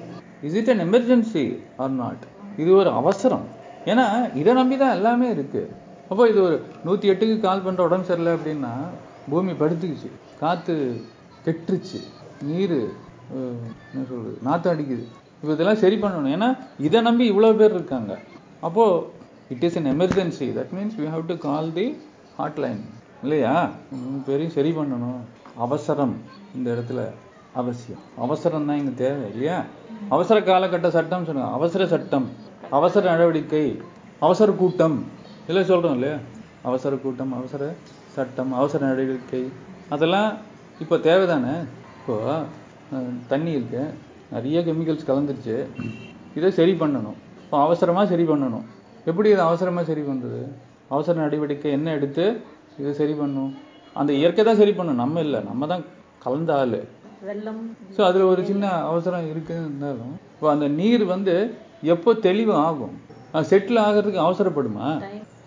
Is 0.47 0.57
it 0.59 0.71
an 0.73 0.83
emergency 0.87 1.43
or 1.83 1.95
not 2.01 2.25
இது 2.61 2.69
ஒரு 2.81 2.91
அவசரம். 2.99 3.45
ஏன்னா 3.91 4.05
இதை 4.39 4.51
நம்பி 4.59 4.75
தான் 4.83 4.95
எல்லாமே 4.97 5.27
இருக்கு. 5.35 5.61
அப்போ 6.09 6.23
இது 6.31 6.39
ஒரு 6.47 6.55
நூற்றி 6.87 7.11
எட்டுக்கு 7.11 7.35
கால் 7.47 7.65
பண்ணுற 7.65 7.81
உடம்பு 7.89 8.09
சரியில்லை 8.09 8.33
அப்படின்னா 8.37 8.73
பூமி 9.31 9.53
படுத்துக்குச்சு. 9.61 10.09
காற்று 10.41 10.75
கெட்டுருச்சு. 11.45 11.99
நீர் 12.49 12.77
என்ன 13.91 14.03
சொல்றது 14.11 14.37
நாற்று 14.47 14.69
அடிக்குது. 14.73 15.05
இப்போ 15.41 15.51
இதெல்லாம் 15.55 15.81
சரி 15.83 15.97
பண்ணணும். 16.01 16.31
ஏன்னா 16.35 16.49
இதை 16.87 16.99
நம்பி 17.07 17.25
இவ்வளோ 17.31 17.49
பேர் 17.61 17.75
இருக்காங்க. 17.77 18.13
அப்போது 18.67 19.05
it 19.53 19.63
is 19.67 19.77
an 19.79 19.89
emergency 19.93 20.47
that 20.57 20.73
means 20.77 20.97
you 21.01 21.07
have 21.13 21.23
to 21.31 21.35
call 21.47 21.69
the 21.77 21.85
hotline 22.39 22.81
இல்லையா? 23.23 23.53
பேரையும் 24.27 24.55
சரி 24.57 24.71
பண்ணணும். 24.77 25.21
அவசரம் 25.65 26.13
இந்த 26.57 26.67
இடத்துல 26.75 27.01
அவசியம். 27.61 28.03
அவசரம் 28.25 28.67
தான் 28.69 28.79
இங்கே 28.81 28.93
தேவை 29.01 29.23
இல்லையா? 29.31 29.57
அவசர 30.15 30.37
காலகட்ட 30.49 30.89
சட்டம் 30.97 31.25
சொல்லுங்க. 31.29 31.49
அவசர 31.57 31.87
சட்டம். 31.93 32.27
அவசர 32.77 33.03
நடவடிக்கை. 33.11 33.65
அவசர 34.25 34.51
கூட்டம். 34.61 34.97
இல்லை 35.49 35.63
சொல்கிறோம் 35.71 35.97
இல்லையா? 35.97 36.17
அவசர 36.69 36.95
கூட்டம் 37.03 37.33
அவசர 37.39 37.63
சட்டம் 38.15 38.53
அவசர 38.59 38.79
நடவடிக்கை. 38.85 39.43
அதெல்லாம் 39.95 40.29
இப்போ 40.83 40.95
தேவைதானே? 41.09 41.55
இப்போ 41.99 42.15
தண்ணி 43.33 43.51
இருக்கு. 43.57 43.83
நிறைய 44.35 44.59
கெமிக்கல்ஸ் 44.67 45.09
கலந்துருச்சு. 45.09 45.57
இதை 46.37 46.49
சரி 46.59 46.73
பண்ணணும். 46.81 47.17
இப்போ 47.45 47.57
அவசரமாக 47.65 48.05
சரி 48.13 48.25
பண்ணணும். 48.31 48.65
எப்படி 49.09 49.27
இதை 49.33 49.43
அவசரமாக 49.49 49.85
சரி 49.91 50.03
பண்ணுறது 50.09 50.41
அவசர 50.93 51.13
நடவடிக்கை 51.25 51.69
என்ன 51.77 51.87
எடுத்து 51.97 52.25
இதை 52.79 52.91
சரி 53.01 53.13
பண்ணும்? 53.21 53.51
அந்த 53.99 54.11
இயற்கை 54.19 54.43
தான் 54.49 54.59
சரி 54.61 54.73
பண்ணும். 54.77 54.99
நம்ம 55.03 55.21
இல்லை. 55.27 55.39
நம்ம 55.49 55.67
தான் 55.73 55.83
கலந்த 56.25 56.51
ஆள். 56.61 56.79
வெள்ளம் 57.29 57.63
ஸோ 57.95 58.01
அதில் 58.09 58.29
ஒரு 58.33 58.41
சின்ன 58.49 58.65
அவசரம் 58.91 59.25
இருக்குன்னு 59.31 59.65
இருந்தாலும் 59.67 60.13
இப்போ 60.35 60.47
அந்த 60.53 60.67
நீர் 60.77 61.03
வந்து 61.15 61.35
எப்போ 61.93 62.11
தெளிவு 62.27 62.53
ஆகும்? 62.67 62.93
செட்டில் 63.49 63.79
ஆகிறதுக்கு 63.87 64.21
அவசரப்படுமா? 64.27 64.87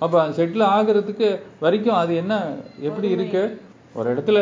அப்போ 0.04 0.18
செட்டில் 0.38 0.64
ஆகிறதுக்கு 0.74 1.28
வரைக்கும் 1.64 1.98
அது 2.02 2.12
என்ன 2.22 2.34
எப்படி 2.88 3.08
இருக்கு? 3.16 3.42
ஒரு 3.98 4.06
இடத்துல 4.12 4.38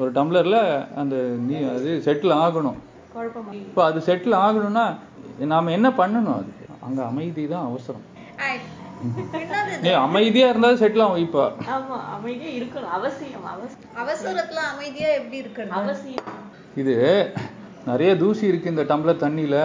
ஒரு 0.00 0.10
டம்ளரில் 0.18 0.60
அந்த 1.00 1.16
நீ 1.46 1.56
அது 1.76 1.90
செட்டில் 2.06 2.34
ஆகணும். 2.44 2.78
குழப்பம். 3.14 3.50
இப்போ 3.68 3.82
அது 3.88 3.98
செட்டில் 4.08 4.36
ஆகணும்னா 4.44 4.84
நாம் 5.52 5.74
என்ன 5.76 5.88
பண்ணணும் 6.00 6.36
அதுக்கு 6.40 6.64
அங்கே 6.86 7.02
அமைதி 7.10 7.42
தான் 7.52 7.66
அவசரம். 7.70 8.04
ஏ 9.88 9.92
அமைதியாக 10.06 10.52
இருந்தால் 10.52 10.80
செட்டில் 10.82 11.04
ஆகும் 11.04 11.24
இப்போ. 11.26 11.42
ஆமா 11.74 11.96
அமைதியா 12.16 12.52
இருக்கணும். 12.58 12.92
அவசியம் 12.98 13.46
அவசரத்துல 14.02 14.60
அமைதியா 14.74 15.08
எப்படி 15.18 15.36
இருக்கிறது 15.42 15.74
அவசியம். 15.80 16.28
இது 16.82 16.94
நிறைய 17.90 18.10
தூசி 18.22 18.44
இருக்கு 18.50 18.72
இந்த 18.74 18.84
டம்ளர் 18.90 19.22
தண்ணியில. 19.24 19.56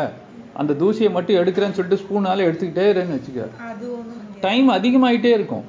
அந்த 0.62 0.72
தூசியை 0.82 1.10
மட்டும் 1.18 1.40
எடுக்கிறேன்னு 1.42 1.78
சொல்லிட்டு 1.78 2.02
ஸ்பூனால 2.04 2.46
எடுத்துக்கிட்டே 2.48 2.86
இருன்னு 2.94 3.18
வச்சுக்க 3.18 3.46
அது 3.72 3.90
டைம் 4.48 4.70
அதிகமாயிட்டே 4.78 5.32
இருக்கும். 5.38 5.66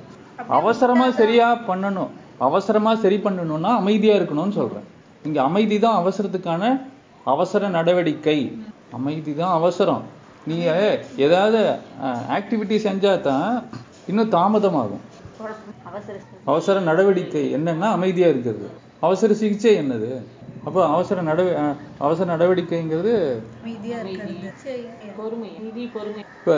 அவசரமா 0.58 1.06
சரியா 1.20 1.48
பண்ணணும். 1.68 2.10
அவசரமா 2.46 2.92
சரி 3.04 3.18
பண்ணணும்னா 3.26 3.72
அமைதியா 3.80 4.14
இருக்கணும்னு 4.18 4.56
சொல்றேன். 4.60 4.86
இங்க 5.28 5.38
அமைதி 5.48 5.76
தான் 5.84 5.98
அவசரத்துக்கான 6.02 6.64
அவசர 7.26 7.68
நடவடிக்கை. 7.68 8.38
அமைதி 8.92 9.34
தான் 9.34 9.50
அவசரம். 9.50 10.04
நீங்க 10.46 10.68
ஏதாவது 11.18 11.58
ஆக்டிவிட்டி 12.30 12.76
செஞ்சா 12.80 13.20
தான் 13.20 13.48
இன்னும் 14.06 14.32
தாமதமாகும். 14.32 15.04
அவசர 16.44 16.80
நடவடிக்கை 16.80 17.54
என்னன்னா 17.56 17.88
அமைதியா 17.90 18.28
இருக்கிறது. 18.28 18.68
அவசர 19.00 19.34
சிகிச்சை 19.34 19.78
என்னது? 19.78 20.10
அப்போ 20.64 20.88
அவசர 20.88 21.22
நடவ 21.22 21.48
அஹ், 21.60 21.76
அவசர 21.98 22.36
நடவடிக்கைங்கிறது 22.36 23.12
அமைதியா 23.60 23.98
இருக்கிறது. 23.98 24.50
சரி 24.56 24.82
பொறுமை 25.16 25.50
நிதி 25.60 25.86
பொறுமை. 25.86 26.22
இப்போ 26.38 26.56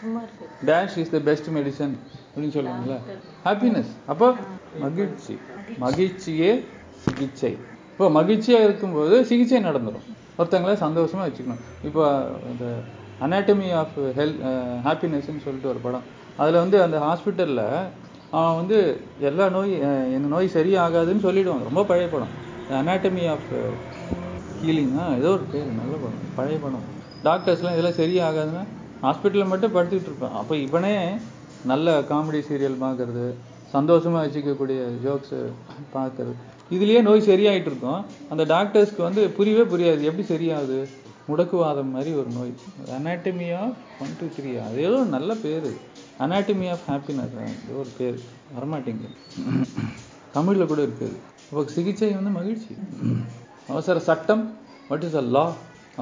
சும்மா 0.00 0.20
இருக்கு 0.22 0.46
dash 0.66 0.98
is 0.98 1.10
the 1.10 1.20
best 1.20 1.50
medicine 1.50 1.94
அப்படின்னு 2.26 2.56
சொல்லுவாங்கல்ல. 2.56 2.96
ஹாப்பினஸ் 3.44 3.92
அப்போ 4.06 4.28
மகிழ்ச்சி. 4.78 5.34
மகிழ்ச்சியே 5.78 6.50
சிகிச்சை. 7.04 7.52
இப்போ 7.96 8.08
மகிழ்ச்சியாக 8.10 8.64
இருக்கும்போது 8.64 9.16
சிகிச்சை 9.24 9.58
நடந்துடும் 9.62 10.06
ஒருத்தங்கள 10.38 10.72
சந்தோஷமாக 10.80 11.26
வச்சுக்கணும். 11.26 11.60
இப்போ 11.84 12.02
இந்த 12.50 12.64
அனாட்டமி 13.20 13.68
ஆஃப் 13.74 13.94
ஹெல்த் 14.18 14.40
ஹாப்பினஸ்ன்னு 14.86 15.44
சொல்லிட்டு 15.44 15.68
ஒரு 15.68 15.80
படம். 15.80 16.04
அதில் 16.38 16.62
வந்து 16.62 16.78
அந்த 16.82 16.96
ஹாஸ்பிட்டலில் 16.98 17.62
அவன் 18.32 18.56
வந்து 18.56 18.78
எல்லா 19.20 19.44
நோய் 19.48 19.72
அஹ், 19.86 20.28
நோய் 20.28 20.54
சரியாகாதுன்னு 20.54 21.24
சொல்லிவிடுவான் 21.24 21.68
ரொம்ப 21.68 21.84
பழைய 21.84 22.08
படம். 22.08 22.34
அனாட்டமி 22.80 23.24
ஆஃப் 23.32 23.48
ஹீலிங்கா 24.60 25.06
ஏதோ 25.18 25.30
ஒரு 25.30 25.46
பேர். 25.46 25.70
நல்ல 25.80 25.94
படம். 25.96 26.22
பழைய 26.36 26.58
படம். 26.58 26.84
டாக்டர்ஸ்லாம் 27.24 27.74
இதெல்லாம் 27.74 28.00
சரியாகாதுன்னா 28.00 28.64
ஹாஸ்பிட்டலில் 29.02 29.52
மட்டும் 29.52 29.74
படுத்துக்கிட்டு 29.74 30.10
இருப்பான். 30.12 30.36
அப்போ 30.40 30.54
இவனே 30.66 30.94
நல்ல 31.64 31.90
காமெடி 32.10 32.40
சீரியல் 32.46 32.82
பார்க்கறது 32.82 33.26
சந்தோஷமா 33.76 34.18
வச்சுக்கக்கூடிய 34.26 34.82
ஜோக்ஸு 35.06 35.40
பார்க்கறது. 35.94 36.36
இதுலயே 36.74 37.00
நோய் 37.08 37.28
சரியாயிட்டு 37.30 37.68
இருக்கும். 37.70 38.00
அந்த 38.32 38.44
டாக்டர்ஸ்க்கு 38.54 39.02
வந்து 39.08 39.22
புரியவே 39.38 39.64
புரியாது. 39.72 40.00
எப்படி 40.10 40.24
சரியாகுது 40.34 40.78
முடக்குவாதம் 41.28 41.92
மாதிரி 41.94 42.10
ஒரு 42.20 42.30
நோய். 42.38 42.52
Anatomy 42.96 43.46
of 43.60 43.78
one 44.02 44.16
two 44.18 44.26
three 44.34 44.50
அது 44.66 44.76
ஏதோ 44.86 44.96
ஒரு 45.02 45.10
நல்ல 45.16 45.30
பேர். 45.44 45.70
அனாட்டமி 46.24 46.66
ஆஃப் 46.74 46.84
ஹாப்பினஸ் 46.90 47.34
ஏதோ 47.68 47.78
ஒரு 47.82 47.90
பேர். 47.98 48.18
வரமாட்டேங்குது. 48.56 49.16
தமிழ்ல 50.36 50.66
கூட 50.72 50.80
இருக்குது 50.88 51.16
இப்போ 51.48 51.64
சிகிச்சை 51.76 52.10
வந்து 52.18 52.32
மகிழ்ச்சி. 52.38 52.72
அவசர 53.72 53.98
சட்டம் 54.08 54.44
வாட் 54.88 55.06
இஸ் 55.08 55.18
அ 55.22 55.24
லா 55.36 55.46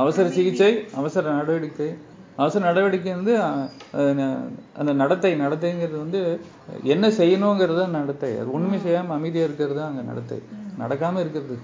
அவசர 0.02 0.26
சிகிச்சை 0.38 0.70
அவசர 1.00 1.24
நடவடிக்கை. 1.38 1.88
அவசர 2.40 2.60
நடவடிக்கை 2.68 3.10
வந்து 3.16 3.34
அந்த 4.80 4.92
நடத்தை 5.02 5.32
நடத்தைங்கிறது 5.44 5.98
வந்து 6.04 6.20
என்ன 6.94 7.08
செய்யணுங்கிறது 7.18 7.78
தான் 7.82 7.96
நடத்தை. 7.98 8.30
அது 8.40 8.48
உண்மை 8.58 8.78
செய்யாம 8.86 9.14
அமைதியா 9.18 9.44
இருக்கிறது 9.48 9.76
தான் 9.80 9.90
அங்க 9.90 10.02
நடத்தை. 10.10 10.38
நடக்காம 10.82 11.20
இருக்கிறது. 11.24 11.56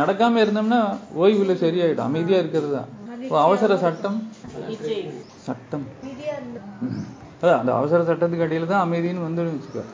நடக்காம 0.00 0.40
இருந்தோம்னா 0.44 0.80
ஓய்வுல 1.22 1.54
சரியாயிடும். 1.64 2.08
அமைதியா 2.10 2.40
இருக்கிறது 2.42 2.72
தான். 2.78 2.90
இப்போ 3.24 3.38
அவசர 3.46 3.72
சட்டம். 3.84 4.18
சட்டம். 5.48 5.86
அதான் 7.40 7.60
அந்த 7.60 7.72
அவசர 7.78 8.00
சட்டத்துக்கு 8.10 8.46
அடியில 8.46 8.70
தான் 8.72 8.84
அமைதின்னு 8.86 9.26
வந்துடும் 9.28 9.56
வச்சுக்கோ. 9.56 9.84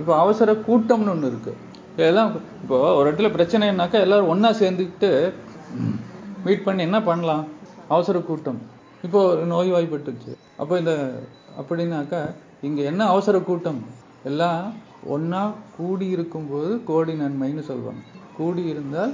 இப்போ 0.00 0.12
அவசர 0.22 0.50
கூட்டம்னு 0.66 1.12
ஒண்ணு 1.14 1.30
இருக்கு. 1.32 1.52
எல்லாம் 2.08 2.28
இப்போ 2.62 2.76
ஒரு 2.98 3.06
இடத்துல 3.08 3.28
பிரச்சனைனாக்கா 3.36 3.98
எல்லாரும் 4.06 4.30
ஒன்னா 4.34 4.50
சேர்ந்துக்கிட்டு 4.60 5.10
மீட் 6.44 6.66
பண்ணி 6.66 6.82
என்ன 6.88 6.98
பண்ணலாம்? 7.08 7.42
அவசர 7.94 8.18
கூட்டம். 8.28 8.60
இப்போ 9.06 9.18
ஒரு 9.32 9.42
நோய் 9.52 9.70
வாய்ப்பட்டுச்சு. 9.74 10.32
அப்போ 10.62 10.74
இந்த 10.82 10.94
அப்படின்னாக்கா 11.60 12.20
இங்க 12.68 12.80
என்ன 12.90 13.02
அவசர 13.12 13.36
கூட்டம்? 13.48 13.80
எல்லாம் 14.30 14.62
ஒண்ணா 15.14 15.42
கூடி 15.76 16.06
இருக்கும்போது 16.16 16.70
கோடி 16.90 17.12
நன்மைன்னு 17.20 17.62
சொல்லுவாங்க 17.70 18.02
கூடி 18.38 18.62
இருந்தால் 18.72 19.12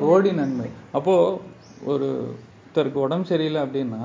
கோடி 0.00 0.30
நன்மை. 0.40 0.68
அப்போ 0.98 1.14
ஒரு 1.92 2.08
ஒருத்தருக்கு 2.78 3.04
உடம்பு 3.04 3.26
சரியில்லை 3.30 3.60
அப்படின்னா 3.64 4.02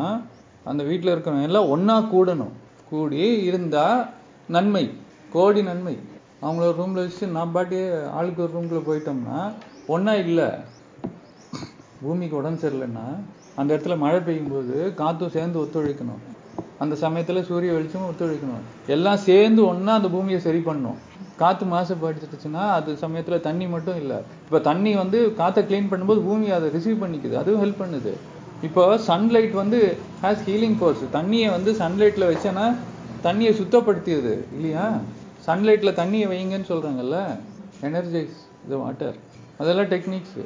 அந்த 0.70 0.82
வீட்டில் 0.90 1.12
இருக்கிறவங்க 1.14 1.50
எல்லாம் 1.50 1.72
ஒண்ணா 1.74 1.96
கூடணும். 2.14 2.54
கூடி 2.92 3.24
இருந்தா 3.50 3.86
நன்மை 4.56 4.84
கோடி 5.36 5.62
நன்மை. 5.70 5.96
அவங்கள 6.44 6.64
ஒரு 6.70 6.78
ரூம்ல 6.80 7.04
வச்சு 7.06 7.26
நான் 7.36 7.54
பாட்டி 7.56 7.78
ஆளுக்கு 8.18 8.44
ஒரு 8.46 8.54
ரூம்குள்ள 8.56 8.82
போயிட்டோம்னா 8.90 9.40
ஒண்ணா 9.94 10.14
இல்லை. 10.26 10.48
பூமிக்கு 12.02 12.36
உடம்பு 12.42 12.62
சரியில்லைன்னா 12.64 13.06
அந்த 13.56 13.76
இடத்துல 13.76 13.97
மழை 13.97 14.20
பெய்யும் 14.20 14.51
போது 14.51 14.93
காத்தும் 14.97 15.30
சேர்ந்து 15.30 15.58
ஒத்துழைக்கணும். 15.64 16.22
அந்த 16.80 16.95
சமயத்துல 17.01 17.41
சூரிய 17.41 17.72
வெளிச்சமும் 17.72 18.12
ஒத்துழைக்கணும். 18.12 18.64
எல்லாம் 18.88 19.18
சேர்ந்து 19.18 19.66
ஒன்றா 19.66 19.93
அந்த 19.93 20.10
பூமியை 20.10 20.39
சரி 20.39 20.58
பண்ணணும். 20.58 20.99
காத்து 21.36 21.66
மாசுபடுத்துச்சுன்னா 21.66 22.64
அது 22.78 22.97
சமயத்துல 23.01 23.39
தண்ணி 23.39 23.68
மட்டும் 23.68 23.95
இல்லை. 23.95 24.18
இப்ப 24.45 24.60
தண்ணி 24.60 24.95
வந்து 24.95 25.34
காத்தை 25.34 25.64
க்ளீன் 25.64 25.91
பண்ணும்போது 25.91 26.22
பூமி 26.28 26.49
அதை 26.49 26.70
ரிசீவ் 26.70 27.04
பண்ணிக்குது. 27.04 27.34
அதுவும் 27.34 27.64
ஹெல்ப் 27.64 27.82
பண்ணுது. 27.84 28.14
இப்போ 28.62 28.84
சன்லைட் 29.08 29.51
வந்து 29.51 29.97
ஹேஸ் 30.24 30.43
ஹீலிங் 30.45 30.78
ஃபோர்ஸ் 30.80 31.04
தண்ணியை 31.14 31.49
வந்து 31.49 31.72
சன்லைட்ல 31.72 32.28
வச்சேன்னா 32.32 32.66
தண்ணியை 33.24 33.51
சுத்தப்படுத்தியது. 33.62 34.34
இல்லையா? 34.56 34.86
சன்லைட்ல 35.45 35.91
தண்ணியை 36.01 36.28
வைங்கன்னு 36.34 36.70
சொல்றாங்கல்ல? 36.70 37.18
எனர்ஜைஸ் 37.82 38.38
த 38.70 38.76
வாட்டர் 38.76 39.16
அதெல்லாம் 39.58 39.86
டெக்னிக்ஸ் 39.86 40.38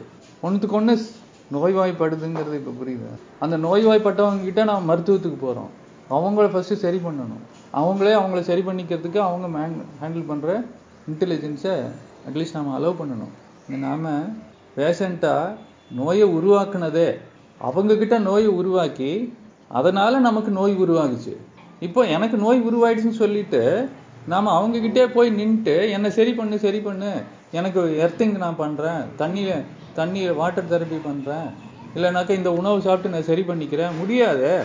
ஒன்றுத்துக்கு 0.43 0.77
ஒன்று 0.79 0.93
நோய்வாய்ப்படுதுங்கிறது 1.53 2.55
இப்போ 2.59 2.71
புரியுது? 2.81 3.09
அந்த 3.39 3.57
நோய்வாய்ப்பட்டவங்க 3.57 4.43
கிட்ட 4.43 4.63
நாம் 4.63 4.89
மருத்துவத்துக்கு 4.89 5.37
போறோம். 5.41 5.69
அவங்கள 6.09 6.51
ஃபர்ஸ்ட் 6.51 6.75
சரி 6.75 6.97
பண்ணணும். 6.97 7.43
அவங்களே 7.73 8.13
அவங்கள 8.19 8.39
சரி 8.39 8.61
பண்ணிக்கிறதுக்கு 8.61 9.17
அவங்க 9.17 9.47
மேன் 9.47 9.75
ஹேண்டில் 10.01 10.27
பண்ற 10.27 10.63
இன்டெலிஜென்ஸை 11.11 11.75
அட்லீஸ்ட் 12.29 12.53
நாம 12.53 12.79
அலோவ் 12.79 12.99
பண்ணணும். 13.01 13.33
இந்த 13.69 13.87
நாம 13.87 14.09
பேஷண்ட்டா 14.77 15.35
நோயை 15.95 16.27
உருவாக்குனதே 16.29 17.09
அவங்க 17.57 17.95
கிட்ட 17.95 18.19
நோயை 18.19 18.47
உருவாக்கி 18.47 19.33
அதனால 19.67 20.19
நமக்கு 20.19 20.51
நோய் 20.51 20.75
உருவாகுச்சு. 20.75 21.33
இப்போ 21.79 22.01
எனக்கு 22.03 22.37
நோய் 22.37 22.59
உருவாயிடுச்சுன்னு 22.61 23.21
சொல்லிட்டு 23.23 23.89
நாம 24.27 24.51
அவங்க 24.51 24.79
கிட்டே 24.79 25.07
போய் 25.07 25.29
நின்றுட்டு 25.31 25.89
என்னை 25.89 26.09
சரி 26.09 26.33
பண்ணு 26.33 26.59
சரி 26.59 26.79
பண்ணு 26.79 27.11
எனக்கு 27.51 27.81
எர்த்திங் 28.05 28.37
நான் 28.37 28.55
பண்றேன் 28.55 29.01
தண்ணியில 29.17 29.63
தண்ணி 29.93 30.29
வாட்டர் 30.29 30.69
தெரப்பி 30.69 30.99
பண்றேன் 31.03 31.47
இல்லைனாக்கா 31.95 32.29
இந்த 32.29 32.53
உணவு 32.53 32.81
சாப்பிட்டு 32.81 33.09
நான் 33.09 33.23
சரி 33.23 33.41
பண்ணிக்கிறேன் 33.41 33.97
முடியாது. 33.97 34.63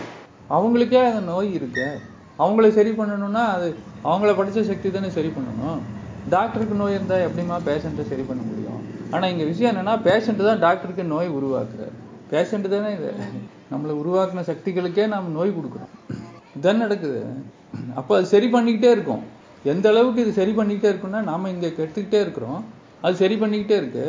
அவங்களுக்கே 0.49 1.05
அந்த 1.05 1.19
நோய் 1.19 1.53
இருக்கு. 1.53 1.99
அவங்கள 2.39 2.69
சரி 2.69 2.89
பண்ணணும்னா 2.89 3.43
அது 3.45 3.75
அவங்கள 4.03 4.31
படிச்ச 4.39 4.61
சக்தி 4.61 4.91
தானே 4.91 5.09
சரி 5.09 5.27
பண்ணணும். 5.27 5.79
டாக்டருக்கு 6.29 6.75
நோய் 6.75 6.93
இருந்தா 6.93 7.15
எப்படிமா 7.15 7.57
பேஷண்ட்டை 7.65 8.03
சரி 8.03 8.21
பண்ண 8.21 8.43
முடியும்? 8.43 8.81
ஆனா 9.11 9.27
இங்க 9.27 9.43
விஷயம் 9.43 9.75
என்னன்னா 9.75 9.89
பேஷண்ட் 9.89 10.45
தான் 10.45 10.59
டாக்டருக்கு 10.59 11.03
நோய் 11.03 11.29
உருவாக்குறாரு. 11.29 11.93
பேஷண்ட் 12.31 12.67
தானே 12.67 12.93
இது. 12.93 13.13
நம்மளை 13.71 13.93
உருவாக்குன 14.03 14.43
சக்திகளுக்கே 14.51 15.07
நாம் 15.07 15.31
நோய் 15.31 15.49
கொடுக்குறோம். 15.49 16.15
இதான் 16.59 16.77
நடக்குது? 16.77 17.25
அப்போ 17.95 18.15
அது 18.15 18.25
சரி 18.25 18.51
பண்ணிக்கிட்டே 18.51 18.91
இருக்கும். 18.91 19.23
எந்த 19.71 19.85
அளவுக்கு 19.91 20.23
இது 20.25 20.31
சரி 20.39 20.53
பண்ணிக்கிட்டே 20.59 20.89
இருக்குன்னா 20.91 21.19
நாம 21.31 21.49
இங்க 21.55 21.67
கெடுத்துக்கிட்டே 21.77 22.19
இருக்கிறோம். 22.25 22.61
அது 23.05 23.15
சரி 23.21 23.35
பண்ணிக்கிட்டே 23.41 23.75
இருக்கு. 23.81 24.05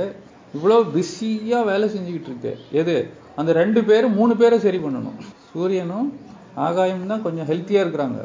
இவ்வளோ 0.57 0.77
பிஸியா 0.95 1.59
வேலை 1.71 1.87
செஞ்சுக்கிட்டு 1.95 2.31
இருக்கு. 2.33 2.53
எது? 2.81 2.97
அந்த 3.41 3.51
ரெண்டு 3.61 3.81
பேரும் 3.89 4.17
மூணு 4.19 4.33
பேரை 4.41 4.59
சரி 4.67 4.79
பண்ணணும். 4.85 5.19
சூரியனும் 5.53 6.09
ஆகாயம் 6.67 7.11
தான் 7.13 7.25
கொஞ்சம் 7.27 7.49
ஹெல்த்தியா 7.51 7.81
இருக்கிறாங்க. 7.85 8.21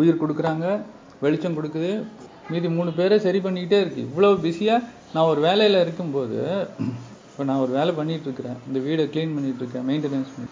உயிர் 0.00 0.20
கொடுக்குறாங்க 0.22 0.66
வெளிச்சம் 1.24 1.56
கொடுக்குது. 1.58 1.92
மீதி 2.50 2.68
மூணு 2.78 2.90
பேரை 2.98 3.16
சரி 3.26 3.38
பண்ணிக்கிட்டே 3.44 3.78
இருக்கு. 3.84 4.02
இவ்வளவு 4.08 4.42
பிஸியா 4.46 4.76
நான் 5.14 5.30
ஒரு 5.32 5.40
வேலையில 5.48 5.80
இருக்கும்போது 5.84 6.38
இப்போ 7.28 7.44
நான் 7.50 7.62
ஒரு 7.64 7.72
வேலை 7.78 7.92
பண்ணிட்டு 7.98 8.26
இருக்கிறேன். 8.28 8.58
இந்த 8.68 8.78
வீடை 8.86 9.04
க்ளீன் 9.14 9.34
பண்ணிட்டு 9.36 9.62
இருக்கேன் 9.62 9.86
மெயின்டெனன்ஸ் 9.90 10.34
பண்ணி 10.34 10.50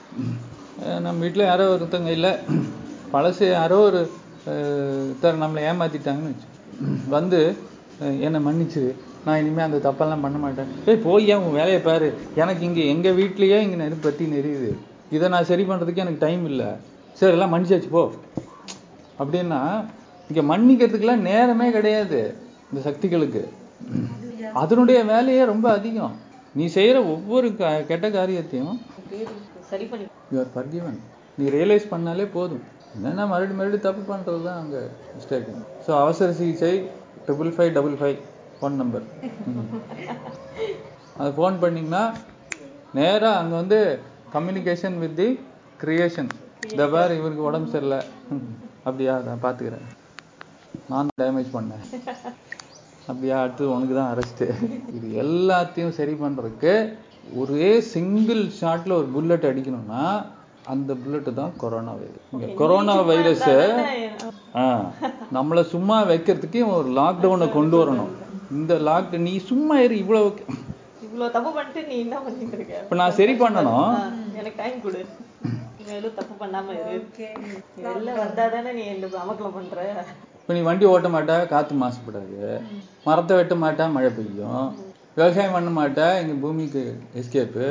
நம்ம 1.05 1.19
வீட்டில் 1.25 1.51
யாரோ 1.51 1.65
ஒருத்தங்க 1.75 2.11
இல்லை. 2.19 2.33
பழசு 3.13 3.47
யாரோ 3.59 3.79
ஒரு 3.89 4.01
தர் 5.23 5.41
நம்மளை 5.43 5.61
ஏமாத்திட்டாங்கன்னு 5.71 6.31
வச்சு 6.31 6.49
வந்து 7.15 7.41
என்னை 8.27 8.39
மன்னிச்சு 8.47 8.83
நான் 9.25 9.41
இனிமே 9.41 9.63
அந்த 9.63 9.79
தப்பெல்லாம் 9.89 10.25
பண்ண 10.25 10.39
மாட்டேன். 10.45 10.71
ஏய் 10.87 11.03
போய் 11.05 11.29
ஏன் 11.33 11.43
உன் 11.45 11.59
வேலையை 11.59 11.81
பாரு. 11.81 12.09
எனக்கு 12.35 12.63
இங்க 12.69 12.81
எங்க 12.95 13.09
வீட்லயே 13.19 13.59
இங்க 13.67 13.77
நெருப்பு 13.83 14.05
பத்தி 14.09 14.25
நெறியுது 14.33 14.71
இதை 15.17 15.29
நான் 15.35 15.49
சரி 15.51 15.65
பண்றதுக்கு 15.69 16.03
எனக்கு 16.05 16.25
டைம் 16.27 16.45
இல்லை. 16.51 16.69
சரி 17.21 17.33
எல்லாம் 17.33 17.53
மன்னிச்சாச்சு 17.55 17.91
போ. 17.97 18.03
அப்படின்னா 19.23 19.61
இங்க 20.31 20.43
மன்னிக்கிறதுக்கெல்லாம் 20.53 21.27
நேரமே 21.31 21.71
கிடையாது 21.79 22.21
இந்த 22.71 22.83
சக்திகளுக்கு. 22.89 23.45
அதனுடைய 24.63 24.99
வேலையே 25.13 25.45
ரொம்ப 25.53 25.67
அதிகம். 25.79 26.15
நீ 26.59 26.65
செய்யற 26.77 26.99
ஒவ்வொரு 27.15 27.49
கெட்ட 27.91 28.07
காரியத்தையும் 28.11 28.81
சரி 29.71 29.89
நீ 31.39 31.45
ரியலைஸ் 31.49 31.93
பண்ணாலே 31.93 32.25
போதும். 32.33 32.65
என்னன்னா 32.97 33.25
மறுபடியும் 33.31 33.61
மறுபடியும் 33.61 33.87
தப்பு 33.87 34.03
பண்றது 34.11 34.41
தான் 34.49 34.61
அங்க 34.63 34.79
மிஸ்டேக் 35.17 35.49
ஸோ 35.87 35.91
அவசர 36.03 36.29
சிகிச்சை 36.41 36.73
triple 37.27 37.53
five 37.57 37.73
double 37.79 37.97
five 38.01 38.19
phone 38.57 38.77
number 38.83 39.07
அது 41.21 41.31
ஃபோன் 41.39 41.57
பண்ணீங்கன்னா 41.63 42.05
நேரா 42.99 43.31
அங்க 43.41 43.55
வந்து 43.61 43.79
கம்யூனிகேஷன் 44.35 44.97
வித் 45.03 45.17
தி 45.21 45.29
கிரியேஷன் 45.83 46.31
இந்த 46.71 46.85
பார் 46.93 47.17
இவருக்கு 47.19 47.49
உடம்பு 47.49 47.73
சரியில்லை. 47.73 48.01
அப்படியா 48.87 49.15
நான் 49.27 49.43
பார்த்துக்கிறேன் 49.45 49.87
நான் 50.93 51.11
டேமேஜ் 51.23 51.51
பண்ணேன். 51.57 51.83
அப்படியா 53.09 53.37
அடுத்து 53.43 53.73
உனக்கு 53.75 53.95
தான் 53.99 54.13
அரெஸ்ட் 54.13 54.43
இது 54.97 55.07
எல்லாத்தையும் 55.25 55.97
சரி 55.99 56.15
பண்றதுக்கு 56.23 56.75
ஒரே 57.41 57.71
சிங்கிள் 57.95 58.43
ஷாட்ல 58.61 58.97
ஒரு 59.01 59.09
புல்லட் 59.17 59.49
அடிக்கணும்னா 59.51 60.05
அந்த 60.73 60.95
புல்லட் 61.03 61.31
தான் 61.39 61.53
கொரோனா 61.61 61.93
வைரஸ் 62.01 62.59
கொரோனா 62.61 62.95
வைரஸ் 63.11 63.49
ஆ 64.63 64.65
நம்மளை 65.37 65.63
சும்மா 65.73 65.97
வைக்கிறதுக்கு 66.11 66.61
ஒரு 66.77 66.89
லாக்டவுனை 66.99 67.47
கொண்டு 67.57 67.77
வரணும். 67.81 68.13
இந்த 68.59 68.75
லாக் 68.89 69.15
நீ 69.27 69.33
சும்மா 69.51 69.77
இரு 69.85 69.95
இவ்வளவு 70.03 70.29
இவ்வளவு 71.07 71.33
தப்பு 71.37 71.51
பண்ணிட்டு 71.57 71.81
நீ 71.91 71.97
என்ன 72.05 72.17
பண்ணிட்டு 72.25 72.57
இருக்க? 72.59 72.75
இப்ப 72.85 72.97
நான் 73.01 73.17
சரி 73.19 73.35
பண்ணணும். 73.43 73.89
எனக்கு 74.41 74.61
டைம் 74.63 74.79
கொடு. 74.85 75.01
மேலும் 75.89 76.15
தப்பு 76.19 76.35
பண்ணாம 76.43 76.75
இரு. 76.81 76.95
வெளில 77.87 78.15
வந்தாதானே 78.23 78.73
நீ 78.79 78.85
இந்த 78.95 79.07
அமக்கலம் 79.23 79.57
பண்ற. 79.59 79.87
இப்ப 80.41 80.55
நீ 80.59 80.61
வண்டி 80.69 80.85
ஓட்ட 80.93 81.09
மாட்டா 81.09 81.35
காத்து 81.55 81.75
மாசுபடாது. 81.83 82.53
மரத்தை 83.09 83.37
வெட்ட 83.37 83.55
மாட்டா 83.65 83.87
மழை 83.97 84.11
பெய்யும். 84.19 84.65
விவசாயம் 85.17 85.57
பண்ண 85.57 85.71
மாட்டா 85.81 86.07
இங்க 86.21 86.35
பூமிக்கு 86.45 86.85
எஸ்கேப்பு 87.21 87.67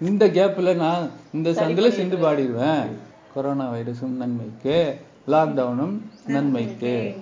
இந்த 0.00 0.26
கேப்ல 0.26 0.74
நான் 0.74 1.10
இந்த 1.32 1.50
சந்தில 1.50 1.88
சிந்து 1.88 2.16
பாடிடுவேன். 2.16 2.86
கொரோனா 3.34 3.72
வைரஸும் 3.72 4.16
நன்மைக்கு 4.22 5.00
லாக்டவுனும் 5.26 6.00
நன்மைக்கு. 6.26 7.16